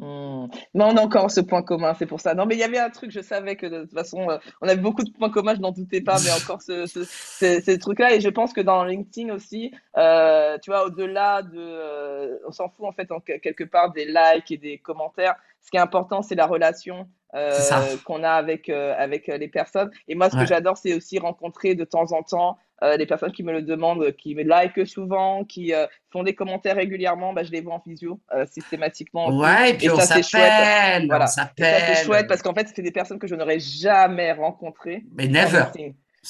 Hmm. 0.00 0.46
Non, 0.74 0.90
on 0.90 0.96
a 0.96 1.00
encore 1.00 1.28
ce 1.30 1.40
point 1.40 1.62
commun, 1.62 1.92
c'est 1.98 2.06
pour 2.06 2.20
ça. 2.20 2.32
Non, 2.34 2.46
mais 2.46 2.54
il 2.54 2.58
y 2.60 2.62
avait 2.62 2.78
un 2.78 2.90
truc, 2.90 3.10
je 3.10 3.20
savais 3.20 3.56
que 3.56 3.66
de 3.66 3.80
toute 3.80 3.92
façon, 3.92 4.30
euh, 4.30 4.38
on 4.62 4.68
avait 4.68 4.80
beaucoup 4.80 5.02
de 5.02 5.10
points 5.10 5.28
communs, 5.28 5.56
je 5.56 5.60
n'en 5.60 5.72
doutais 5.72 6.00
pas, 6.00 6.18
mais 6.24 6.30
encore 6.30 6.62
ce, 6.62 6.86
ce, 6.86 7.02
ce, 7.02 7.76
truc-là. 7.76 8.14
Et 8.14 8.20
je 8.20 8.28
pense 8.28 8.52
que 8.52 8.60
dans 8.60 8.84
LinkedIn 8.84 9.34
aussi, 9.34 9.72
euh, 9.96 10.56
tu 10.62 10.70
vois, 10.70 10.86
au-delà 10.86 11.42
de. 11.42 11.58
Euh, 11.58 12.38
on 12.46 12.52
s'en 12.52 12.68
fout 12.68 12.86
en 12.86 12.92
fait, 12.92 13.10
en, 13.10 13.18
quelque 13.18 13.64
part, 13.64 13.92
des 13.92 14.04
likes 14.04 14.52
et 14.52 14.56
des 14.56 14.78
commentaires. 14.78 15.34
Ce 15.60 15.70
qui 15.70 15.76
est 15.76 15.80
important, 15.80 16.22
c'est 16.22 16.34
la 16.34 16.46
relation 16.46 17.08
euh, 17.34 17.96
qu'on 18.06 18.24
a 18.24 18.30
avec, 18.30 18.70
euh, 18.70 18.94
avec 18.96 19.26
les 19.26 19.48
personnes. 19.48 19.90
Et 20.08 20.14
moi, 20.14 20.30
ce 20.30 20.36
que 20.36 20.46
j'adore, 20.46 20.78
c'est 20.78 20.94
aussi 20.94 21.18
rencontrer 21.18 21.74
de 21.74 21.84
temps 21.84 22.12
en 22.12 22.22
temps 22.22 22.56
euh, 22.82 22.96
les 22.96 23.04
personnes 23.04 23.32
qui 23.32 23.42
me 23.42 23.52
le 23.52 23.60
demandent, 23.60 24.12
qui 24.12 24.34
me 24.34 24.44
like 24.44 24.86
souvent, 24.86 25.44
qui 25.44 25.74
font 26.10 26.22
des 26.22 26.34
commentaires 26.34 26.76
régulièrement. 26.76 27.34
Bah, 27.34 27.42
je 27.42 27.50
les 27.50 27.60
vois 27.60 27.74
en 27.74 27.82
visio 27.86 28.18
systématiquement. 28.50 29.28
Ouais, 29.36 29.72
et 29.72 29.74
puis 29.74 29.90
on 29.90 30.00
s'appelle. 30.00 31.06
Voilà. 31.06 31.26
C'est 31.26 32.04
chouette 32.04 32.28
parce 32.28 32.40
qu'en 32.40 32.54
fait, 32.54 32.68
c'est 32.74 32.82
des 32.82 32.92
personnes 32.92 33.18
que 33.18 33.26
je 33.26 33.34
n'aurais 33.34 33.60
jamais 33.60 34.32
rencontrées. 34.32 35.04
Mais 35.14 35.28
never. 35.28 35.64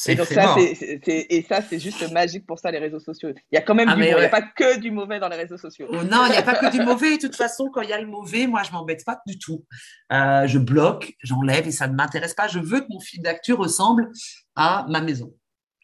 Et 0.06 0.14
donc 0.14 0.26
ça, 0.26 0.54
c'est, 0.56 1.26
et 1.28 1.42
ça, 1.42 1.60
c'est 1.62 1.78
juste 1.78 2.10
magique 2.12 2.46
pour 2.46 2.58
ça, 2.58 2.70
les 2.70 2.78
réseaux 2.78 3.00
sociaux. 3.00 3.30
Il 3.50 3.54
y 3.54 3.58
a 3.58 3.62
quand 3.62 3.74
même 3.74 3.88
ah, 3.88 3.94
du 3.94 4.02
bon. 4.02 4.06
Il 4.06 4.16
n'y 4.16 4.24
a 4.24 4.28
pas 4.28 4.42
que 4.42 4.78
du 4.78 4.90
mauvais 4.90 5.18
dans 5.18 5.28
les 5.28 5.36
réseaux 5.36 5.56
sociaux. 5.56 5.86
Oh, 5.90 6.02
non, 6.04 6.26
il 6.26 6.32
n'y 6.32 6.36
a 6.36 6.42
pas 6.42 6.54
que 6.54 6.70
du 6.70 6.80
mauvais. 6.80 7.16
De 7.16 7.20
toute 7.20 7.36
façon, 7.36 7.70
quand 7.72 7.82
il 7.82 7.88
y 7.88 7.92
a 7.92 8.00
le 8.00 8.06
mauvais, 8.06 8.46
moi, 8.46 8.62
je 8.62 8.70
m'embête 8.72 9.04
pas 9.04 9.20
du 9.26 9.38
tout. 9.38 9.64
Euh, 10.12 10.46
je 10.46 10.58
bloque, 10.58 11.14
j'enlève 11.22 11.66
et 11.66 11.72
ça 11.72 11.88
ne 11.88 11.94
m'intéresse 11.94 12.34
pas. 12.34 12.48
Je 12.48 12.58
veux 12.58 12.80
que 12.80 12.86
mon 12.90 13.00
fil 13.00 13.22
d'actu 13.22 13.52
ressemble 13.54 14.10
à 14.54 14.86
ma 14.88 15.00
maison. 15.00 15.34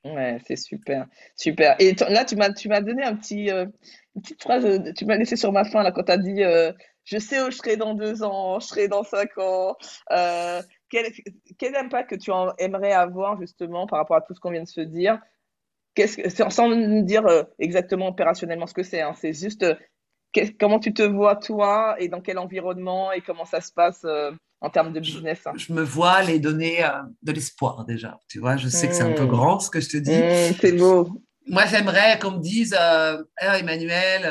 Ouais, 0.04 0.38
c'est 0.46 0.56
super, 0.56 1.06
super. 1.34 1.76
Et 1.78 1.94
là, 2.08 2.24
tu 2.24 2.36
m'as, 2.36 2.52
tu 2.52 2.68
m'as 2.68 2.82
donné 2.82 3.02
un 3.02 3.16
petit, 3.16 3.50
euh, 3.50 3.64
une 4.14 4.22
petite 4.22 4.42
phrase, 4.42 4.64
euh, 4.66 4.92
tu 4.94 5.06
m'as 5.06 5.16
laissé 5.16 5.34
sur 5.34 5.50
ma 5.50 5.64
fin 5.64 5.82
là 5.82 5.92
quand 5.92 6.04
tu 6.04 6.12
as 6.12 6.18
dit 6.18 6.42
je 7.04 7.18
sais 7.18 7.42
où 7.42 7.50
je 7.50 7.56
serai 7.56 7.76
dans 7.76 7.94
deux 7.94 8.22
ans, 8.22 8.58
je 8.60 8.66
serai 8.66 8.88
dans 8.88 9.02
cinq 9.02 9.36
ans 9.38 9.76
quel, 10.90 11.12
quel, 11.58 11.76
impact 11.76 12.10
que 12.10 12.14
tu 12.16 12.30
aimerais 12.58 12.92
avoir 12.92 13.38
justement 13.40 13.86
par 13.86 13.98
rapport 13.98 14.16
à 14.16 14.20
tout 14.20 14.34
ce 14.34 14.40
qu'on 14.40 14.50
vient 14.50 14.62
de 14.62 14.68
se 14.68 14.80
dire? 14.80 15.18
Que, 15.94 16.06
sans 16.50 16.68
nous 16.68 17.02
dire 17.02 17.24
euh, 17.26 17.44
exactement 17.60 18.08
opérationnellement 18.08 18.66
ce 18.66 18.74
que 18.74 18.82
c'est, 18.82 19.00
hein, 19.00 19.14
c'est 19.16 19.32
juste 19.32 19.62
euh, 19.62 19.74
comment 20.58 20.80
tu 20.80 20.92
te 20.92 21.02
vois 21.02 21.36
toi 21.36 21.94
et 22.00 22.08
dans 22.08 22.20
quel 22.20 22.38
environnement 22.38 23.12
et 23.12 23.20
comment 23.20 23.44
ça 23.44 23.60
se 23.60 23.70
passe 23.72 24.02
euh, 24.04 24.32
en 24.60 24.70
termes 24.70 24.92
de 24.92 24.98
business. 24.98 25.46
Hein? 25.46 25.52
Je, 25.56 25.72
me 25.72 25.82
vois 25.82 26.22
les 26.22 26.40
donner 26.40 26.84
de 27.22 27.32
l'espoir 27.32 27.84
déjà. 27.84 28.18
Tu 28.28 28.40
vois, 28.40 28.56
je 28.56 28.68
sais 28.68 28.88
que 28.88 28.94
c'est 28.94 29.02
un 29.02 29.12
peu 29.12 29.24
mmh. 29.24 29.28
grand 29.28 29.60
ce 29.60 29.70
que 29.70 29.80
je 29.80 29.88
te 29.88 29.96
dis. 29.98 30.10
Mmh, 30.10 30.56
c'est 30.60 30.72
beau. 30.72 31.08
Moi, 31.46 31.66
j'aimerais 31.66 32.18
qu'on 32.18 32.32
me 32.32 32.40
dise, 32.40 32.74
Emmanuel, 33.38 34.26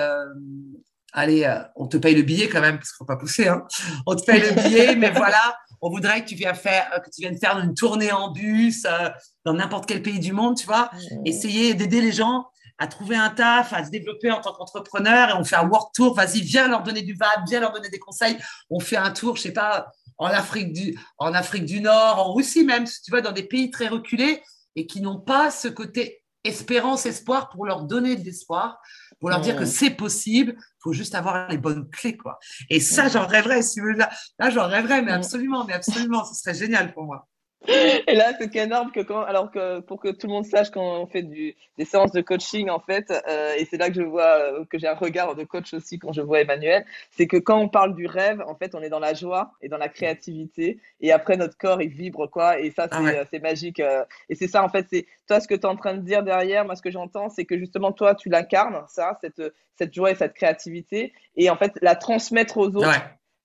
allez, 1.14 1.56
on 1.76 1.88
te 1.88 1.98
paye 1.98 2.16
le 2.16 2.24
billet 2.24 2.50
quand 2.50 2.62
même, 2.62 2.78
parce 2.78 2.92
qu'il 2.92 3.04
ne 3.04 3.06
faut 3.06 3.14
pas 3.14 3.18
pousser. 3.18 3.48
Hein. 3.48 3.64
On 4.08 4.16
te 4.16 4.26
paye 4.26 4.42
le 4.42 4.62
billet, 4.64 4.96
mais 4.98 5.12
voilà, 5.12 5.56
on 5.84 5.90
voudrait 5.90 6.24
que 6.24 6.30
tu 6.30 6.36
viennes 6.36 6.56
faire, 6.56 6.90
que 7.04 7.10
tu 7.10 7.22
viennes 7.22 7.38
faire 7.38 7.60
une 7.60 7.74
tournée 7.74 8.12
en 8.14 8.32
bus 8.32 8.86
euh, 8.86 9.10
dans 9.44 9.54
n'importe 9.54 9.86
quel 9.86 10.02
pays 10.02 10.20
du 10.20 10.32
monde, 10.32 10.58
tu 10.58 10.66
vois. 10.66 10.90
Essayer 11.26 11.74
d'aider 11.74 12.00
les 12.00 12.14
gens 12.14 12.48
à 12.80 12.88
trouver 12.88 13.18
un 13.18 13.30
taf, 13.30 13.74
à 13.74 13.84
se 13.84 13.92
développer 13.92 14.32
en 14.32 14.40
tant 14.40 14.54
qu'entrepreneur 14.54 15.30
et 15.30 15.34
on 15.34 15.44
fait 15.44 15.58
un 15.58 15.68
work 15.68 15.94
tour. 15.94 16.16
Vas-y, 16.16 16.40
viens 16.40 16.70
leur 16.70 16.84
donner 16.84 17.02
du 17.02 17.14
VAB, 17.14 17.48
viens 17.50 17.60
leur 17.60 17.74
donner 17.74 17.90
des 17.90 18.00
conseils. 18.00 18.38
On 18.70 18.80
fait 18.80 18.96
un 18.96 19.12
tour, 19.12 19.36
je 19.36 19.42
sais 19.42 19.52
pas, 19.52 19.92
en 20.18 20.28
Afrique 20.28 20.72
du, 20.72 20.98
en 21.18 21.34
Afrique 21.34 21.66
du 21.66 21.82
Nord, 21.82 22.18
en 22.18 22.34
Russie 22.34 22.64
même, 22.64 22.86
tu 22.86 23.12
vois, 23.12 23.22
dans 23.22 23.34
des 23.34 23.44
pays 23.44 23.70
très 23.70 23.90
reculés 23.90 24.42
et 24.78 24.88
qui 24.88 25.02
n'ont 25.02 25.20
pas 25.20 25.52
ce 25.52 25.68
côté 25.68 26.24
espérance, 26.46 27.06
espoir 27.06 27.50
pour 27.50 27.66
leur 27.66 27.84
donner 27.84 28.16
de 28.16 28.24
l'espoir, 28.24 28.80
pour 29.24 29.30
leur 29.30 29.40
dire 29.40 29.56
que 29.56 29.64
c'est 29.64 29.92
possible, 29.92 30.54
faut 30.80 30.92
juste 30.92 31.16
avoir 31.16 31.48
les 31.48 31.58
bonnes 31.58 31.90
clés, 31.90 32.18
quoi. 32.18 32.40
Et 32.70 32.82
ça, 32.82 33.08
j'en 33.08 33.26
rêverais, 33.26 33.62
si 33.62 33.80
vous 33.80 33.88
là, 33.88 34.10
là 34.38 34.50
j'en 34.50 34.68
rêverais, 34.68 35.02
mais 35.02 35.14
absolument, 35.14 35.64
mais 35.64 35.72
absolument, 35.72 36.26
ce 36.26 36.36
serait 36.36 36.54
génial 36.54 36.94
pour 36.94 37.06
moi. 37.06 37.30
Et 38.08 38.16
là, 38.16 38.34
c'est 38.38 38.54
énorme 38.58 38.92
que 38.92 39.00
quand, 39.00 39.22
alors 39.22 39.50
que 39.50 39.80
pour 39.80 40.00
que 40.00 40.10
tout 40.10 40.28
le 40.28 40.34
monde 40.34 40.46
sache 40.46 40.70
quand 40.70 41.02
on 41.02 41.08
fait 41.08 41.22
du, 41.22 41.56
des 41.78 41.86
séances 41.86 42.12
de 42.12 42.20
coaching, 42.20 42.70
en 42.70 42.80
fait, 42.80 43.10
euh, 43.12 43.54
et 43.58 43.66
c'est 43.66 43.78
là 43.78 43.88
que 43.88 43.96
je 43.96 44.02
vois 44.02 44.38
euh, 44.38 44.66
que 44.66 44.78
j'ai 44.78 44.88
un 44.88 44.96
regard 44.96 45.34
de 45.36 45.46
coach 45.46 45.74
aussi 45.74 45.98
quand 45.98 46.12
je 46.12 46.22
vois 46.22 46.42
Emmanuel, 46.42 46.86
c'est 47.12 47.26
que 47.26 47.38
quand 47.38 47.58
on 47.58 47.70
parle 47.70 47.96
du 47.96 48.06
rêve, 48.06 48.44
en 48.48 48.56
fait, 48.56 48.76
on 48.76 48.82
est 48.82 48.90
dans 48.90 49.00
la 49.00 49.14
joie 49.14 49.54
et 49.62 49.70
dans 49.70 49.78
la 49.78 49.88
créativité, 49.88 50.80
et 51.00 51.14
après 51.14 51.38
notre 51.38 51.58
corps 51.58 51.82
il 51.82 51.90
vibre 51.90 52.30
quoi, 52.30 52.60
et 52.60 52.70
ça 52.72 52.90
c'est 52.92 53.20
ah 53.20 53.24
c'est 53.32 53.40
magique. 53.40 53.80
Euh, 53.80 54.04
et 54.28 54.36
c'est 54.36 54.50
ça 54.50 54.62
en 54.62 54.70
fait, 54.70 54.86
c'est 54.92 55.06
toi 55.28 55.40
ce 55.40 55.48
que 55.48 55.56
tu 55.56 55.62
es 55.62 55.66
en 55.66 55.78
train 55.78 55.94
de 55.94 56.02
dire 56.02 56.22
derrière, 56.24 56.66
moi 56.66 56.76
ce 56.76 56.82
que 56.82 56.92
j'entends, 56.92 57.30
c'est 57.30 57.46
que 57.46 57.58
justement 57.58 57.94
toi 57.94 58.14
tu 58.14 58.28
l'incarnes 58.28 58.84
ça, 58.90 59.18
cette 59.22 59.42
cette 59.78 59.94
joie 59.94 60.12
et 60.12 60.16
cette 60.16 60.34
créativité, 60.34 61.14
et 61.38 61.50
en 61.50 61.56
fait 61.56 61.72
la 61.82 61.96
transmettre 61.96 62.58
aux 62.58 62.76
autres 62.76 63.02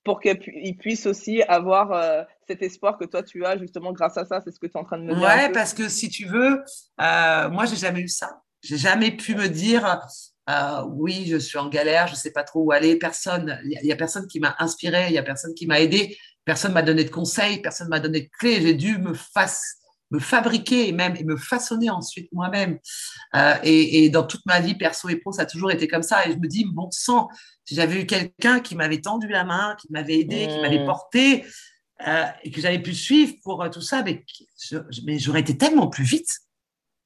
pour 0.09 0.21
qu'ils 0.21 0.75
puissent 0.79 1.05
aussi 1.05 1.42
avoir 1.42 1.92
euh, 1.92 2.23
cet 2.47 2.62
espoir 2.62 2.97
que 2.97 3.05
toi 3.05 3.23
tu 3.23 3.44
as 3.44 3.59
justement 3.59 3.92
grâce 3.92 4.16
à 4.16 4.25
ça. 4.25 4.40
C'est 4.42 4.51
ce 4.51 4.59
que 4.59 4.66
tu 4.66 4.73
es 4.73 4.77
en 4.79 4.85
train 4.85 4.97
de 4.97 5.03
me 5.03 5.12
dire. 5.12 5.23
Ouais, 5.23 5.53
parce 5.53 5.75
que 5.75 5.87
si 5.90 6.09
tu 6.09 6.25
veux, 6.25 6.62
euh, 7.03 7.51
moi 7.51 7.66
j'ai 7.66 7.77
jamais 7.77 8.01
eu 8.01 8.09
ça. 8.09 8.40
J'ai 8.62 8.79
jamais 8.79 9.11
pu 9.11 9.35
me 9.35 9.49
dire 9.49 10.01
euh, 10.49 10.83
oui, 10.94 11.27
je 11.27 11.37
suis 11.37 11.59
en 11.59 11.68
galère, 11.68 12.07
je 12.07 12.14
sais 12.14 12.31
pas 12.31 12.42
trop 12.42 12.62
où 12.62 12.73
aller. 12.73 12.97
Personne, 12.97 13.61
il 13.64 13.87
y, 13.87 13.92
a 13.92 13.97
personne 13.97 14.27
qui 14.27 14.40
m'a 14.40 14.57
inspiré, 14.61 15.09
il 15.09 15.12
y 15.12 15.18
a 15.18 15.23
personne 15.23 15.53
qui 15.53 15.66
m'a 15.66 15.79
aidé, 15.79 16.16
personne 16.47 16.73
m'a 16.73 16.81
donné 16.81 17.05
de 17.05 17.11
conseils, 17.11 17.61
personne 17.61 17.88
m'a 17.88 18.01
donné 18.01 18.23
de 18.23 18.29
clés. 18.38 18.62
J'ai 18.62 18.73
dû 18.73 18.97
me 18.97 19.12
face 19.12 19.77
me 20.11 20.18
fabriquer 20.18 20.88
et 20.88 20.92
même 20.92 21.16
et 21.16 21.25
me 21.25 21.37
façonner 21.37 21.90
ensuite 21.90 22.31
moi-même. 22.33 22.79
Euh, 23.35 23.55
et, 23.62 24.05
et, 24.05 24.11
dans 24.11 24.25
toute 24.25 24.44
ma 24.47 24.61
vie 24.61 24.75
perso 24.75 25.09
et 25.09 25.16
pro, 25.16 25.33
ça 25.33 25.42
a 25.42 25.47
toujours 25.47 25.71
été 25.71 25.88
comme 25.88 26.03
ça. 26.03 26.27
Et 26.27 26.33
je 26.33 26.38
me 26.38 26.49
dis, 26.49 26.64
bon 26.64 26.88
sang, 26.90 27.29
si 27.64 27.75
j'avais 27.75 28.03
eu 28.03 28.07
quelqu'un 28.07 28.61
qui 28.61 28.75
m'avait 28.75 29.01
tendu 29.01 29.29
la 29.29 29.44
main, 29.44 29.77
qui 29.81 29.88
m'avait 29.90 30.21
aidé, 30.21 30.49
qui 30.49 30.59
m'avait 30.61 30.83
mmh. 30.83 30.87
porté 30.87 31.44
euh, 32.07 32.25
et 32.42 32.51
que 32.51 32.61
j'avais 32.61 32.81
pu 32.81 32.94
suivre 32.94 33.35
pour 33.42 33.62
euh, 33.62 33.68
tout 33.68 33.81
ça, 33.81 34.03
mais, 34.03 34.25
mais 35.05 35.18
j'aurais 35.18 35.40
été 35.40 35.59
tellement 35.59 35.88
plus 35.88 36.05
vite. 36.05 36.31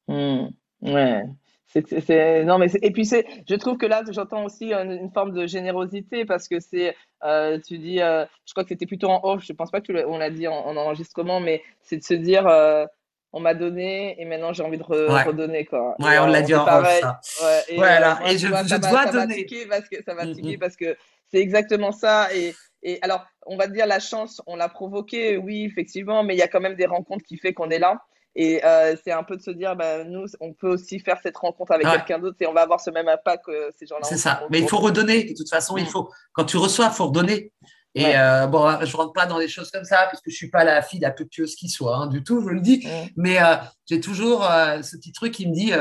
Mmh. 0.09 0.47
Ouais. 0.83 1.25
C'est, 1.73 2.45
non, 2.45 2.59
mais 2.59 2.67
et 2.83 2.91
puis 2.91 3.07
c'est, 3.07 3.27
je 3.49 3.55
trouve 3.55 3.79
que 3.79 3.87
là, 3.87 4.03
j'entends 4.11 4.45
aussi 4.45 4.73
une, 4.73 5.11
forme 5.13 5.33
de 5.33 5.47
générosité 5.47 6.25
parce 6.27 6.47
que 6.47 6.61
c'est, 6.61 6.95
euh, 7.25 7.59
tu 7.67 7.79
dis, 7.79 8.01
euh, 8.01 8.27
je 8.47 8.53
crois 8.53 8.65
que 8.65 8.69
c'était 8.69 8.87
plutôt 8.87 9.09
en 9.09 9.21
off, 9.23 9.43
je 9.43 9.53
pense 9.55 9.71
pas 9.71 9.81
que 9.81 10.07
on 10.07 10.19
l'a 10.19 10.31
dit 10.31 10.47
en, 10.49 10.77
enregistrement, 10.77 11.41
mais 11.41 11.63
c'est 11.81 11.97
de 11.97 12.03
se 12.03 12.15
dire, 12.15 12.47
euh, 12.47 12.85
on 13.33 13.41
m'a 13.41 13.55
donné 13.55 14.21
et 14.21 14.27
maintenant 14.27 14.53
j'ai 14.53 14.63
envie 14.63 14.77
de 14.77 14.83
redonner 14.83 15.65
quoi. 15.65 15.97
Ouais, 15.99 16.19
on 16.19 16.27
l'a 16.27 16.43
dit 16.43 16.55
en 16.55 16.65
off 16.65 16.87
ça. 17.01 17.21
Ouais, 17.43 17.61
et, 17.69 17.77
voilà. 17.77 18.21
et 18.27 18.37
je, 18.37 18.47
je 18.49 18.77
dois 18.77 19.07
donner. 19.07 19.47
parce 19.69 19.89
que 19.89 20.03
ça 20.05 20.15
va 20.15 20.27
mm, 20.27 20.33
mm. 20.33 20.59
parce 20.59 20.77
que 20.77 20.97
c'est 21.31 21.39
exactement 21.39 21.93
ça 21.93 22.29
et 22.35 22.55
et 22.83 22.99
alors, 23.03 23.25
on 23.47 23.57
va 23.57 23.69
dire 23.69 23.87
la 23.87 24.01
chance, 24.01 24.43
on 24.47 24.57
l'a 24.57 24.69
provoqué, 24.69 25.37
oui, 25.37 25.65
effectivement, 25.65 26.25
mais 26.25 26.35
il 26.35 26.39
y 26.39 26.43
a 26.43 26.49
quand 26.49 26.61
même 26.61 26.75
des 26.75 26.87
rencontres 26.87 27.25
qui 27.25 27.37
fait 27.37 27.53
qu'on 27.53 27.71
est 27.71 27.79
là. 27.79 28.03
Et 28.35 28.65
euh, 28.65 28.97
c'est 29.05 29.13
un 29.13 29.23
peu 29.23 29.37
de 29.37 29.43
se 29.43 29.51
dire, 29.51 29.77
bah, 29.77 30.05
nous, 30.05 30.25
on 30.41 30.55
peut 30.55 30.69
aussi 30.69 30.99
faire 31.01 31.19
cette 31.23 31.37
rencontre 31.37 31.73
avec 31.73 31.87
quelqu'un 31.87 32.19
d'autre 32.19 32.37
et 32.41 32.47
on 32.47 32.55
va 32.55 32.63
avoir 32.63 32.81
ce 32.81 32.91
même 32.91 33.09
impact 33.09 33.45
que 33.45 33.71
ces 33.79 33.87
gens-là. 33.87 34.05
C'est 34.05 34.17
ça. 34.17 34.47
Mais 34.51 34.61
il 34.61 34.69
faut 34.69 34.79
redonner. 34.79 35.25
De 35.25 35.35
toute 35.35 35.51
façon, 35.51 35.77
il 35.77 35.85
mm. 35.85 35.89
faut, 35.89 36.11
quand 36.33 36.45
tu 36.45 36.57
reçois, 36.57 36.87
il 36.87 36.95
faut 36.95 37.07
redonner. 37.07 37.53
Et 37.95 38.17
euh, 38.17 38.47
bon, 38.47 38.67
je 38.83 38.97
rentre 38.97 39.13
pas 39.13 39.27
dans 39.27 39.39
des 39.39 39.49
choses 39.49 39.71
comme 39.71 39.85
ça, 39.85 40.07
puisque 40.09 40.31
je 40.31 40.35
suis 40.35 40.49
pas 40.49 40.65
la 40.65 40.81
fille 40.81 41.01
la 41.01 41.11
plus 41.11 41.27
pieuse 41.27 41.55
qui 41.55 41.69
soit, 41.69 41.95
hein, 41.95 42.07
du 42.07 42.25
tout, 42.25 42.41
je 42.41 42.49
le 42.49 42.61
dis. 42.61 42.87
Mm. 42.87 43.09
Mais 43.17 43.43
euh, 43.43 43.57
j'ai 43.87 44.01
toujours 44.01 44.43
ce 44.43 44.97
petit 44.97 45.13
truc 45.13 45.35
qui 45.35 45.47
me 45.47 45.55
dit, 45.55 45.73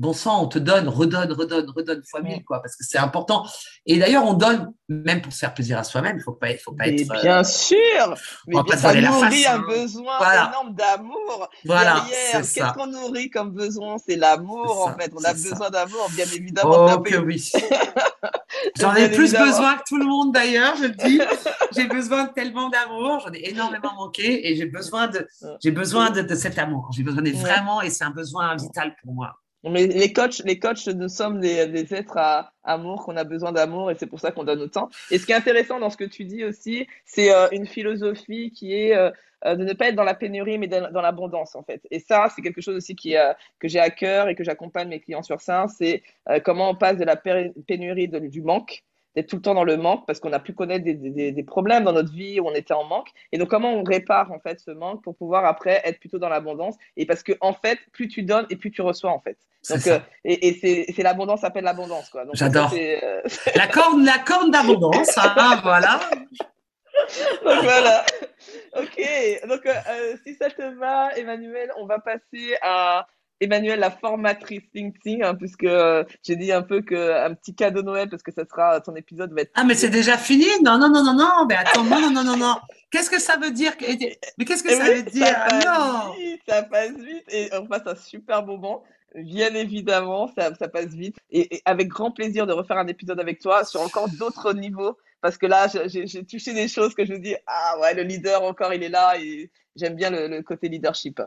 bon 0.00 0.14
sang, 0.14 0.42
on 0.42 0.46
te 0.46 0.58
donne, 0.58 0.88
redonne, 0.88 1.30
redonne, 1.32 1.70
redonne 1.70 2.02
fois 2.08 2.22
mille, 2.22 2.42
quoi, 2.42 2.60
parce 2.62 2.74
que 2.74 2.84
c'est 2.84 2.98
important. 2.98 3.46
Et 3.84 3.98
d'ailleurs, 3.98 4.24
on 4.24 4.32
donne, 4.32 4.72
même 4.88 5.20
pour 5.20 5.32
se 5.32 5.38
faire 5.38 5.52
plaisir 5.52 5.78
à 5.78 5.84
soi-même, 5.84 6.16
il 6.16 6.22
faut 6.22 6.32
pas, 6.32 6.48
faut 6.56 6.72
pas 6.72 6.88
être. 6.88 7.10
Euh, 7.12 7.20
bien 7.20 7.44
sûr, 7.44 8.14
mais 8.46 8.56
ça 8.76 8.94
nourrit 8.94 9.46
un 9.46 9.56
hein. 9.56 9.64
besoin 9.68 10.18
énorme 10.48 10.74
d'amour. 10.74 11.48
Voilà, 11.66 12.04
qu'est-ce 12.08 12.72
qu'on 12.72 12.86
nourrit 12.86 13.28
comme 13.30 13.50
besoin? 13.50 13.96
C'est 13.98 14.16
l'amour, 14.16 14.88
en 14.88 14.98
fait. 14.98 15.12
On 15.14 15.22
a 15.22 15.34
besoin 15.34 15.68
d'amour, 15.68 16.08
bien 16.14 16.26
évidemment. 16.34 16.86
Oh, 16.94 17.00
que 17.00 17.16
oui. 17.16 17.50
J'en 18.78 18.94
ai 18.94 19.10
plus 19.10 19.32
besoin 19.32 19.76
que 19.76 19.82
tout 19.86 19.98
le 19.98 20.06
monde 20.06 20.32
d'ailleurs, 20.32 20.76
je 20.76 20.84
le 20.84 20.94
dis. 20.94 21.20
j'ai 21.76 21.86
besoin 21.86 22.24
de 22.24 22.32
tellement 22.32 22.68
d'amour, 22.68 23.20
j'en 23.20 23.32
ai 23.32 23.50
énormément 23.50 23.94
manqué 23.94 24.50
et 24.50 24.56
j'ai 24.56 24.66
besoin 24.66 25.08
de, 25.08 25.26
besoin 25.70 26.10
de, 26.10 26.34
cet 26.34 26.58
amour. 26.58 26.90
J'ai 26.94 27.02
besoin 27.02 27.22
de 27.22 27.30
vraiment 27.30 27.80
et 27.80 27.90
c'est 27.90 28.04
un 28.04 28.10
besoin 28.10 28.56
vital 28.56 28.94
pour 29.02 29.14
moi. 29.14 29.40
Mais 29.64 29.86
les 29.86 30.12
coachs, 30.12 30.42
les 30.44 30.58
coachs, 30.58 30.86
nous 30.88 31.08
sommes 31.08 31.40
des, 31.40 31.94
êtres 31.94 32.16
à 32.16 32.52
amour, 32.64 33.04
qu'on 33.04 33.16
a 33.16 33.24
besoin 33.24 33.52
d'amour 33.52 33.90
et 33.90 33.94
c'est 33.94 34.06
pour 34.06 34.20
ça 34.20 34.32
qu'on 34.32 34.44
donne 34.44 34.62
autant. 34.62 34.88
Et 35.10 35.18
ce 35.18 35.26
qui 35.26 35.32
est 35.32 35.36
intéressant 35.36 35.78
dans 35.78 35.90
ce 35.90 35.96
que 35.96 36.04
tu 36.04 36.24
dis 36.24 36.44
aussi, 36.44 36.86
c'est 37.04 37.32
euh, 37.32 37.48
une 37.52 37.66
philosophie 37.66 38.52
qui 38.52 38.74
est 38.74 38.96
euh, 38.96 39.10
euh, 39.44 39.56
de 39.56 39.64
ne 39.64 39.72
pas 39.74 39.88
être 39.88 39.96
dans 39.96 40.04
la 40.04 40.14
pénurie 40.14 40.58
mais 40.58 40.66
dans, 40.66 41.00
l'abondance 41.00 41.54
en 41.56 41.62
fait. 41.62 41.82
Et 41.90 41.98
ça, 41.98 42.28
c'est 42.34 42.40
quelque 42.40 42.62
chose 42.62 42.76
aussi 42.76 42.94
qui, 42.94 43.14
que 43.58 43.68
j'ai 43.68 43.80
à 43.80 43.90
cœur 43.90 44.28
et 44.28 44.34
que 44.34 44.44
j'accompagne 44.44 44.88
mes 44.88 45.00
clients 45.00 45.22
sur 45.22 45.40
ça. 45.40 45.66
C'est 45.68 46.02
comment 46.44 46.70
on 46.70 46.74
passe 46.74 46.96
de 46.96 47.04
la 47.04 47.16
pénurie 47.16 48.08
du 48.08 48.42
manque 48.42 48.82
d'être 49.14 49.28
tout 49.28 49.36
le 49.36 49.42
temps 49.42 49.54
dans 49.54 49.64
le 49.64 49.76
manque 49.76 50.06
parce 50.06 50.20
qu'on 50.20 50.32
a 50.32 50.38
pu 50.38 50.52
connaître 50.52 50.84
des, 50.84 50.94
des, 50.94 51.32
des, 51.32 51.42
problèmes 51.42 51.84
dans 51.84 51.92
notre 51.92 52.12
vie 52.12 52.40
où 52.40 52.46
on 52.46 52.54
était 52.54 52.74
en 52.74 52.84
manque. 52.84 53.08
Et 53.32 53.38
donc, 53.38 53.48
comment 53.48 53.72
on 53.72 53.82
répare 53.82 54.30
en 54.32 54.38
fait 54.38 54.60
ce 54.60 54.70
manque 54.70 55.02
pour 55.02 55.16
pouvoir 55.16 55.44
après 55.44 55.80
être 55.84 55.98
plutôt 55.98 56.18
dans 56.18 56.28
l'abondance? 56.28 56.76
Et 56.96 57.06
parce 57.06 57.22
que 57.22 57.32
en 57.40 57.52
fait, 57.52 57.78
plus 57.92 58.08
tu 58.08 58.22
donnes 58.22 58.46
et 58.50 58.56
plus 58.56 58.70
tu 58.70 58.82
reçois 58.82 59.10
en 59.10 59.20
fait. 59.20 59.36
Donc, 59.68 59.86
euh, 59.88 59.98
et, 60.24 60.48
et 60.48 60.92
c'est 60.92 61.02
l'abondance 61.02 61.40
s'appelle 61.40 61.64
l'abondance 61.64 62.08
quoi. 62.08 62.24
J'adore. 62.32 62.72
Euh, 62.74 63.20
la 63.56 63.66
corne, 63.66 64.04
la 64.04 64.18
corne 64.18 64.50
d'abondance, 64.50 65.18
hein, 65.18 65.60
voilà. 65.62 66.00
donc 67.44 67.62
voilà. 67.62 68.04
Ok. 68.76 69.02
Donc, 69.48 69.66
euh, 69.66 70.16
si 70.24 70.34
ça 70.34 70.50
te 70.50 70.62
va, 70.78 71.10
Emmanuel, 71.16 71.70
on 71.76 71.86
va 71.86 71.98
passer 71.98 72.56
à 72.62 73.06
Emmanuel, 73.40 73.80
la 73.80 73.90
formatrice 73.90 74.62
LinkedIn, 74.74 75.24
hein, 75.26 75.34
puisque 75.34 75.64
euh, 75.64 76.04
j'ai 76.22 76.36
dit 76.36 76.52
un 76.52 76.62
peu 76.62 76.82
qu'un 76.82 77.34
petit 77.34 77.54
cadeau 77.54 77.82
Noël, 77.82 78.08
parce 78.10 78.22
que 78.22 78.32
ça 78.32 78.44
sera, 78.44 78.80
ton 78.80 78.94
épisode 78.96 79.32
va 79.32 79.42
être. 79.42 79.52
Ah, 79.54 79.64
mais 79.64 79.74
c'est 79.74 79.88
déjà 79.88 80.18
fini? 80.18 80.46
Non, 80.62 80.78
non, 80.78 80.90
non, 80.90 81.02
non, 81.02 81.14
non, 81.14 81.46
mais 81.48 81.56
attends, 81.56 81.84
non, 81.84 82.00
non, 82.00 82.10
non, 82.10 82.24
non, 82.24 82.36
non. 82.36 82.56
Qu'est-ce 82.90 83.08
que 83.08 83.20
ça 83.20 83.36
veut 83.36 83.50
dire 83.50 83.72
Mais 84.38 84.44
qu'est-ce 84.44 84.62
que 84.62 84.74
ça 84.74 84.84
veut 84.84 85.02
dire? 85.04 85.26
ça 85.26 85.46
passe 85.48 85.64
Non 85.64 86.12
vite, 86.14 86.42
Ça 86.46 86.62
passe 86.64 86.92
vite 86.92 87.24
et 87.32 87.48
on 87.54 87.66
passe 87.66 87.86
un 87.86 87.94
super 87.94 88.44
moment. 88.44 88.82
Bien 89.14 89.54
évidemment, 89.54 90.28
ça, 90.36 90.54
ça 90.54 90.68
passe 90.68 90.88
vite. 90.88 91.16
Et, 91.30 91.62
avec 91.64 91.88
grand 91.88 92.10
plaisir 92.10 92.46
de 92.46 92.52
refaire 92.52 92.78
un 92.78 92.86
épisode 92.86 93.18
avec 93.20 93.40
toi 93.40 93.64
sur 93.64 93.80
encore 93.80 94.08
d'autres 94.18 94.52
niveaux. 94.52 94.96
Parce 95.20 95.36
que 95.36 95.46
là, 95.46 95.66
j'ai 95.86 96.24
touché 96.24 96.54
des 96.54 96.68
choses 96.68 96.94
que 96.94 97.04
je 97.04 97.12
me 97.12 97.18
dis, 97.18 97.34
ah 97.46 97.78
ouais, 97.80 97.94
le 97.94 98.02
leader 98.02 98.42
encore, 98.42 98.72
il 98.72 98.82
est 98.82 98.88
là. 98.88 99.18
Et 99.20 99.50
j'aime 99.76 99.94
bien 99.94 100.10
le, 100.10 100.28
le, 100.28 100.42
côté 100.42 100.68
leadership. 100.68 101.20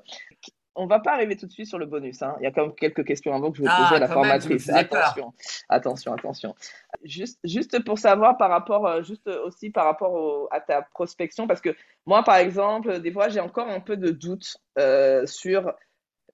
On 0.76 0.88
va 0.88 1.00
pas 1.00 1.14
arriver 1.14 1.36
tout 1.36 1.46
de 1.46 1.52
suite 1.52 1.68
sur 1.68 1.78
le 1.78 1.86
bonus. 1.86 2.22
Hein. 2.22 2.36
Il 2.40 2.44
y 2.44 2.48
a 2.48 2.52
quand 2.52 2.64
même 2.64 2.76
quelques 2.76 3.06
questions 3.06 3.34
avant 3.34 3.52
que 3.52 3.58
je 3.58 3.64
vais 3.64 3.70
ah, 3.72 3.84
poser 3.84 3.96
à 3.96 4.00
la 4.00 4.08
formatrice. 4.08 4.70
attention, 4.70 5.34
attention, 5.70 6.14
attention. 6.14 6.56
Juste, 7.04 7.40
juste 7.44 7.84
pour 7.84 8.00
savoir 8.00 8.38
par 8.38 8.50
rapport, 8.50 8.88
euh, 8.88 9.04
juste 9.04 9.28
aussi 9.28 9.70
par 9.70 9.86
rapport 9.86 10.48
à 10.52 10.62
ta 10.62 10.82
prospection, 10.82 11.48
parce 11.48 11.62
que 11.62 11.76
moi, 12.06 12.24
par 12.24 12.38
exemple, 12.38 13.00
des 13.00 13.12
fois, 13.12 13.30
j'ai 13.30 13.40
encore 13.40 13.68
un 13.68 13.80
peu 13.80 13.98
de 13.98 14.10
doute 14.10 14.58
euh, 14.80 15.26
sur 15.26 15.74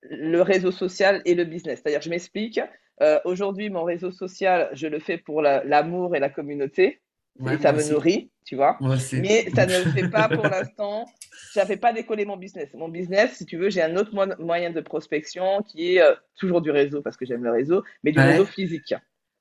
le 0.02 0.41
réseau 0.41 0.71
social 0.71 1.21
et 1.25 1.36
le 1.36 1.43
business. 1.43 1.82
C'est-à-dire, 1.82 2.02
je 2.02 2.10
m'explique. 2.10 2.60
Euh, 3.02 3.19
Aujourd'hui, 3.25 3.69
mon 3.69 3.84
réseau 3.84 4.12
social, 4.12 4.69
je 4.73 4.88
le 4.88 4.99
fais 4.99 5.17
pour 5.17 5.41
l'amour 5.41 6.15
et 6.15 6.19
la 6.19 6.30
communauté. 6.30 7.02
Et 7.39 7.58
ça 7.58 7.71
me 7.71 7.91
nourrit, 7.91 8.30
tu 8.45 8.56
vois. 8.56 8.78
Mais 9.13 9.49
ça 9.56 9.65
ne 9.65 9.84
le 9.84 9.91
fait 9.91 10.10
pas 10.10 10.28
pour 10.28 10.43
l'instant. 10.47 11.06
Ça 11.52 11.63
ne 11.63 11.67
fait 11.67 11.78
pas 11.78 11.93
décoller 11.93 12.25
mon 12.25 12.38
business. 12.38 12.69
Mon 12.73 12.89
business, 12.89 13.34
si 13.34 13.45
tu 13.45 13.58
veux, 13.58 13.69
j'ai 13.69 13.82
un 13.82 13.95
autre 13.95 14.12
moyen 14.39 14.71
de 14.71 14.82
prospection 14.82 15.62
qui 15.63 15.95
est 15.95 16.02
euh, 16.02 16.13
toujours 16.36 16.62
du 16.62 16.71
réseau 16.71 17.02
parce 17.02 17.17
que 17.17 17.25
j'aime 17.25 17.43
le 17.43 17.52
réseau, 17.52 17.84
mais 18.04 18.12
du 18.12 18.19
réseau 18.19 18.45
physique. 18.45 18.93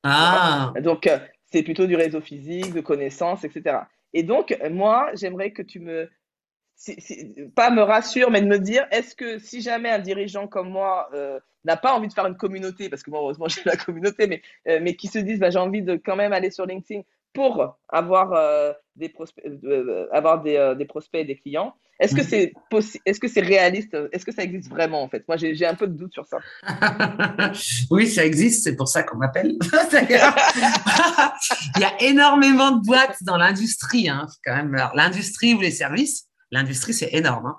Ah. 0.05 0.73
Donc, 0.81 1.07
euh, 1.07 1.19
c'est 1.51 1.63
plutôt 1.63 1.87
du 1.87 1.97
réseau 1.97 2.21
physique, 2.21 2.73
de 2.73 2.81
connaissances, 2.81 3.45
etc. 3.45 3.81
Et 4.15 4.23
donc, 4.23 4.57
moi, 4.71 5.11
j'aimerais 5.15 5.51
que 5.51 5.63
tu 5.63 5.81
me 5.81 6.09
pas 7.55 7.71
me 7.71 7.83
rassure, 7.83 8.31
mais 8.31 8.41
de 8.41 8.47
me 8.47 8.59
dire, 8.59 8.87
est-ce 8.91 9.15
que 9.15 9.39
si 9.39 9.61
jamais 9.63 9.91
un 9.91 9.99
dirigeant 9.99 10.47
comme 10.47 10.71
moi 10.71 11.09
euh, 11.13 11.41
n'a 11.65 11.77
pas 11.77 11.93
envie 11.93 12.09
de 12.09 12.13
faire 12.13 12.27
une 12.27 12.37
communauté, 12.37 12.89
parce 12.89 13.03
que 13.03 13.11
moi, 13.11 13.21
heureusement, 13.21 13.49
j'ai 13.49 13.63
la 13.65 13.77
communauté, 13.77 14.27
mais, 14.27 14.43
euh, 14.69 14.79
mais 14.81 14.95
qui 14.95 15.09
se 15.09 15.19
disent, 15.19 15.41
bah, 15.41 15.51
j'ai 15.51 15.59
envie 15.59 15.83
de 15.83 15.97
quand 15.97 16.17
même 16.17 16.33
aller 16.33 16.51
sur 16.51 16.67
LinkedIn 16.67 17.03
pour 17.33 17.79
avoir, 17.89 18.33
euh, 18.33 18.73
des, 18.97 19.09
prospects, 19.09 19.45
avoir 20.13 20.43
des, 20.43 20.75
des, 20.77 20.85
prospects 20.85 21.21
et 21.21 21.25
des 21.25 21.37
clients, 21.37 21.75
est-ce 22.01 22.15
que 22.15 22.23
c'est 22.23 22.53
possible 22.71 23.03
Est-ce 23.07 23.19
que 23.19 23.27
c'est 23.27 23.41
réaliste 23.41 23.97
Est-ce 24.13 24.25
que 24.25 24.33
ça 24.33 24.45
existe 24.45 24.71
vraiment 24.71 25.03
en 25.03 25.09
fait? 25.09 25.27
Moi, 25.27 25.37
j'ai 25.37 25.67
un 25.67 25.75
peu 25.75 25.89
de 25.89 25.95
doute 25.95 26.13
sur 26.13 26.27
ça. 26.27 26.39
oui, 27.91 28.07
ça 28.07 28.25
existe. 28.25 28.63
C'est 28.63 28.77
pour 28.77 28.87
ça 28.87 29.03
qu'on 29.03 29.17
m'appelle. 29.17 29.57
Il 31.77 31.81
y 31.81 31.85
a 31.85 32.01
énormément 32.01 32.71
de 32.71 32.87
boîtes 32.87 33.17
dans 33.23 33.37
l'industrie, 33.37 34.09
hein, 34.09 34.29
quand 34.45 34.55
même. 34.55 34.77
L'industrie 34.95 35.55
ou 35.55 35.61
les 35.61 35.73
services 35.73 36.29
l'industrie, 36.51 36.95
c'est 36.95 37.11
énorme. 37.13 37.47
Hein. 37.47 37.57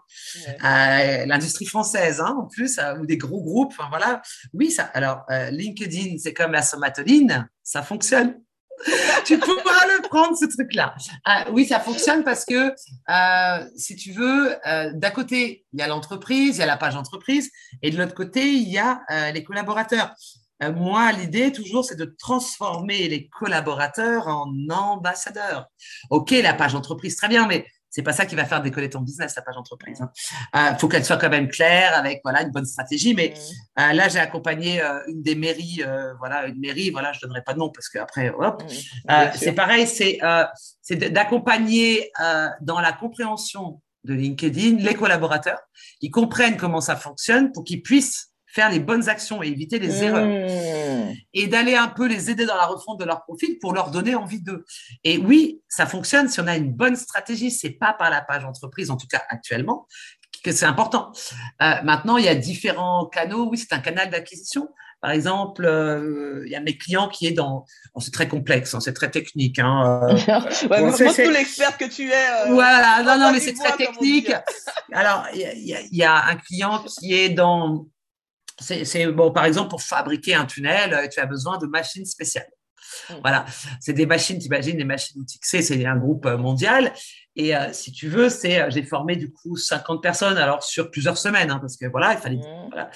Euh, 0.63 1.25
l'industrie 1.25 1.65
française, 1.65 2.21
hein, 2.21 2.36
en 2.39 2.47
plus, 2.47 2.79
euh, 2.79 2.97
ou 2.97 3.05
des 3.05 3.17
gros 3.17 3.41
groupes. 3.41 3.73
Enfin, 3.77 3.89
voilà. 3.89 4.21
Oui, 4.53 4.71
ça. 4.71 4.84
Alors, 4.93 5.25
euh, 5.29 5.49
LinkedIn, 5.51 6.17
c'est 6.17 6.34
comme 6.34 6.51
la 6.51 6.62
somatoline, 6.62 7.47
ça 7.63 7.84
fonctionne. 7.84 8.41
tu 9.26 9.38
pourras 9.38 9.86
le 9.88 10.02
prendre, 10.08 10.38
ce 10.38 10.46
truc-là. 10.46 10.96
oui, 11.52 11.65
ça 11.65 11.80
fonctionne 11.80 12.24
parce 12.24 12.46
que, 12.46 12.74
si 13.76 13.96
tu 13.96 14.12
veux, 14.12 14.56
d'un 14.94 15.12
côté, 15.12 15.65
il 15.74 15.80
y 15.80 15.82
a 15.82 15.88
l'entreprise, 15.88 16.58
il 16.58 16.60
y 16.60 16.63
a 16.63 16.68
la 16.68 16.78
page 16.78 16.96
entreprise, 16.96 17.52
et 17.82 17.92
de 17.92 17.98
l'autre 17.98 18.15
côté, 18.15 18.52
il 18.52 18.70
y 18.70 18.78
a 18.78 19.02
les 19.34 19.44
collaborateurs. 19.44 20.13
moi, 20.76 21.12
l'idée, 21.12 21.52
toujours, 21.52 21.86
c'est 21.86 21.98
de 21.98 22.15
transformer 22.18 23.08
les 23.08 23.28
collaborateurs 23.28 24.28
en 24.28 24.54
ambassadeurs. 24.70 25.68
OK, 26.10 26.32
la 26.32 26.54
page 26.54 26.76
entreprise, 26.76 27.15
très 27.15 27.28
bien, 27.28 27.48
mais 27.48 27.65
c'est 27.89 28.04
pas 28.04 28.13
ça 28.13 28.25
qui 28.25 28.36
va 28.36 28.45
faire 28.45 28.62
décoller 28.62 28.89
ton 28.89 29.02
business, 29.02 29.34
ta 29.34 29.41
page 29.41 29.58
entreprise. 29.58 29.97
Il 29.99 30.04
hein. 30.04 30.71
euh, 30.73 30.78
faut 30.78 30.88
qu'elle 30.88 31.06
soit 31.06 31.17
quand 31.17 31.30
même 31.30 31.47
claire, 31.47 31.97
avec 31.97 32.21
voilà 32.23 32.43
une 32.43 32.52
bonne 32.52 32.65
stratégie. 32.65 33.15
Mais 33.15 33.34
euh, 33.80 33.93
là, 33.93 34.08
j'ai 34.10 34.19
accompagné 34.19 34.82
euh, 34.82 34.99
une 35.08 35.21
des 35.21 35.36
mairies, 35.36 35.82
voilà 36.19 36.45
une 36.45 36.60
mairie, 36.60 36.91
voilà, 36.91 37.12
je 37.13 37.19
donnerai 37.21 37.41
pas 37.41 37.54
de 37.54 37.60
nom 37.60 37.69
parce 37.69 37.89
qu'après, 37.89 38.30
hop, 38.30 38.63
mm. 38.63 39.13
c'est 39.36 39.54
pareil, 39.54 39.88
c'est 39.88 40.19
c'est 40.82 40.95
d'accompagner 41.12 42.12
dans 42.62 42.80
la 42.80 42.93
compréhension 42.93 43.82
de 44.06 44.13
LinkedIn 44.13 44.78
les 44.78 44.95
collaborateurs, 44.95 45.60
ils 46.02 46.10
comprennent 46.10 46.58
comment 46.58 46.82
ça 46.82 46.95
fonctionne 46.95 47.52
pour 47.52 47.63
qu'ils 47.63 47.82
puissent 47.82 48.29
faire 48.52 48.70
les 48.70 48.80
bonnes 48.80 49.10
actions 49.10 49.44
et 49.44 49.48
éviter 49.48 49.80
les 49.80 50.04
erreurs. 50.04 50.26
Mmh. 50.26 51.14
Et 51.34 51.48
d'aller 51.48 51.76
un 51.76 51.88
peu 51.88 52.08
les 52.08 52.30
aider 52.32 52.46
dans 52.46 52.56
la 52.56 52.66
refonte 52.66 53.00
de 53.00 53.06
leur 53.06 53.24
profil 53.24 53.58
pour 53.60 53.74
leur 53.74 53.92
donner 53.92 54.16
envie 54.16 54.42
d'eux. 54.42 54.66
Et 55.04 55.18
oui, 55.18 55.62
ça 55.68 55.86
fonctionne 55.86 56.28
si 56.30 56.40
on 56.40 56.48
a 56.48 56.58
une 56.58 56.74
bonne 56.74 56.96
stratégie. 56.96 57.52
C'est 57.52 57.72
pas 57.72 57.94
par 57.94 58.10
la 58.10 58.22
page 58.22 58.46
entreprise, 58.46 58.90
en 58.92 58.98
tout 58.98 59.08
cas 59.08 59.22
actuellement, 59.30 59.88
que 60.44 60.52
c'est 60.52 60.66
important. 60.66 61.12
Euh, 61.62 61.74
maintenant, 61.84 62.18
il 62.18 62.26
y 62.26 62.30
a 62.30 62.36
différents 62.36 63.06
canaux. 63.06 63.50
Oui, 63.50 63.58
c'est 63.58 63.74
un 63.74 63.80
canal 63.80 64.10
d'acquisition. 64.10 64.70
Par 65.02 65.12
exemple, 65.12 65.64
euh, 65.66 66.44
il 66.46 66.52
y 66.52 66.56
a 66.56 66.60
mes 66.60 66.78
clients 66.78 67.08
qui 67.08 67.26
est 67.26 67.32
dans. 67.32 67.66
c'est 68.00 68.12
très 68.12 68.28
complexe, 68.28 68.74
hein, 68.74 68.82
c'est 68.82 68.94
très 68.94 69.10
technique. 69.10 69.58
Hein, 69.60 70.10
euh. 70.10 70.14
ouais, 70.70 70.82
bon, 70.82 70.92
tout 70.92 71.32
l'expert 71.32 71.78
que 71.78 71.86
tu 71.86 72.12
es. 72.12 72.50
voilà, 72.50 73.02
non, 73.04 73.18
non, 73.18 73.32
mais 73.32 73.40
c'est 73.40 73.54
très 73.54 73.78
technique. 73.78 74.34
Alors, 74.92 75.26
il 75.34 75.40
y, 75.40 75.98
y, 75.98 76.04
a 76.04 76.26
un 76.26 76.36
client 76.36 76.84
qui 76.84 77.14
est 77.14 77.30
dans 77.30 77.86
c'est 78.60 79.08
bon, 79.08 79.32
par 79.32 79.45
exemple, 79.45 79.69
pour 79.69 79.82
fabriquer 79.82 80.36
un 80.36 80.45
tunnel, 80.45 80.93
euh, 80.93 81.08
tu 81.08 81.19
as 81.19 81.26
besoin 81.26 81.58
de 81.58 81.67
machines 81.67 82.06
spéciales. 82.06 82.50
Mmh. 83.10 83.13
Voilà, 83.22 83.45
c'est 83.80 83.93
des 83.93 84.06
machines, 84.06 84.39
tu 84.39 84.45
imagines, 84.45 84.78
les 84.78 84.86
machines 84.86 85.22
UTXC, 85.22 85.62
c'est 85.62 85.86
un 85.86 85.98
groupe 85.98 86.26
euh, 86.26 86.38
mondial. 86.38 86.93
Et 87.36 87.56
euh, 87.56 87.72
si 87.72 87.91
tu 87.91 88.10
veux, 88.10 88.30
c'est 88.30 88.69
j'ai 88.72 88.84
formé 88.84 89.15
du 89.15 89.32
coup 89.32 89.56
50 89.56 90.02
personnes, 90.02 90.38
alors 90.38 90.63
sur 90.63 90.91
plusieurs 90.91 91.17
semaines, 91.17 91.52
hein, 91.52 91.60
parce 91.60 91.78
que 91.78 91.86
voilà, 91.86 92.13
il 92.13 92.19
fallait. 92.19 92.38
Mmh. 92.38 92.69
Voilà. 92.72 92.89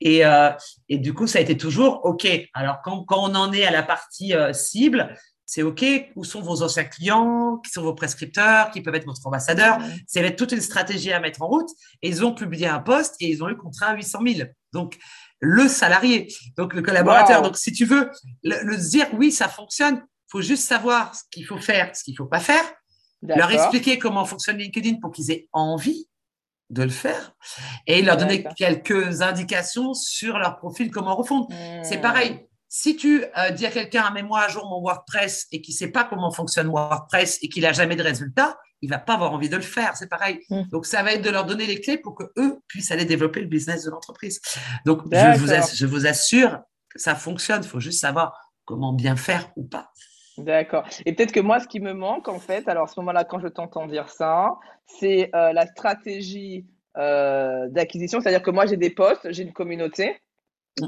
Et, 0.00 0.22
et 0.88 0.98
du 0.98 1.14
coup, 1.14 1.26
ça 1.26 1.38
a 1.38 1.42
été 1.42 1.56
toujours 1.56 2.04
OK. 2.04 2.28
Alors, 2.54 2.80
quand, 2.84 3.04
quand 3.04 3.18
on 3.18 3.34
en 3.34 3.52
est 3.52 3.64
à 3.64 3.70
la 3.70 3.82
partie 3.82 4.34
cible, 4.52 5.14
c'est 5.48 5.62
OK, 5.62 5.82
où 6.14 6.24
sont 6.24 6.42
vos 6.42 6.62
anciens 6.62 6.84
clients, 6.84 7.56
qui 7.64 7.70
sont 7.70 7.80
vos 7.80 7.94
prescripteurs, 7.94 8.70
qui 8.70 8.82
peuvent 8.82 8.94
être 8.94 9.06
votre 9.06 9.26
ambassadeur? 9.26 9.78
C'est 10.06 10.36
toute 10.36 10.52
une 10.52 10.60
stratégie 10.60 11.10
à 11.10 11.20
mettre 11.20 11.40
en 11.40 11.46
route. 11.46 11.70
Et 12.02 12.10
ils 12.10 12.22
ont 12.22 12.34
publié 12.34 12.66
un 12.66 12.80
poste 12.80 13.14
et 13.18 13.30
ils 13.30 13.42
ont 13.42 13.48
eu 13.48 13.56
contrat 13.56 13.86
à 13.86 13.94
800 13.94 14.18
000. 14.26 14.50
Donc, 14.74 14.98
le 15.40 15.66
salarié, 15.66 16.28
donc 16.58 16.74
le 16.74 16.82
collaborateur. 16.82 17.40
Donc, 17.40 17.56
si 17.56 17.72
tu 17.72 17.86
veux 17.86 18.10
le, 18.42 18.76
dire, 18.76 19.06
oui, 19.14 19.32
ça 19.32 19.48
fonctionne, 19.48 19.94
il 19.96 20.30
faut 20.30 20.42
juste 20.42 20.68
savoir 20.68 21.14
ce 21.14 21.22
qu'il 21.30 21.46
faut 21.46 21.56
faire, 21.56 21.96
ce 21.96 22.04
qu'il 22.04 22.12
ne 22.12 22.18
faut 22.18 22.26
pas 22.26 22.40
faire, 22.40 22.64
leur 23.22 23.50
expliquer 23.50 23.98
comment 23.98 24.26
fonctionne 24.26 24.58
LinkedIn 24.58 24.96
pour 25.00 25.12
qu'ils 25.12 25.30
aient 25.30 25.48
envie 25.54 26.10
de 26.68 26.82
le 26.82 26.90
faire 26.90 27.32
et 27.86 28.02
leur 28.02 28.18
donner 28.18 28.44
quelques 28.54 29.22
indications 29.22 29.94
sur 29.94 30.36
leur 30.36 30.58
profil, 30.58 30.90
comment 30.90 31.16
refondre. 31.16 31.48
C'est 31.82 31.96
hmm. 31.96 32.02
pareil, 32.02 32.47
si 32.68 32.96
tu 32.96 33.24
euh, 33.36 33.50
dis 33.50 33.66
à 33.66 33.70
quelqu'un, 33.70 34.10
mets-moi 34.10 34.40
à 34.40 34.48
jour 34.48 34.66
mon 34.68 34.80
WordPress 34.80 35.46
et 35.52 35.60
qui 35.60 35.72
sait 35.72 35.90
pas 35.90 36.04
comment 36.04 36.30
fonctionne 36.30 36.68
WordPress 36.68 37.38
et 37.42 37.48
qu'il 37.48 37.64
a 37.64 37.72
jamais 37.72 37.96
de 37.96 38.02
résultat, 38.02 38.58
il 38.82 38.90
va 38.90 38.98
pas 38.98 39.14
avoir 39.14 39.32
envie 39.32 39.48
de 39.48 39.56
le 39.56 39.62
faire. 39.62 39.96
C'est 39.96 40.08
pareil. 40.08 40.40
Mmh. 40.50 40.62
Donc, 40.70 40.86
ça 40.86 41.02
va 41.02 41.14
être 41.14 41.22
de 41.22 41.30
leur 41.30 41.46
donner 41.46 41.66
les 41.66 41.80
clés 41.80 41.98
pour 41.98 42.14
que 42.14 42.24
eux 42.36 42.60
puissent 42.68 42.90
aller 42.90 43.04
développer 43.04 43.40
le 43.40 43.46
business 43.46 43.84
de 43.84 43.90
l'entreprise. 43.90 44.40
Donc, 44.84 45.02
je 45.10 45.38
vous, 45.38 45.46
je 45.46 45.86
vous, 45.86 46.06
assure 46.06 46.60
que 46.90 47.00
ça 47.00 47.14
fonctionne. 47.14 47.62
Il 47.62 47.68
faut 47.68 47.80
juste 47.80 48.00
savoir 48.00 48.38
comment 48.64 48.92
bien 48.92 49.16
faire 49.16 49.50
ou 49.56 49.64
pas. 49.64 49.90
D'accord. 50.36 50.86
Et 51.04 51.14
peut-être 51.14 51.32
que 51.32 51.40
moi, 51.40 51.58
ce 51.58 51.66
qui 51.66 51.80
me 51.80 51.92
manque, 51.92 52.28
en 52.28 52.38
fait, 52.38 52.68
alors 52.68 52.84
à 52.84 52.86
ce 52.86 53.00
moment-là, 53.00 53.24
quand 53.24 53.40
je 53.40 53.48
t'entends 53.48 53.86
dire 53.86 54.08
ça, 54.08 54.50
c'est 54.86 55.30
euh, 55.34 55.52
la 55.52 55.66
stratégie 55.66 56.66
euh, 56.96 57.68
d'acquisition. 57.68 58.20
C'est-à-dire 58.20 58.42
que 58.42 58.50
moi, 58.50 58.66
j'ai 58.66 58.76
des 58.76 58.90
postes, 58.90 59.26
j'ai 59.32 59.42
une 59.42 59.52
communauté. 59.52 60.20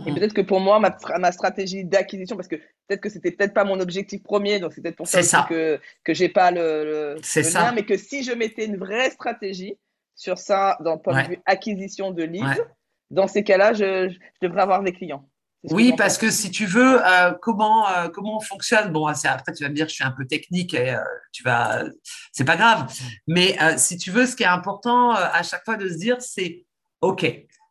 Et 0.07 0.15
peut-être 0.15 0.35
que 0.35 0.41
pour 0.41 0.61
moi, 0.61 0.79
ma, 0.79 0.97
ma 1.19 1.33
stratégie 1.33 1.85
d'acquisition, 1.85 2.37
parce 2.37 2.49
que 2.49 2.57
peut-être 2.57 3.01
que 3.01 3.09
c'était 3.09 3.31
peut-être 3.31 3.55
pas 3.55 3.65
mon 3.65 3.81
objectif 3.81 4.23
premier, 4.23 4.61
donc 4.61 4.73
c'est 4.73 4.81
peut-être 4.81 4.97
pour 4.97 5.07
ça, 5.07 5.47
que 5.49 5.81
que 6.05 6.15
j'ai 6.15 6.29
pas 6.29 6.51
le, 6.51 7.17
le, 7.17 7.53
lien, 7.53 7.73
mais 7.73 7.85
que 7.85 7.97
si 7.97 8.23
je 8.23 8.33
mettais 8.33 8.67
une 8.67 8.77
vraie 8.77 9.11
stratégie 9.11 9.75
sur 10.15 10.39
ça, 10.39 10.77
dans 10.81 10.95
le 10.95 11.01
point 11.01 11.23
de 11.23 11.29
vue 11.29 11.39
acquisition 11.47 12.11
de 12.11 12.23
leads, 12.23 12.63
dans 13.11 13.27
ces 13.27 13.43
cas-là, 13.43 13.73
je, 13.73 14.09
je, 14.09 14.47
devrais 14.47 14.63
avoir 14.63 14.83
des 14.83 14.93
clients. 14.93 15.29
Oui, 15.65 15.93
parce 15.97 16.17
que 16.17 16.31
si 16.31 16.51
tu 16.51 16.65
veux, 16.65 17.07
euh, 17.07 17.33
comment 17.43 17.87
euh, 17.89 18.09
comment 18.09 18.39
on 18.39 18.41
fonctionne? 18.41 18.93
Bon, 18.93 19.07
après 19.07 19.53
tu 19.53 19.63
vas 19.63 19.69
me 19.69 19.75
dire 19.75 19.87
que 19.87 19.91
je 19.91 19.97
suis 19.97 20.05
un 20.05 20.13
peu 20.13 20.27
technique 20.27 20.73
et 20.73 20.95
euh, 20.95 21.01
tu 21.33 21.43
vas, 21.43 21.85
c'est 22.33 22.45
pas 22.45 22.57
grave. 22.57 22.91
Mais 23.27 23.57
si 23.77 23.99
tu 23.99 24.11
veux, 24.11 24.27
ce 24.27 24.37
qui 24.37 24.43
est 24.43 24.47
important 24.47 25.11
à 25.11 25.43
chaque 25.43 25.65
fois 25.65 25.77
de 25.77 25.89
se 25.89 25.99
dire, 25.99 26.17
c'est 26.21 26.65
ok, 27.03 27.27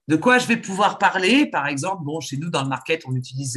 de 0.10 0.16
quoi 0.16 0.40
je 0.40 0.48
vais 0.48 0.58
pouvoir 0.58 0.98
parler? 0.98 1.46
Par 1.46 1.68
exemple, 1.68 2.04
bon, 2.04 2.20
chez 2.20 2.38
nous, 2.38 2.50
dans 2.50 2.64
le 2.64 2.68
market, 2.68 3.04
on 3.06 3.16
utilise 3.16 3.54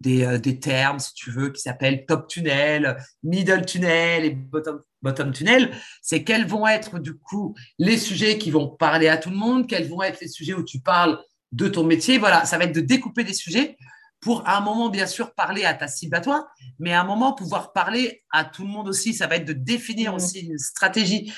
des, 0.00 0.24
euh, 0.24 0.38
termes, 0.38 0.98
si 0.98 1.12
tu 1.12 1.30
veux, 1.30 1.50
qui 1.50 1.60
s'appellent 1.60 2.06
top 2.06 2.28
tunnel, 2.28 2.96
middle 3.22 3.66
tunnel 3.66 4.24
et 4.24 4.30
bottom, 4.30 4.80
bottom 5.02 5.32
tunnel. 5.32 5.70
C'est 6.00 6.24
quels 6.24 6.46
vont 6.46 6.66
être, 6.66 6.98
du 6.98 7.18
coup, 7.18 7.54
les 7.78 7.98
sujets 7.98 8.38
qui 8.38 8.50
vont 8.50 8.68
parler 8.68 9.08
à 9.08 9.18
tout 9.18 9.28
le 9.28 9.36
monde, 9.36 9.68
quels 9.68 9.86
vont 9.86 10.02
être 10.02 10.18
les 10.22 10.28
sujets 10.28 10.54
où 10.54 10.64
tu 10.64 10.80
parles 10.80 11.22
de 11.52 11.68
ton 11.68 11.84
métier. 11.84 12.16
Voilà, 12.16 12.46
ça 12.46 12.56
va 12.56 12.64
être 12.64 12.74
de 12.74 12.80
découper 12.80 13.22
des 13.22 13.34
sujets 13.34 13.76
pour 14.22 14.48
à 14.48 14.56
un 14.56 14.60
moment, 14.60 14.88
bien 14.88 15.06
sûr, 15.06 15.34
parler 15.34 15.64
à 15.64 15.74
ta 15.74 15.88
cible 15.88 16.16
à 16.16 16.20
toi, 16.20 16.48
mais 16.78 16.92
à 16.92 17.00
un 17.00 17.04
moment, 17.04 17.34
pouvoir 17.34 17.72
parler 17.72 18.22
à 18.30 18.44
tout 18.44 18.62
le 18.62 18.68
monde 18.68 18.88
aussi. 18.88 19.12
Ça 19.12 19.26
va 19.26 19.36
être 19.36 19.44
de 19.44 19.52
définir 19.52 20.12
mmh. 20.12 20.14
aussi 20.14 20.40
une 20.46 20.58
stratégie. 20.58 21.32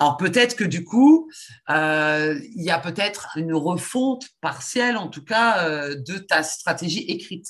Alors 0.00 0.16
peut-être 0.16 0.56
que 0.56 0.64
du 0.64 0.82
coup, 0.82 1.30
euh, 1.68 2.40
il 2.56 2.64
y 2.64 2.70
a 2.70 2.78
peut-être 2.78 3.28
une 3.36 3.54
refonte 3.54 4.24
partielle, 4.40 4.96
en 4.96 5.08
tout 5.08 5.24
cas, 5.24 5.68
euh, 5.68 5.94
de 5.94 6.18
ta 6.18 6.42
stratégie 6.42 7.04
écrite. 7.08 7.46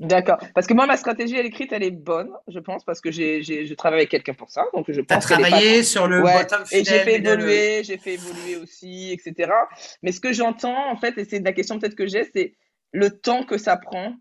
D'accord. 0.00 0.38
Parce 0.54 0.66
que 0.66 0.74
moi, 0.74 0.86
ma 0.86 0.96
stratégie, 0.96 1.36
elle 1.36 1.46
écrite, 1.46 1.72
elle 1.72 1.82
est 1.82 1.90
bonne, 1.90 2.30
je 2.46 2.60
pense, 2.60 2.84
parce 2.84 3.00
que 3.00 3.10
j'ai, 3.10 3.42
je 3.42 3.74
travaille 3.74 4.00
avec 4.00 4.10
quelqu'un 4.10 4.34
pour 4.34 4.50
ça. 4.50 4.64
Donc, 4.72 4.86
je 4.88 5.00
pense 5.00 5.16
as 5.16 5.20
travaillé 5.20 5.82
sur 5.82 6.06
le 6.06 6.22
bottom 6.22 6.62
Et 6.70 6.84
j'ai 6.84 7.00
fait 7.00 7.16
évoluer, 7.16 7.82
j'ai 7.82 7.98
fait 7.98 8.14
évoluer 8.14 8.56
aussi, 8.56 9.10
etc. 9.12 9.50
Mais 10.02 10.12
ce 10.12 10.20
que 10.20 10.32
j'entends, 10.32 10.90
en 10.90 10.96
fait, 10.96 11.18
et 11.18 11.24
c'est 11.24 11.40
la 11.40 11.52
question 11.52 11.80
peut-être 11.80 11.96
que 11.96 12.06
j'ai, 12.06 12.28
c'est 12.32 12.54
le 12.92 13.10
temps 13.10 13.44
que 13.44 13.58
ça 13.58 13.76
prend. 13.76 14.14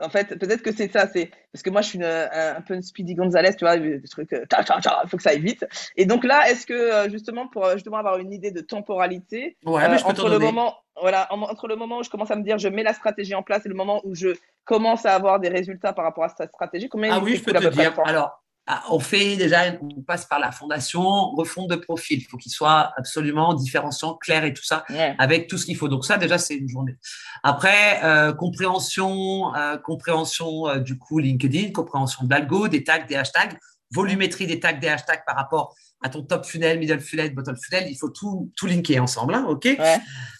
En 0.00 0.08
fait, 0.08 0.36
peut-être 0.38 0.62
que 0.62 0.72
c'est 0.72 0.90
ça, 0.90 1.06
c'est 1.06 1.30
parce 1.52 1.62
que 1.62 1.70
moi 1.70 1.80
je 1.80 1.88
suis 1.88 2.04
un, 2.04 2.60
peu 2.66 2.74
une 2.74 2.82
Speedy 2.82 3.14
Gonzalez, 3.14 3.54
tu 3.54 3.64
vois, 3.64 3.76
des 3.76 4.02
trucs, 4.02 4.28
il 4.32 4.38
euh, 4.38 5.06
faut 5.06 5.16
que 5.16 5.22
ça 5.22 5.30
aille 5.30 5.40
vite. 5.40 5.64
Et 5.96 6.04
donc 6.04 6.24
là, 6.24 6.50
est-ce 6.50 6.66
que 6.66 6.74
euh, 6.74 7.08
justement 7.08 7.46
pour 7.46 7.64
euh, 7.64 7.74
justement 7.74 7.98
avoir 7.98 8.18
une 8.18 8.32
idée 8.32 8.50
de 8.50 8.60
temporalité 8.60 9.56
entre 9.64 10.28
le 10.28 10.40
moment, 10.40 10.74
voilà, 11.00 11.28
entre 11.30 11.68
le 11.68 11.76
moment 11.76 11.98
où 11.98 12.02
je 12.02 12.10
commence 12.10 12.32
à 12.32 12.36
me 12.36 12.42
dire 12.42 12.58
je 12.58 12.68
mets 12.68 12.82
la 12.82 12.92
stratégie 12.92 13.36
en 13.36 13.44
place 13.44 13.64
et 13.66 13.68
le 13.68 13.76
moment 13.76 14.00
où 14.04 14.16
je 14.16 14.30
commence 14.64 15.06
à 15.06 15.14
avoir 15.14 15.38
des 15.38 15.48
résultats 15.48 15.92
par 15.92 16.04
rapport 16.04 16.24
à 16.24 16.28
cette 16.28 16.50
stratégie, 16.50 16.88
combien 16.88 17.14
Ah 17.14 17.20
oui, 17.22 17.36
je 17.36 17.44
peux 17.44 17.52
te 17.52 17.68
dire. 17.68 17.94
Alors, 18.04 18.43
on 18.90 18.98
fait 18.98 19.36
déjà, 19.36 19.64
on 19.82 20.02
passe 20.02 20.24
par 20.24 20.38
la 20.38 20.50
fondation, 20.50 21.30
refonte 21.32 21.68
de 21.68 21.76
profil. 21.76 22.20
Il 22.20 22.24
faut 22.24 22.38
qu'il 22.38 22.52
soit 22.52 22.92
absolument 22.96 23.52
différenciant, 23.52 24.14
clair 24.14 24.44
et 24.44 24.54
tout 24.54 24.64
ça, 24.64 24.84
avec 25.18 25.48
tout 25.48 25.58
ce 25.58 25.66
qu'il 25.66 25.76
faut. 25.76 25.88
Donc 25.88 26.04
ça, 26.04 26.16
déjà, 26.16 26.38
c'est 26.38 26.54
une 26.54 26.68
journée. 26.68 26.96
Après, 27.42 28.02
euh, 28.04 28.32
compréhension, 28.32 29.54
euh, 29.54 29.76
compréhension 29.76 30.66
euh, 30.66 30.78
du 30.78 30.98
coup 30.98 31.18
LinkedIn, 31.18 31.72
compréhension 31.72 32.24
de 32.24 32.30
l'algo, 32.30 32.68
des 32.68 32.84
tags, 32.84 33.04
des 33.04 33.16
hashtags, 33.16 33.58
volumétrie 33.90 34.46
des 34.46 34.60
tags, 34.60 34.72
des 34.72 34.88
hashtags 34.88 35.24
par 35.26 35.36
rapport 35.36 35.74
à 36.02 36.08
ton 36.08 36.22
top 36.22 36.46
funnel, 36.46 36.78
middle 36.78 37.00
funnel, 37.00 37.34
bottom 37.34 37.56
funnel. 37.56 37.86
Il 37.90 37.96
faut 37.96 38.08
tout, 38.08 38.50
tout 38.56 38.66
linker 38.66 39.02
ensemble, 39.02 39.34
hein, 39.34 39.44
ok? 39.48 39.68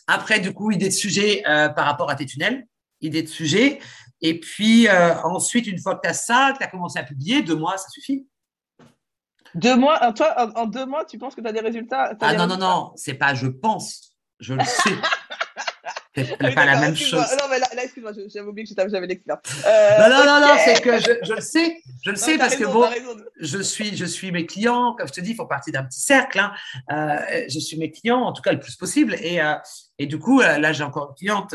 Après, 0.07 0.41
du 0.41 0.53
coup, 0.53 0.71
idée 0.71 0.89
de 0.89 0.95
sujet 0.95 1.43
par 1.45 1.87
rapport 1.87 2.11
à 2.11 2.15
tes 2.15 2.27
tunnels, 2.27 2.67
idée 3.01 3.23
de 3.23 3.29
sujet. 3.29 3.81
Et 4.27 4.41
puis 4.41 4.89
euh, 4.89 5.15
ensuite, 5.23 5.67
une 5.67 5.79
fois 5.79 5.97
que 5.97 6.01
tu 6.03 6.09
as 6.09 6.15
ça, 6.15 6.53
que 6.55 6.59
tu 6.59 6.65
as 6.65 6.69
commencé 6.69 6.99
à 6.99 7.03
publier, 7.03 7.43
deux 7.43 7.57
mois, 7.57 7.77
ça 7.77 7.89
suffit. 7.91 8.27
Deux 9.55 9.77
mois 9.77 10.13
Toi, 10.15 10.51
en, 10.57 10.65
deux 10.65 10.87
mois, 10.87 11.05
tu 11.05 11.19
penses 11.19 11.35
que 11.35 11.43
tu 11.43 11.47
as 11.47 11.53
des 11.53 11.61
résultats 11.61 12.17
Ah 12.23 12.33
non, 12.33 12.47
non, 12.47 12.57
non, 12.57 12.93
c'est 12.97 13.15
pas 13.15 13.35
je 13.35 13.49
pense, 13.49 14.17
je 14.41 14.55
le 14.55 14.65
sais. 14.65 14.91
C'est 16.17 16.55
pas 16.55 16.65
la 16.65 16.81
même 16.81 16.95
chose. 16.95 17.27
Non, 17.41 17.49
mais 17.51 17.59
là, 17.59 17.67
excuse-moi, 17.83 18.13
j'avais 18.33 18.47
oublié 18.47 18.73
que 18.73 18.89
j'avais 18.89 19.09
l'expert. 19.09 19.39
Euh, 19.67 19.99
non, 19.99 20.17
non, 20.17 20.25
non, 20.25 20.47
non, 20.47 20.55
c'est 20.65 20.81
que 20.81 20.97
je, 21.01 21.11
je, 21.25 21.33
le 21.33 21.41
sais. 21.41 21.83
Je 22.05 22.11
le 22.11 22.17
sais 22.17 22.39
parce 22.39 22.55
que 22.55 22.63
bon, 22.63 22.89
je 23.41 23.59
suis, 23.59 23.97
je 23.97 24.05
suis 24.05 24.31
mes 24.31 24.47
clients, 24.47 24.95
comme 24.97 25.09
je 25.09 25.13
te 25.13 25.21
dis, 25.21 25.33
ils 25.33 25.37
font 25.37 25.49
partie 25.49 25.73
d'un 25.73 25.83
petit 25.83 26.01
cercle. 26.01 26.39
Hein. 26.39 26.53
Euh, 26.93 27.45
je 27.49 27.59
suis 27.59 27.77
mes 27.79 27.91
clients, 27.91 28.21
en 28.21 28.33
tout 28.33 28.43
cas 28.43 28.53
le 28.53 28.61
plus 28.61 28.77
possible. 28.77 29.17
Et, 29.23 29.41
euh, 29.41 29.57
et 29.99 30.07
du 30.07 30.21
coup, 30.21 30.39
là, 30.41 30.73
j'ai 30.73 30.85
encore 30.85 31.09
une 31.09 31.17
cliente, 31.17 31.53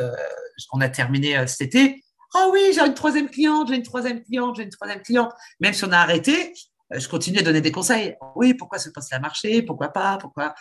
on 0.73 0.81
a 0.81 0.89
terminé 0.89 1.47
cet 1.47 1.61
été. 1.61 2.03
Oh 2.35 2.49
oui, 2.53 2.71
j'ai 2.73 2.81
une 2.81 2.93
troisième 2.93 3.29
cliente, 3.29 3.69
j'ai 3.69 3.75
une 3.75 3.83
troisième 3.83 4.23
cliente, 4.23 4.55
j'ai 4.55 4.63
une 4.63 4.69
troisième 4.69 5.01
cliente. 5.01 5.31
Même 5.59 5.73
si 5.73 5.83
on 5.85 5.91
a 5.91 5.97
arrêté, 5.97 6.53
euh, 6.93 6.99
je 6.99 7.07
continue 7.07 7.39
à 7.39 7.41
donner 7.41 7.61
des 7.61 7.71
conseils. 7.71 8.15
Oui, 8.35 8.53
pourquoi 8.53 8.79
ce 8.79 8.89
passe 8.89 9.11
à 9.13 9.19
marché 9.19 9.61
Pourquoi 9.61 9.89
pas? 9.89 10.17
Pourquoi? 10.17 10.53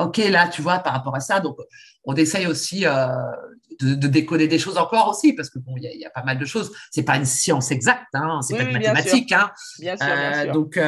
Ok, 0.00 0.18
là, 0.18 0.48
tu 0.48 0.62
vois, 0.62 0.78
par 0.78 0.92
rapport 0.92 1.14
à 1.14 1.20
ça, 1.20 1.40
donc 1.40 1.56
on 2.04 2.14
essaye 2.14 2.46
aussi 2.46 2.86
euh, 2.86 3.08
de, 3.80 4.08
décoder 4.08 4.48
des 4.48 4.58
choses 4.58 4.78
encore 4.78 5.08
aussi, 5.08 5.32
parce 5.32 5.50
que 5.50 5.58
bon, 5.58 5.74
il 5.76 5.84
y, 5.84 6.04
a 6.04 6.10
pas 6.10 6.22
mal 6.22 6.38
de 6.38 6.44
choses. 6.44 6.72
C'est 6.90 7.02
pas 7.02 7.16
une 7.16 7.24
science 7.24 7.70
exacte, 7.70 8.14
hein, 8.14 8.40
c'est 8.42 8.56
pas 8.56 8.62
une 8.62 8.72
mathématique, 8.72 9.32
hein. 9.32 9.50
Bien 9.78 9.96
sûr, 9.96 10.06
bien 10.06 10.32
euh, 10.32 10.42
sûr. 10.44 10.52
Donc 10.52 10.80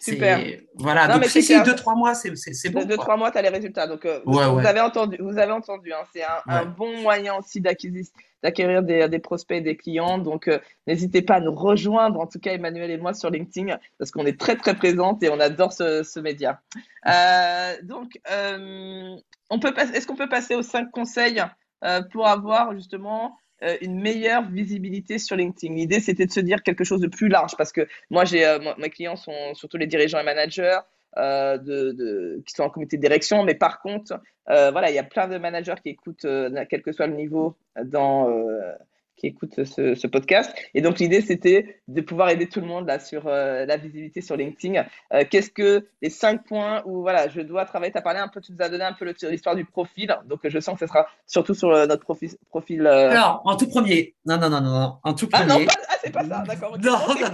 Super. 0.00 0.40
Voilà. 0.76 1.08
donc 1.08 1.26
si, 1.26 1.42
si, 1.42 1.62
deux 1.62 1.74
trois 1.74 1.94
mois, 1.94 2.14
c'est 2.14 2.30
bon. 2.70 2.84
Deux 2.84 2.96
trois 2.96 3.16
mois, 3.16 3.30
tu 3.30 3.38
as 3.38 3.42
les 3.42 3.48
résultats. 3.48 3.86
Donc 3.86 4.06
vous, 4.24 4.38
avez 4.38 4.80
entendu, 4.80 5.18
vous 5.20 5.38
avez 5.38 5.52
entendu. 5.52 5.92
Hein, 5.92 6.04
c'est 6.12 6.22
un, 6.22 6.64
bon 6.64 7.00
moyen 7.02 7.36
aussi 7.36 7.60
d'acquisition 7.60 8.14
d'acquérir 8.42 8.82
des, 8.82 9.08
des, 9.08 9.18
prospects 9.18 9.62
des 9.62 9.76
clients. 9.76 10.18
Donc, 10.18 10.48
euh, 10.48 10.58
n'hésitez 10.86 11.22
pas 11.22 11.36
à 11.36 11.40
nous 11.40 11.54
rejoindre, 11.54 12.20
en 12.20 12.26
tout 12.26 12.38
cas 12.38 12.52
Emmanuel 12.52 12.90
et 12.90 12.98
moi, 12.98 13.14
sur 13.14 13.30
LinkedIn, 13.30 13.78
parce 13.98 14.10
qu'on 14.10 14.26
est 14.26 14.38
très, 14.38 14.56
très 14.56 14.74
présente 14.74 15.22
et 15.22 15.28
on 15.28 15.40
adore 15.40 15.72
ce, 15.72 16.02
ce 16.02 16.20
média. 16.20 16.60
Euh, 17.06 17.74
donc, 17.82 18.18
euh, 18.30 19.16
est-ce 19.50 20.06
qu'on 20.06 20.16
peut 20.16 20.28
passer 20.28 20.54
aux 20.54 20.62
cinq 20.62 20.90
conseils? 20.90 21.42
Pour 22.12 22.26
avoir 22.26 22.74
justement 22.74 23.36
une 23.80 24.00
meilleure 24.00 24.48
visibilité 24.48 25.18
sur 25.18 25.36
LinkedIn. 25.36 25.74
L'idée, 25.74 26.00
c'était 26.00 26.26
de 26.26 26.32
se 26.32 26.40
dire 26.40 26.62
quelque 26.62 26.84
chose 26.84 27.00
de 27.00 27.08
plus 27.08 27.28
large 27.28 27.56
parce 27.56 27.72
que 27.72 27.86
moi, 28.08 28.24
j'ai, 28.24 28.58
mes 28.78 28.90
clients 28.90 29.16
sont 29.16 29.54
surtout 29.54 29.76
les 29.76 29.86
dirigeants 29.86 30.18
et 30.18 30.24
managers. 30.24 30.80
Euh, 31.16 31.58
qui 32.46 32.54
sont 32.54 32.62
en 32.62 32.70
comité 32.70 32.96
de 32.96 33.02
direction. 33.02 33.42
Mais 33.42 33.56
par 33.56 33.80
contre, 33.80 34.20
euh, 34.48 34.70
voilà, 34.70 34.90
il 34.90 34.94
y 34.94 34.98
a 34.98 35.02
plein 35.02 35.26
de 35.26 35.38
managers 35.38 35.74
qui 35.82 35.88
écoutent, 35.88 36.24
euh, 36.24 36.64
quel 36.70 36.82
que 36.82 36.92
soit 36.92 37.08
le 37.08 37.16
niveau, 37.16 37.56
dans 37.84 38.28
qui 39.20 39.26
écoutent 39.26 39.64
ce, 39.64 40.06
podcast. 40.06 40.50
Et 40.74 40.80
donc, 40.80 40.98
l'idée, 40.98 41.20
c'était 41.20 41.82
de 41.86 42.00
pouvoir 42.00 42.30
aider 42.30 42.48
tout 42.48 42.60
le 42.60 42.66
monde 42.66 42.86
là, 42.86 42.98
sur 42.98 43.26
euh, 43.26 43.66
la 43.66 43.76
visibilité 43.76 44.22
sur 44.22 44.36
LinkedIn. 44.36 44.84
Euh, 45.12 45.24
qu'est-ce 45.30 45.50
que 45.50 45.86
les 46.00 46.10
cinq 46.10 46.46
points 46.46 46.82
où 46.86 47.02
voilà, 47.02 47.28
je 47.28 47.42
dois 47.42 47.66
travailler? 47.66 47.92
Tu 47.92 47.98
as 47.98 48.02
parlé 48.02 48.18
un 48.18 48.28
peu, 48.28 48.40
tu 48.40 48.52
nous 48.52 48.62
as 48.62 48.70
donné 48.70 48.84
un 48.84 48.94
peu 48.94 49.12
l'histoire 49.22 49.54
du 49.54 49.66
profil. 49.66 50.16
Donc, 50.24 50.40
je 50.44 50.58
sens 50.58 50.74
que 50.74 50.80
ce 50.80 50.86
sera 50.86 51.06
surtout 51.26 51.54
sur 51.54 51.68
euh, 51.68 51.86
notre 51.86 52.02
profil. 52.02 52.30
profil 52.48 52.86
Alors, 52.86 53.42
en 53.44 53.56
tout 53.56 53.68
premier. 53.68 54.16
Non, 54.24 54.38
non, 54.38 54.48
non, 54.48 54.62
non. 54.62 54.98
En 55.04 55.12
tout 55.12 55.28
premier. 55.28 55.44
Ah 55.50 55.58
non, 55.58 55.66
ah, 55.88 55.94
c'est 56.02 56.12
pas 56.12 56.24
ça, 56.24 56.42
d'accord. 56.46 56.78
Non, 56.78 56.98
non, 57.08 57.28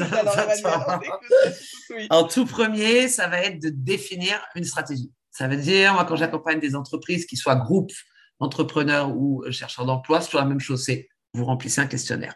non, 1.91 2.07
En 2.11 2.24
tout 2.24 2.47
premier, 2.47 3.09
ça 3.09 3.28
va 3.28 3.43
être 3.43 3.62
de 3.62 3.68
définir 3.70 4.45
une 4.57 4.64
stratégie. 4.64 5.12
Ça 5.30 5.47
veut 5.47 5.57
dire, 5.57 5.95
moi, 5.95 6.05
quand 6.05 6.16
j'accompagne 6.16 6.59
des 6.59 6.74
entreprises, 6.74 7.26
qui 7.26 7.37
soient 7.37 7.57
groupes 7.57 7.93
entrepreneurs 8.39 9.16
ou 9.16 9.45
chercheurs 9.51 9.87
d'emploi, 9.87 10.20
c'est 10.20 10.26
toujours 10.26 10.41
la 10.41 10.49
même 10.49 10.61
chose. 10.61 10.84
C'est 10.84 11.09
vous 11.37 11.45
remplissez 11.45 11.80
un 11.80 11.87
questionnaire. 11.87 12.34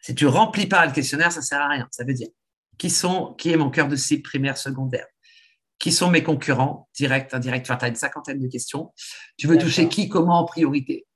Si 0.00 0.14
tu 0.14 0.26
remplis 0.26 0.66
pas 0.66 0.84
le 0.86 0.92
questionnaire, 0.92 1.32
ça 1.32 1.42
sert 1.42 1.60
à 1.60 1.68
rien. 1.68 1.88
Ça 1.90 2.04
veut 2.04 2.14
dire 2.14 2.28
qui 2.78 2.90
sont, 2.90 3.34
qui 3.34 3.50
est 3.50 3.56
mon 3.56 3.70
cœur 3.70 3.88
de 3.88 3.96
cible 3.96 4.22
primaire, 4.22 4.58
secondaire, 4.58 5.06
qui 5.78 5.92
sont 5.92 6.10
mes 6.10 6.22
concurrents, 6.22 6.88
direct, 6.94 7.34
indirect. 7.34 7.66
Enfin, 7.66 7.78
tu 7.78 7.84
as 7.84 7.88
une 7.88 7.94
cinquantaine 7.94 8.40
de 8.40 8.48
questions. 8.48 8.92
Tu 9.36 9.46
veux 9.46 9.58
toucher 9.58 9.88
qui, 9.88 10.08
comment 10.08 10.40
en 10.40 10.44
priorité? 10.44 11.06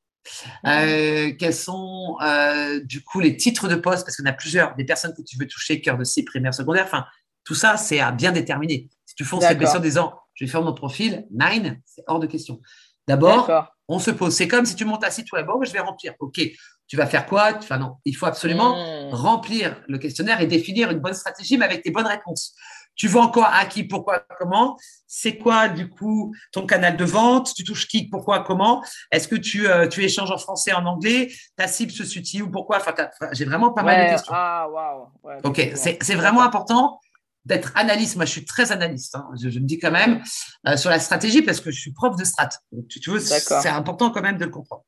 Euh, 0.67 1.33
quels 1.39 1.55
sont 1.55 2.17
euh, 2.23 2.81
du 2.85 3.03
coup 3.03 3.21
les 3.21 3.37
titres 3.37 3.67
de 3.67 3.77
poste? 3.77 4.05
Parce 4.05 4.17
qu'on 4.17 4.27
a 4.27 4.33
plusieurs 4.33 4.75
des 4.75 4.85
personnes 4.85 5.15
que 5.15 5.23
tu 5.23 5.39
veux 5.39 5.47
toucher 5.47 5.81
cœur 5.81 5.97
de 5.97 6.05
cible 6.05 6.27
primaire 6.27 6.53
secondaire. 6.53 6.85
Enfin 6.85 7.07
tout 7.45 7.55
ça 7.55 7.79
c'est 7.79 8.01
à 8.01 8.13
bien 8.13 8.31
déterminer. 8.31 8.91
Si 9.07 9.15
tu 9.15 9.25
fonces 9.25 9.45
cette 9.45 9.59
question 9.59 9.79
en 9.79 9.83
disant 9.83 10.15
je 10.35 10.45
vais 10.45 10.51
faire 10.51 10.61
mon 10.61 10.75
profil 10.75 11.27
nine 11.31 11.81
c'est 11.87 12.03
hors 12.09 12.21
de 12.21 12.27
question. 12.27 12.61
D'abord 13.07 13.73
on 13.89 13.99
se 13.99 14.11
pose. 14.11 14.35
C'est 14.35 14.49
comme 14.49 14.67
si 14.67 14.77
tu 14.77 14.85
montes 14.85 15.03
un 15.03 15.11
site 15.11 15.33
web. 15.33 15.47
Bon 15.47 15.63
je 15.65 15.73
vais 15.73 15.81
remplir. 15.81 16.13
Ok 16.21 16.43
tu 16.89 16.97
vas 16.97 17.07
faire 17.07 17.27
quoi? 17.27 17.53
Enfin 17.57 17.79
non, 17.79 17.97
il 18.05 18.17
faut 18.17 18.27
absolument 18.27 18.75
mmh. 18.75 19.15
remplir 19.15 19.81
le 19.87 19.99
questionnaire 19.99 20.41
et 20.41 20.47
définir 20.47 20.91
une 20.91 20.99
bonne 20.99 21.15
stratégie, 21.15 21.57
mais 21.59 21.67
avec 21.67 21.85
des 21.85 21.91
bonnes 21.91 22.07
réponses. 22.07 22.55
Tu 22.97 23.07
vois 23.07 23.23
encore 23.23 23.47
à 23.47 23.65
qui, 23.67 23.85
pourquoi, 23.85 24.25
comment? 24.41 24.77
C'est 25.07 25.39
quoi 25.39 25.69
du 25.69 25.89
coup 25.89 26.35
ton 26.51 26.67
canal 26.67 26.97
de 26.97 27.05
vente? 27.05 27.55
Tu 27.55 27.63
touches 27.63 27.87
qui, 27.87 28.09
pourquoi, 28.09 28.43
comment? 28.43 28.83
Est-ce 29.13 29.29
que 29.29 29.37
tu, 29.37 29.69
euh, 29.69 29.87
tu 29.87 30.03
échanges 30.03 30.33
en 30.33 30.39
français, 30.39 30.73
en 30.73 30.85
anglais? 30.85 31.31
Ta 31.57 31.69
cible 31.69 31.93
se 31.93 32.05
situe 32.05 32.43
où, 32.43 32.51
pourquoi? 32.51 32.79
Enfin, 32.79 32.93
j'ai 33.33 33.45
vraiment 33.45 33.73
pas 33.73 33.85
mal 33.85 34.05
de 34.05 34.11
questions. 34.11 34.33
Ah, 34.35 34.67
waouh. 34.69 35.41
ok, 35.45 35.71
c'est 35.77 36.15
vraiment 36.15 36.43
important 36.43 36.99
d'être 37.45 37.73
analyste. 37.75 38.17
Moi, 38.17 38.25
je 38.25 38.31
suis 38.31 38.45
très 38.45 38.73
analyste. 38.73 39.15
Hein. 39.15 39.29
Je, 39.41 39.49
me 39.49 39.65
dis 39.65 39.79
quand 39.79 39.91
même 39.91 40.23
euh, 40.67 40.77
sur 40.77 40.91
la 40.91 40.99
stratégie 40.99 41.43
parce 41.43 41.61
que 41.61 41.71
je 41.71 41.81
suis 41.81 41.93
prof 41.93 42.17
de 42.17 42.25
strat. 42.25 42.51
tu, 42.89 43.01
tu 43.01 43.11
veux, 43.11 43.21
c'est 43.21 43.69
important 43.69 44.11
quand 44.11 44.23
même 44.23 44.39
de 44.39 44.45
le 44.45 44.51
comprendre. 44.51 44.85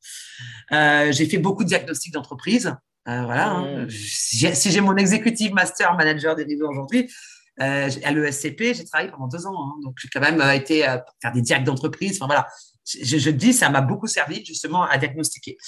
Euh, 0.72 1.10
j'ai 1.12 1.26
fait 1.26 1.38
beaucoup 1.38 1.64
de 1.64 1.68
diagnostics 1.68 2.12
d'entreprise. 2.12 2.74
Euh, 3.08 3.24
voilà. 3.24 3.48
Hein. 3.48 3.86
Mmh. 3.86 3.90
Si 3.90 4.70
j'ai 4.70 4.80
mon 4.80 4.96
executive 4.96 5.52
master 5.52 5.94
manager 5.96 6.36
dérivé 6.36 6.62
aujourd'hui, 6.62 7.10
à 7.58 7.88
l'ESCP, 8.10 8.72
j'ai 8.72 8.86
travaillé 8.86 9.10
pendant 9.10 9.28
deux 9.28 9.44
ans. 9.46 9.54
Hein. 9.54 9.80
donc, 9.82 9.96
j'ai 10.00 10.08
quand 10.08 10.20
même 10.20 10.40
été 10.54 10.80
faire 11.20 11.32
des 11.32 11.42
diagnostics 11.42 11.66
d'entreprise. 11.66 12.16
Enfin, 12.16 12.26
voilà. 12.26 12.46
Je, 12.86 13.18
je, 13.18 13.30
dis, 13.30 13.52
ça 13.52 13.68
m'a 13.68 13.82
beaucoup 13.82 14.06
servi 14.06 14.42
justement 14.44 14.84
à 14.84 14.96
diagnostiquer. 14.96 15.58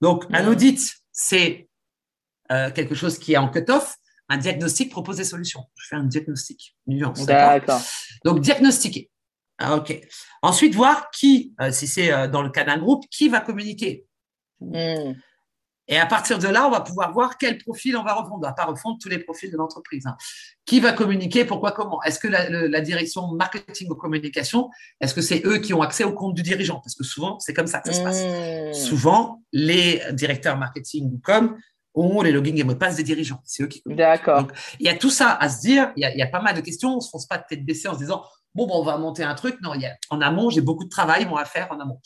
Donc, 0.00 0.24
un 0.32 0.44
mmh. 0.44 0.48
audit, 0.48 0.94
c'est 1.12 1.68
quelque 2.48 2.94
chose 2.94 3.18
qui 3.18 3.32
est 3.32 3.38
en 3.38 3.48
cut-off 3.48 3.96
un 4.32 4.38
diagnostic 4.38 4.90
propose 4.90 5.18
des 5.18 5.24
solutions. 5.24 5.64
Je 5.76 5.88
fais 5.88 5.96
un 5.96 6.04
diagnostic, 6.04 6.76
nuance. 6.86 7.26
D'accord? 7.26 7.80
Donc, 8.24 8.40
diagnostiquer. 8.40 9.10
Ah, 9.58 9.76
OK. 9.76 10.00
Ensuite, 10.40 10.74
voir 10.74 11.10
qui, 11.10 11.54
euh, 11.60 11.70
si 11.70 11.86
c'est 11.86 12.12
euh, 12.12 12.28
dans 12.28 12.42
le 12.42 12.50
cas 12.50 12.64
d'un 12.64 12.78
groupe, 12.78 13.04
qui 13.10 13.28
va 13.28 13.40
communiquer. 13.40 14.06
Hmm. 14.60 15.12
Et 15.88 15.98
à 15.98 16.06
partir 16.06 16.38
de 16.38 16.48
là, 16.48 16.66
on 16.66 16.70
va 16.70 16.80
pouvoir 16.80 17.12
voir 17.12 17.36
quel 17.36 17.58
profil 17.58 17.96
on 17.96 18.04
va 18.04 18.14
refondre. 18.14 18.36
On 18.36 18.38
ne 18.38 18.44
va 18.46 18.52
pas 18.52 18.64
refondre 18.64 18.96
tous 19.02 19.10
les 19.10 19.18
profils 19.18 19.50
de 19.50 19.56
l'entreprise. 19.56 20.06
Hein. 20.06 20.16
Qui 20.64 20.80
va 20.80 20.92
communiquer, 20.92 21.44
pourquoi, 21.44 21.72
comment? 21.72 22.02
Est-ce 22.04 22.18
que 22.18 22.28
la, 22.28 22.80
direction 22.80 23.26
marketing 23.32 23.90
ou 23.90 23.94
communication, 23.94 24.70
est-ce 25.00 25.12
que 25.12 25.20
c'est 25.20 25.44
eux 25.44 25.58
qui 25.58 25.74
ont 25.74 25.82
accès 25.82 26.04
au 26.04 26.14
compte 26.14 26.34
du 26.34 26.42
dirigeant? 26.42 26.80
Parce 26.80 26.94
que 26.94 27.04
souvent, 27.04 27.38
c'est 27.40 27.52
comme 27.52 27.66
ça 27.66 27.80
que 27.80 27.92
ça 27.92 27.98
se 27.98 28.02
passe. 28.02 28.22
Mmh. 28.22 28.72
Souvent, 28.72 29.42
les 29.52 30.00
directeurs 30.12 30.56
marketing 30.56 31.12
ou 31.12 31.20
com 31.22 31.58
ont 31.94 32.22
les 32.22 32.32
logins 32.32 32.56
et 32.56 32.64
mots 32.64 32.72
de 32.72 32.78
passe 32.78 32.96
des 32.96 33.02
dirigeants. 33.02 33.40
C'est 33.44 33.62
eux 33.62 33.66
qui. 33.66 33.82
D'accord. 33.86 34.46
Il 34.80 34.86
y 34.86 34.88
a 34.88 34.96
tout 34.96 35.10
ça 35.10 35.32
à 35.32 35.48
se 35.48 35.60
dire. 35.60 35.92
Il 35.96 36.02
y 36.02 36.04
a, 36.04 36.12
il 36.12 36.18
y 36.18 36.22
a 36.22 36.26
pas 36.26 36.40
mal 36.40 36.54
de 36.54 36.60
questions. 36.60 36.92
On 36.92 36.96
ne 36.96 37.00
se 37.00 37.10
fonce 37.10 37.26
pas 37.26 37.38
de 37.38 37.44
tête 37.48 37.64
baissée 37.64 37.88
en 37.88 37.94
se 37.94 37.98
disant 37.98 38.22
Bon, 38.54 38.68
on 38.70 38.82
va 38.82 38.98
monter 38.98 39.22
un 39.22 39.34
truc. 39.34 39.58
Non, 39.62 39.74
y 39.74 39.86
a, 39.86 39.96
en 40.10 40.20
amont, 40.20 40.50
j'ai 40.50 40.60
beaucoup 40.60 40.84
de 40.84 40.90
travail 40.90 41.26
à 41.36 41.44
faire 41.44 41.68
en 41.70 41.80
amont. 41.80 42.00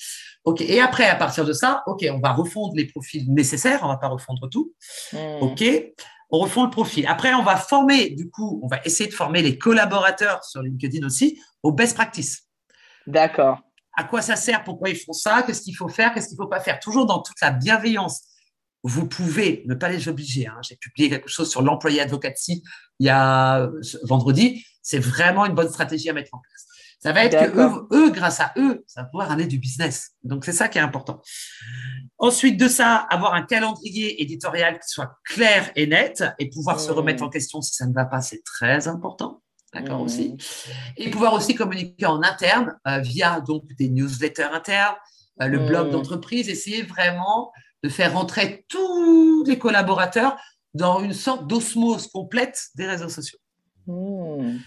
OK. 0.45 0.61
Et 0.61 0.81
après, 0.81 1.09
à 1.09 1.17
partir 1.17 1.45
de 1.45 1.53
ça, 1.53 1.83
OK, 1.87 2.07
on 2.11 2.21
va 2.21 2.33
refondre 2.33 2.75
les 2.77 2.87
profils 2.87 3.33
nécessaires. 3.33 3.81
On 3.83 3.89
va 3.89 3.97
pas 3.97 4.09
refondre 4.09 4.49
tout. 4.49 4.73
Hmm. 5.13 5.43
OK. 5.43 5.65
On 6.31 6.39
refond 6.39 6.65
le 6.65 6.71
profil. 6.71 7.07
Après, 7.07 7.35
on 7.35 7.43
va 7.43 7.57
former, 7.57 8.11
du 8.11 8.31
coup, 8.31 8.61
on 8.63 8.69
va 8.69 8.81
essayer 8.85 9.09
de 9.09 9.15
former 9.15 9.43
les 9.43 9.59
collaborateurs 9.59 10.45
sur 10.45 10.61
LinkedIn 10.61 11.07
aussi 11.07 11.41
aux 11.63 11.73
best 11.73 11.95
practices. 11.95 12.49
D'accord. 13.07 13.61
À 13.97 14.05
quoi 14.05 14.23
ça 14.23 14.37
sert? 14.37 14.65
Pourquoi 14.65 14.91
ils 14.91 14.97
font 14.97 15.13
ça? 15.13 15.43
Qu'est-ce 15.43 15.63
qu'il 15.63 15.77
faut 15.77 15.89
faire? 15.89 16.13
Qu'est-ce 16.13 16.29
qu'il 16.29 16.37
ne 16.37 16.43
faut 16.43 16.49
pas 16.49 16.61
faire? 16.61 16.81
Toujours 16.81 17.07
dans 17.07 17.23
toute 17.23 17.41
la 17.41 17.51
bienveillance. 17.51 18.23
Vous 18.87 19.07
pouvez 19.07 19.65
ne 19.67 19.75
pas 19.75 19.89
les 19.89 20.09
obliger. 20.09 20.47
Hein. 20.47 20.59
J'ai 20.63 20.77
publié 20.77 21.11
quelque 21.11 21.29
chose 21.29 21.51
sur 21.51 21.63
l'employé 21.63 22.01
advocacy 22.01 22.63
il 22.99 23.07
y 23.07 23.11
a 23.11 23.69
vendredi 24.05 24.65
c'est 24.87 25.01
vraiment 25.01 25.45
une 25.47 25.55
bonne 25.55 25.69
stratégie 25.69 26.09
à 26.11 26.13
mettre 26.13 26.33
en 26.33 26.39
place. 26.39 26.65
Ça 27.01 27.13
va 27.13 27.25
être 27.25 27.53
que 27.53 27.93
eux, 27.93 28.11
grâce 28.11 28.39
à 28.39 28.53
eux, 28.57 28.85
ça 28.87 29.03
va 29.03 29.09
pouvoir 29.09 29.33
amener 29.33 29.49
du 29.49 29.59
business. 29.59 30.13
Donc, 30.23 30.45
c'est 30.45 30.53
ça 30.53 30.69
qui 30.69 30.79
est 30.79 30.81
important. 30.81 31.21
Ensuite 32.19 32.57
de 32.57 32.69
ça, 32.69 32.95
avoir 32.95 33.35
un 33.35 33.43
calendrier 33.43 34.23
éditorial 34.23 34.75
qui 34.75 34.89
soit 34.89 35.19
clair 35.25 35.73
et 35.75 35.89
net 35.89 36.23
et 36.39 36.49
pouvoir 36.51 36.79
se 36.79 36.93
remettre 36.93 37.25
en 37.25 37.27
mmh. 37.27 37.31
question 37.31 37.61
si 37.63 37.75
ça 37.75 37.87
ne 37.87 37.93
va 37.93 38.05
pas, 38.05 38.21
c'est 38.21 38.45
très 38.45 38.87
important. 38.87 39.43
D'accord 39.75 40.03
aussi. 40.03 40.35
Mmh. 40.35 40.37
Et 40.99 41.11
pouvoir 41.11 41.33
aussi 41.33 41.57
communiquer 41.57 42.07
en 42.07 42.23
interne 42.23 42.79
euh, 42.87 43.01
via 43.01 43.41
donc 43.41 43.65
des 43.77 43.89
newsletters 43.89 44.51
internes, 44.53 44.95
euh, 45.43 45.49
le 45.49 45.67
blog 45.67 45.89
mmh. 45.89 45.91
d'entreprise, 45.91 46.49
essayer 46.49 46.83
vraiment 46.83 47.51
de 47.87 47.93
faire 47.93 48.15
rentrer 48.15 48.65
tous 48.69 49.45
les 49.47 49.59
collaborateurs 49.59 50.37
dans 50.75 51.01
une 51.01 51.13
sorte 51.13 51.47
d'osmose 51.47 52.09
complète 52.09 52.61
des 52.75 52.85
réseaux 52.85 53.09
sociaux. 53.09 53.39
Hmm. 53.87 54.59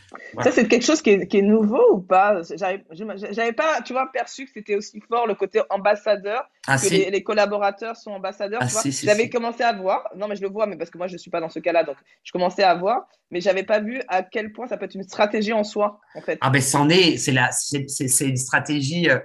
Ça, 0.41 0.51
c'est 0.51 0.65
quelque 0.69 0.85
chose 0.85 1.01
qui 1.01 1.09
est, 1.09 1.41
nouveau 1.41 1.95
ou 1.95 1.99
pas? 1.99 2.41
J'avais 2.55 3.51
pas, 3.51 3.81
tu 3.81 3.91
vois, 3.91 4.09
perçu 4.13 4.45
que 4.45 4.51
c'était 4.53 4.75
aussi 4.75 5.01
fort 5.09 5.27
le 5.27 5.35
côté 5.35 5.61
ambassadeur, 5.69 6.49
ah, 6.67 6.77
que 6.77 6.87
les, 6.87 7.21
collaborateurs 7.21 7.97
sont 7.97 8.11
ambassadeurs. 8.11 8.61
Ah, 8.63 8.81
j'avais 8.85 9.29
commencé 9.29 9.61
à 9.61 9.73
voir, 9.73 10.09
non 10.15 10.29
mais 10.29 10.37
je 10.37 10.41
le 10.41 10.47
vois, 10.47 10.67
mais 10.67 10.77
parce 10.77 10.89
que 10.89 10.97
moi 10.97 11.07
je 11.07 11.17
suis 11.17 11.29
pas 11.29 11.41
dans 11.41 11.49
ce 11.49 11.59
cas-là, 11.59 11.83
donc 11.83 11.97
je 12.23 12.31
commençais 12.31 12.63
à 12.63 12.73
voir, 12.75 13.09
mais 13.29 13.41
j'avais 13.41 13.63
pas 13.63 13.81
vu 13.81 14.01
à 14.07 14.23
quel 14.23 14.53
point 14.53 14.67
ça 14.67 14.77
peut 14.77 14.85
être 14.85 14.95
une 14.95 15.03
stratégie 15.03 15.51
en 15.51 15.65
soi, 15.65 15.99
en 16.15 16.21
fait. 16.21 16.37
Ah 16.39 16.49
ben 16.49 16.61
c'en 16.61 16.87
est, 16.87 17.17
c'est 17.17 17.33
la, 17.33 17.49
c'est 17.51 18.25
une 18.25 18.37
stratégie, 18.37 19.09
euh, 19.09 19.19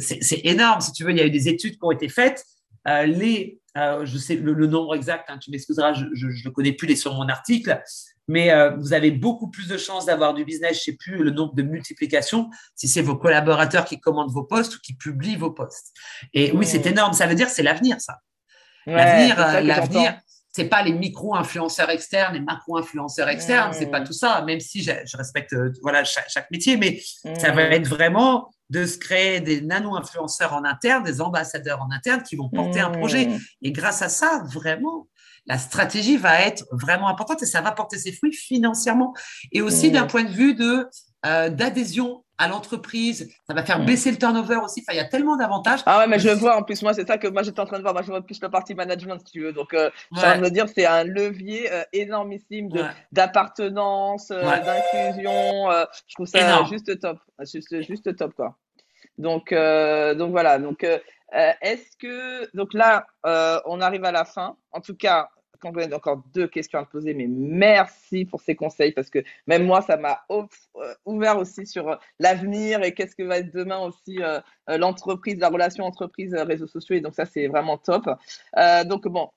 c'est 0.00 0.40
énorme. 0.44 0.82
Si 0.82 0.92
tu 0.92 1.02
veux, 1.04 1.12
il 1.12 1.16
y 1.16 1.22
a 1.22 1.26
eu 1.26 1.30
des 1.30 1.48
études 1.48 1.78
qui 1.78 1.84
ont 1.84 1.92
été 1.92 2.10
faites. 2.10 2.44
Euh, 2.88 3.06
les, 3.06 3.60
euh, 3.76 4.04
je 4.04 4.18
sais 4.18 4.36
le, 4.36 4.66
nombre 4.66 4.94
exact, 4.94 5.24
hein, 5.28 5.38
tu 5.38 5.50
m'excuseras, 5.50 5.92
je 5.94 6.26
ne 6.26 6.50
connais 6.50 6.72
plus 6.72 6.86
les 6.86 6.96
sur 6.96 7.14
mon 7.14 7.28
article, 7.28 7.82
mais 8.28 8.52
euh, 8.52 8.76
vous 8.76 8.92
avez 8.92 9.10
beaucoup 9.10 9.50
plus 9.50 9.68
de 9.68 9.76
chances 9.76 10.06
d'avoir 10.06 10.34
du 10.34 10.44
business, 10.44 10.74
je 10.74 10.90
ne 10.90 10.94
sais 10.94 10.96
plus 10.96 11.22
le 11.22 11.30
nombre 11.30 11.54
de 11.54 11.62
multiplications, 11.62 12.50
si 12.74 12.88
c'est 12.88 13.02
vos 13.02 13.16
collaborateurs 13.16 13.84
qui 13.84 14.00
commandent 14.00 14.32
vos 14.32 14.44
posts 14.44 14.76
ou 14.76 14.78
qui 14.80 14.94
publient 14.94 15.36
vos 15.36 15.50
posts. 15.50 15.92
Et 16.32 16.52
oui, 16.52 16.66
c'est 16.66 16.86
énorme. 16.86 17.12
Ça 17.12 17.26
veut 17.26 17.34
dire 17.34 17.48
c'est 17.48 17.62
l'avenir, 17.62 18.00
ça. 18.00 18.18
l'avenir, 18.86 19.36
l'avenir, 19.62 20.18
c'est 20.54 20.68
pas 20.68 20.82
les 20.82 20.92
micro-influenceurs 20.92 21.90
externes, 21.90 22.34
les 22.34 22.40
macro-influenceurs 22.40 23.28
externes, 23.28 23.72
c'est 23.72 23.90
pas 23.90 24.02
tout 24.02 24.12
ça. 24.12 24.40
Même 24.42 24.60
si 24.60 24.84
je, 24.84 24.92
respecte 25.16 25.52
euh, 25.52 25.72
voilà 25.82 26.04
chaque, 26.04 26.48
métier, 26.52 26.76
mais 26.76 27.00
ça 27.38 27.50
va 27.50 27.62
être 27.62 27.88
vraiment 27.88 28.53
de 28.70 28.86
se 28.86 28.98
créer 28.98 29.40
des 29.40 29.60
nano-influenceurs 29.60 30.54
en 30.54 30.64
interne, 30.64 31.04
des 31.04 31.20
ambassadeurs 31.20 31.82
en 31.82 31.90
interne 31.90 32.22
qui 32.22 32.36
vont 32.36 32.48
porter 32.48 32.80
un 32.80 32.90
projet. 32.90 33.28
Et 33.62 33.72
grâce 33.72 34.02
à 34.02 34.08
ça, 34.08 34.42
vraiment, 34.46 35.08
la 35.46 35.58
stratégie 35.58 36.16
va 36.16 36.40
être 36.40 36.64
vraiment 36.72 37.08
importante 37.08 37.42
et 37.42 37.46
ça 37.46 37.60
va 37.60 37.72
porter 37.72 37.98
ses 37.98 38.12
fruits 38.12 38.32
financièrement. 38.32 39.14
Et 39.52 39.60
aussi 39.60 39.90
d'un 39.90 40.06
point 40.06 40.24
de 40.24 40.30
vue 40.30 40.54
de 40.54 40.88
euh, 41.26 41.50
d'adhésion 41.50 42.23
à 42.38 42.48
l'entreprise, 42.48 43.32
ça 43.46 43.54
va 43.54 43.64
faire 43.64 43.84
baisser 43.84 44.10
le 44.10 44.18
turnover 44.18 44.56
aussi. 44.56 44.80
Enfin, 44.80 44.94
il 44.94 44.96
y 44.96 45.04
a 45.04 45.08
tellement 45.08 45.36
d'avantages. 45.36 45.80
Ah 45.86 45.98
ouais, 45.98 46.06
mais 46.06 46.18
je 46.18 46.28
le 46.28 46.34
vois 46.34 46.56
en 46.56 46.62
plus. 46.62 46.82
Moi, 46.82 46.92
c'est 46.92 47.06
ça 47.06 47.16
que 47.16 47.28
moi 47.28 47.42
j'étais 47.42 47.60
en 47.60 47.66
train 47.66 47.78
de 47.78 47.82
voir. 47.82 47.94
Moi, 47.94 48.02
je 48.02 48.08
vois 48.08 48.22
plus 48.22 48.40
la 48.40 48.48
partie 48.48 48.74
management, 48.74 49.18
si 49.24 49.32
tu 49.32 49.40
veux. 49.42 49.52
Donc, 49.52 49.72
euh, 49.72 49.90
je 50.12 50.20
train 50.20 50.38
de 50.38 50.48
dire, 50.48 50.66
c'est 50.68 50.86
un 50.86 51.04
levier 51.04 51.72
euh, 51.72 51.84
énormissime 51.92 52.68
d'appartenance, 53.12 54.30
euh, 54.30 54.42
d'inclusion. 54.42 55.70
je 56.08 56.14
trouve 56.14 56.26
ça 56.26 56.64
juste 56.64 56.98
top, 57.00 57.18
juste, 57.40 57.82
juste 57.82 58.16
top 58.16 58.34
quoi. 58.34 58.56
Donc, 59.16 59.52
donc 59.52 60.30
voilà. 60.30 60.58
Donc, 60.58 60.84
est-ce 61.32 61.96
que 61.98 62.50
donc 62.56 62.74
là, 62.74 63.06
on 63.66 63.80
arrive 63.80 64.04
à 64.04 64.12
la 64.12 64.24
fin. 64.24 64.56
En 64.72 64.80
tout 64.80 64.96
cas, 64.96 65.28
encore 65.66 66.22
deux 66.32 66.46
questions 66.46 66.78
à 66.78 66.84
te 66.84 66.90
poser, 66.90 67.14
mais 67.14 67.26
merci 67.28 68.24
pour 68.24 68.40
ces 68.40 68.54
conseils 68.54 68.92
parce 68.92 69.10
que 69.10 69.22
même 69.46 69.64
moi, 69.64 69.82
ça 69.82 69.96
m'a 69.96 70.24
euh, 70.30 70.44
ouvert 71.04 71.38
aussi 71.38 71.66
sur 71.66 71.88
euh, 71.88 71.96
l'avenir 72.18 72.82
et 72.82 72.92
qu'est-ce 72.92 73.16
que 73.16 73.22
va 73.22 73.38
être 73.38 73.52
demain 73.52 73.78
aussi 73.78 74.22
euh, 74.22 74.40
l'entreprise, 74.68 75.38
la 75.38 75.48
relation 75.48 75.84
entreprise-réseaux 75.84 76.66
sociaux. 76.66 76.96
Et 76.96 77.00
donc, 77.00 77.14
ça, 77.14 77.26
c'est 77.26 77.46
vraiment 77.46 77.78
top. 77.78 78.08
donc, 78.86 79.06
bon, 79.08 79.30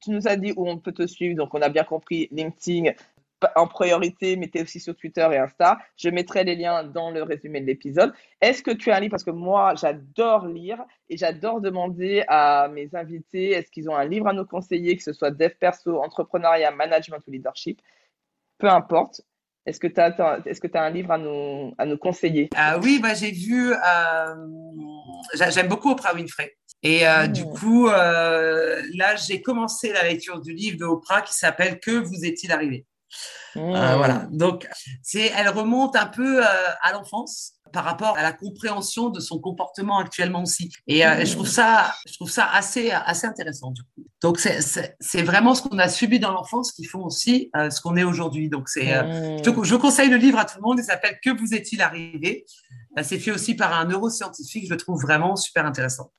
tu 0.00 0.10
nous 0.10 0.28
as 0.28 0.36
dit 0.36 0.52
où 0.56 0.68
on 0.68 0.78
peut 0.78 0.92
te 0.92 1.06
suivre. 1.06 1.36
Donc, 1.36 1.54
on 1.54 1.62
a 1.62 1.68
bien 1.68 1.84
compris 1.84 2.28
LinkedIn, 2.30 2.92
en 3.56 3.66
priorité, 3.66 4.36
mettez 4.36 4.62
aussi 4.62 4.80
sur 4.80 4.96
Twitter 4.96 5.26
et 5.32 5.38
Insta. 5.38 5.78
Je 5.96 6.08
mettrai 6.08 6.44
les 6.44 6.56
liens 6.56 6.84
dans 6.84 7.10
le 7.10 7.22
résumé 7.22 7.60
de 7.60 7.66
l'épisode. 7.66 8.12
Est-ce 8.40 8.62
que 8.62 8.70
tu 8.70 8.90
as 8.90 8.96
un 8.96 9.00
livre? 9.00 9.10
Parce 9.10 9.24
que 9.24 9.30
moi, 9.30 9.74
j'adore 9.74 10.46
lire 10.46 10.82
et 11.08 11.16
j'adore 11.16 11.60
demander 11.60 12.24
à 12.28 12.68
mes 12.68 12.94
invités 12.94 13.50
est-ce 13.50 13.70
qu'ils 13.70 13.88
ont 13.88 13.96
un 13.96 14.04
livre 14.04 14.28
à 14.28 14.32
nous 14.32 14.44
conseiller, 14.44 14.96
que 14.96 15.02
ce 15.02 15.12
soit 15.12 15.30
dev 15.30 15.50
perso, 15.60 16.02
entrepreneuriat, 16.02 16.70
management 16.70 17.22
ou 17.26 17.30
leadership? 17.30 17.80
Peu 18.58 18.68
importe. 18.68 19.22
Est-ce 19.66 19.80
que 19.80 19.86
tu 19.86 20.00
as, 20.00 20.40
est-ce 20.46 20.60
que 20.62 20.68
as 20.74 20.82
un 20.82 20.90
livre 20.90 21.10
à 21.12 21.18
nous, 21.18 21.74
à 21.76 21.84
nous 21.84 21.98
conseiller? 21.98 22.48
Ah 22.56 22.78
Oui, 22.82 23.00
bah, 23.02 23.12
j'ai 23.12 23.32
vu. 23.32 23.72
Euh, 23.72 24.34
j'aime 25.50 25.68
beaucoup 25.68 25.90
Oprah 25.90 26.14
Winfrey. 26.14 26.56
Et 26.82 27.06
euh, 27.06 27.26
du 27.26 27.44
mmh. 27.44 27.50
coup, 27.50 27.88
euh, 27.88 28.80
là, 28.94 29.16
j'ai 29.16 29.42
commencé 29.42 29.92
la 29.92 30.04
lecture 30.04 30.40
du 30.40 30.54
livre 30.54 30.78
de 30.78 30.84
Oprah 30.84 31.22
qui 31.22 31.34
s'appelle 31.34 31.80
Que 31.80 31.90
vous 31.90 32.24
est-il 32.24 32.52
arrivé? 32.52 32.86
Euh, 33.56 33.96
voilà. 33.96 34.26
Donc, 34.30 34.68
c'est, 35.02 35.32
elle 35.36 35.48
remonte 35.48 35.96
un 35.96 36.06
peu 36.06 36.44
euh, 36.44 36.48
à 36.82 36.92
l'enfance 36.92 37.54
par 37.72 37.84
rapport 37.84 38.16
à 38.16 38.22
la 38.22 38.32
compréhension 38.32 39.10
de 39.10 39.20
son 39.20 39.38
comportement 39.40 39.98
actuellement 39.98 40.42
aussi. 40.42 40.72
Et 40.86 41.06
euh, 41.06 41.24
je 41.24 41.32
trouve 41.32 41.48
ça, 41.48 41.94
je 42.06 42.14
trouve 42.14 42.30
ça 42.30 42.48
assez, 42.50 42.90
assez 42.90 43.26
intéressant. 43.26 43.72
Du 43.72 43.82
coup. 43.82 44.06
Donc, 44.22 44.38
c'est 44.38 45.22
vraiment 45.22 45.54
ce 45.54 45.62
qu'on 45.62 45.78
a 45.78 45.88
subi 45.88 46.18
dans 46.18 46.32
l'enfance 46.32 46.72
qui 46.72 46.84
font 46.84 47.04
aussi 47.04 47.50
ce 47.54 47.80
qu'on 47.80 47.96
est 47.96 48.04
aujourd'hui. 48.04 48.48
Donc, 48.48 48.68
c'est, 48.68 49.02
mmh. 49.02 49.42
je, 49.44 49.64
je, 49.64 49.74
conseille 49.76 50.08
le 50.08 50.16
livre 50.16 50.38
à 50.38 50.44
tout 50.44 50.56
le 50.56 50.62
monde. 50.62 50.78
Il 50.78 50.84
s'appelle 50.84 51.18
Que 51.22 51.30
vous 51.30 51.54
est-il 51.54 51.82
arrivé? 51.82 52.46
C'est 53.02 53.18
fait 53.18 53.30
aussi 53.30 53.54
par 53.54 53.78
un 53.78 53.84
neuroscientifique. 53.84 54.66
Je 54.66 54.72
le 54.72 54.78
trouve 54.78 55.00
vraiment 55.00 55.36
super 55.36 55.66
intéressant. 55.66 56.10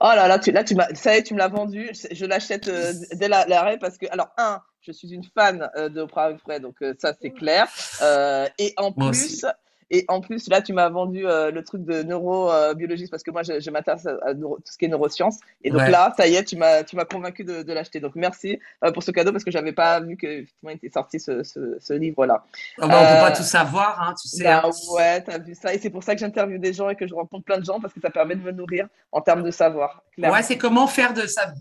Oh 0.00 0.12
là 0.14 0.26
là, 0.26 0.38
tu, 0.38 0.50
là, 0.50 0.64
tu 0.64 0.74
m'as, 0.74 0.92
ça 0.94 1.14
y 1.14 1.18
est, 1.18 1.22
tu 1.22 1.34
me 1.34 1.38
l'as 1.38 1.48
vendu. 1.48 1.90
Je, 1.92 2.24
l'achète 2.24 2.70
dès 3.12 3.28
l'arrêt 3.28 3.78
parce 3.78 3.98
que, 3.98 4.06
alors, 4.10 4.28
un, 4.38 4.60
je 4.82 4.92
suis 4.92 5.12
une 5.12 5.24
fan 5.24 5.68
euh, 5.76 5.88
de 5.88 6.00
Oprah 6.00 6.28
Winfrey, 6.30 6.60
donc 6.60 6.76
euh, 6.82 6.94
ça 6.98 7.14
c'est 7.20 7.30
clair. 7.30 7.68
Euh, 8.02 8.46
et 8.58 8.74
en 8.76 8.92
plus, 8.92 9.44
et 9.90 10.04
en 10.08 10.20
plus, 10.20 10.48
là, 10.48 10.60
tu 10.60 10.74
m'as 10.74 10.88
vendu 10.90 11.26
euh, 11.26 11.50
le 11.50 11.64
truc 11.64 11.84
de 11.84 12.02
neurobiologiste 12.02 13.10
parce 13.10 13.22
que 13.22 13.30
moi, 13.30 13.42
je, 13.42 13.70
m'intéresse 13.70 14.06
à, 14.06 14.34
tout 14.34 14.58
ce 14.64 14.76
qui 14.76 14.84
est 14.84 14.88
neurosciences. 14.88 15.38
Et 15.64 15.70
donc 15.70 15.88
là, 15.88 16.12
ça 16.16 16.26
y 16.26 16.34
est, 16.34 16.44
tu 16.44 16.56
m'as, 16.56 16.84
tu 16.84 16.94
m'as 16.94 17.06
convaincu 17.06 17.42
de, 17.44 17.72
l'acheter. 17.72 18.00
Donc 18.00 18.12
merci 18.14 18.58
euh, 18.84 18.92
pour 18.92 19.02
ce 19.02 19.10
cadeau 19.10 19.32
parce 19.32 19.44
que 19.44 19.50
j'avais 19.50 19.72
pas 19.72 20.00
vu 20.00 20.16
que 20.16 20.44
était 20.68 20.90
sorti 20.90 21.18
ce, 21.18 21.42
ce, 21.42 21.92
livre-là. 21.94 22.44
Oh 22.78 22.86
bah, 22.86 22.86
on 22.86 22.88
peut 22.88 22.96
pas 22.96 23.30
euh, 23.30 23.36
tout 23.36 23.42
savoir, 23.42 24.02
hein, 24.02 24.14
tu 24.20 24.28
sais. 24.28 24.44
Bah, 24.44 24.62
hein. 24.64 24.70
Ouais, 24.92 25.24
tu 25.24 25.30
as 25.30 25.38
vu 25.38 25.54
ça. 25.54 25.72
Et 25.72 25.78
c'est 25.78 25.90
pour 25.90 26.02
ça 26.02 26.14
que 26.14 26.20
j'interviewe 26.20 26.58
des 26.58 26.74
gens 26.74 26.90
et 26.90 26.96
que 26.96 27.06
je 27.06 27.14
rencontre 27.14 27.44
plein 27.44 27.58
de 27.58 27.64
gens 27.64 27.80
parce 27.80 27.94
que 27.94 28.00
ça 28.00 28.10
permet 28.10 28.36
de 28.36 28.42
me 28.42 28.52
nourrir 28.52 28.88
en 29.12 29.22
termes 29.22 29.42
de 29.42 29.50
savoir. 29.50 30.02
Ouais, 30.18 30.42
c'est 30.42 30.58
comment 30.58 30.86
faire 30.86 31.14
de 31.14 31.26
sa 31.26 31.52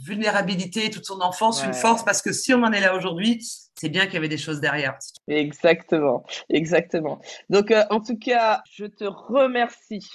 vulnérabilité 0.00 0.88
toute 0.90 1.04
son 1.04 1.20
enfance 1.20 1.62
une 1.64 1.74
force 1.74 2.04
parce 2.04 2.22
que 2.22 2.32
si 2.32 2.54
on 2.54 2.62
en 2.62 2.72
est 2.72 2.80
là 2.80 2.96
aujourd'hui, 2.96 3.40
c'est 3.74 3.88
bien 3.88 4.04
qu'il 4.04 4.14
y 4.14 4.18
avait 4.18 4.28
des 4.28 4.38
choses 4.38 4.60
derrière. 4.60 4.98
Exactement, 5.28 6.24
exactement. 6.48 7.20
Donc, 7.48 7.70
euh, 7.70 7.84
en 7.90 8.00
tout 8.00 8.18
cas, 8.18 8.62
je 8.70 8.86
te 8.86 9.04
remercie 9.04 10.06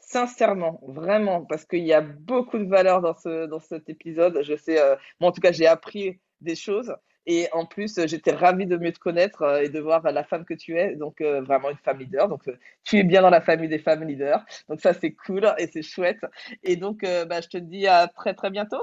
sincèrement, 0.00 0.80
vraiment, 0.86 1.44
parce 1.44 1.64
qu'il 1.66 1.84
y 1.84 1.92
a 1.92 2.00
beaucoup 2.00 2.58
de 2.58 2.64
valeur 2.64 3.00
dans, 3.02 3.14
ce, 3.14 3.46
dans 3.46 3.60
cet 3.60 3.88
épisode. 3.88 4.40
Je 4.42 4.56
sais, 4.56 4.80
euh, 4.80 4.96
moi, 5.20 5.30
en 5.30 5.32
tout 5.32 5.40
cas, 5.40 5.52
j'ai 5.52 5.66
appris 5.66 6.20
des 6.40 6.54
choses. 6.54 6.94
Et 7.26 7.46
en 7.52 7.66
plus, 7.66 8.00
j'étais 8.06 8.32
ravie 8.32 8.64
de 8.64 8.78
mieux 8.78 8.92
te 8.92 8.98
connaître 8.98 9.60
et 9.62 9.68
de 9.68 9.78
voir 9.80 10.02
la 10.10 10.24
femme 10.24 10.46
que 10.46 10.54
tu 10.54 10.78
es. 10.78 10.96
Donc, 10.96 11.20
vraiment 11.20 11.68
une 11.68 11.76
femme 11.76 11.98
leader. 11.98 12.26
Donc, 12.26 12.44
tu 12.84 12.96
es 12.96 13.04
bien 13.04 13.20
dans 13.20 13.28
la 13.28 13.42
famille 13.42 13.68
des 13.68 13.78
femmes 13.78 14.02
leaders. 14.04 14.42
Donc, 14.70 14.80
ça, 14.80 14.94
c'est 14.94 15.12
cool 15.12 15.52
et 15.58 15.66
c'est 15.66 15.82
chouette. 15.82 16.24
Et 16.62 16.76
donc, 16.76 17.02
bah, 17.02 17.42
je 17.42 17.48
te 17.48 17.58
dis 17.58 17.86
à 17.86 18.08
très, 18.08 18.32
très 18.32 18.48
bientôt. 18.48 18.82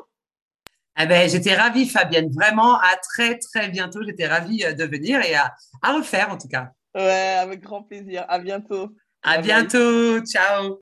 Eh 0.97 1.05
ben, 1.07 1.29
j'étais 1.29 1.53
ravie, 1.53 1.87
Fabienne. 1.87 2.29
Vraiment, 2.33 2.77
à 2.79 2.95
très, 3.01 3.37
très 3.37 3.67
bientôt. 3.67 3.99
J'étais 4.05 4.27
ravie 4.27 4.59
de 4.59 4.83
venir 4.85 5.21
et 5.21 5.35
à, 5.35 5.53
à 5.81 5.93
refaire, 5.93 6.29
en 6.31 6.37
tout 6.37 6.47
cas. 6.47 6.69
Ouais, 6.95 7.37
avec 7.41 7.61
grand 7.61 7.83
plaisir. 7.83 8.25
À 8.29 8.39
bientôt. 8.39 8.89
À 9.21 9.39
bientôt. 9.39 10.21
Ciao. 10.21 10.79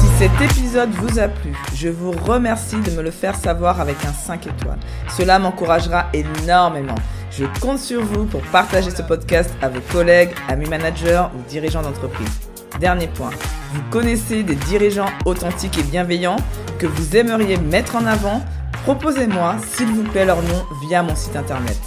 Si 0.00 0.06
cet 0.18 0.50
épisode 0.50 0.90
vous 0.90 1.18
a 1.20 1.28
plu, 1.28 1.54
je 1.74 1.88
vous 1.88 2.10
remercie 2.10 2.80
de 2.80 2.90
me 2.90 3.02
le 3.02 3.12
faire 3.12 3.36
savoir 3.36 3.80
avec 3.80 3.96
un 4.04 4.12
5 4.12 4.48
étoiles. 4.48 4.80
Cela 5.16 5.38
m'encouragera 5.38 6.06
énormément. 6.12 6.96
Je 7.30 7.44
compte 7.60 7.78
sur 7.78 8.02
vous 8.04 8.26
pour 8.26 8.42
partager 8.50 8.90
ce 8.90 9.02
podcast 9.02 9.50
à 9.62 9.68
vos 9.68 9.80
collègues, 9.92 10.30
amis 10.48 10.68
managers 10.68 11.26
ou 11.36 11.42
dirigeants 11.48 11.82
d'entreprise. 11.82 12.49
Dernier 12.78 13.08
point, 13.08 13.30
vous 13.74 13.82
connaissez 13.90 14.42
des 14.42 14.54
dirigeants 14.54 15.10
authentiques 15.24 15.78
et 15.78 15.82
bienveillants 15.82 16.36
que 16.78 16.86
vous 16.86 17.16
aimeriez 17.16 17.56
mettre 17.56 17.96
en 17.96 18.06
avant? 18.06 18.42
Proposez-moi, 18.84 19.56
s'il 19.74 19.88
vous 19.88 20.04
plaît, 20.04 20.24
leur 20.24 20.40
nom 20.42 20.64
via 20.86 21.02
mon 21.02 21.14
site 21.14 21.36
internet. 21.36 21.78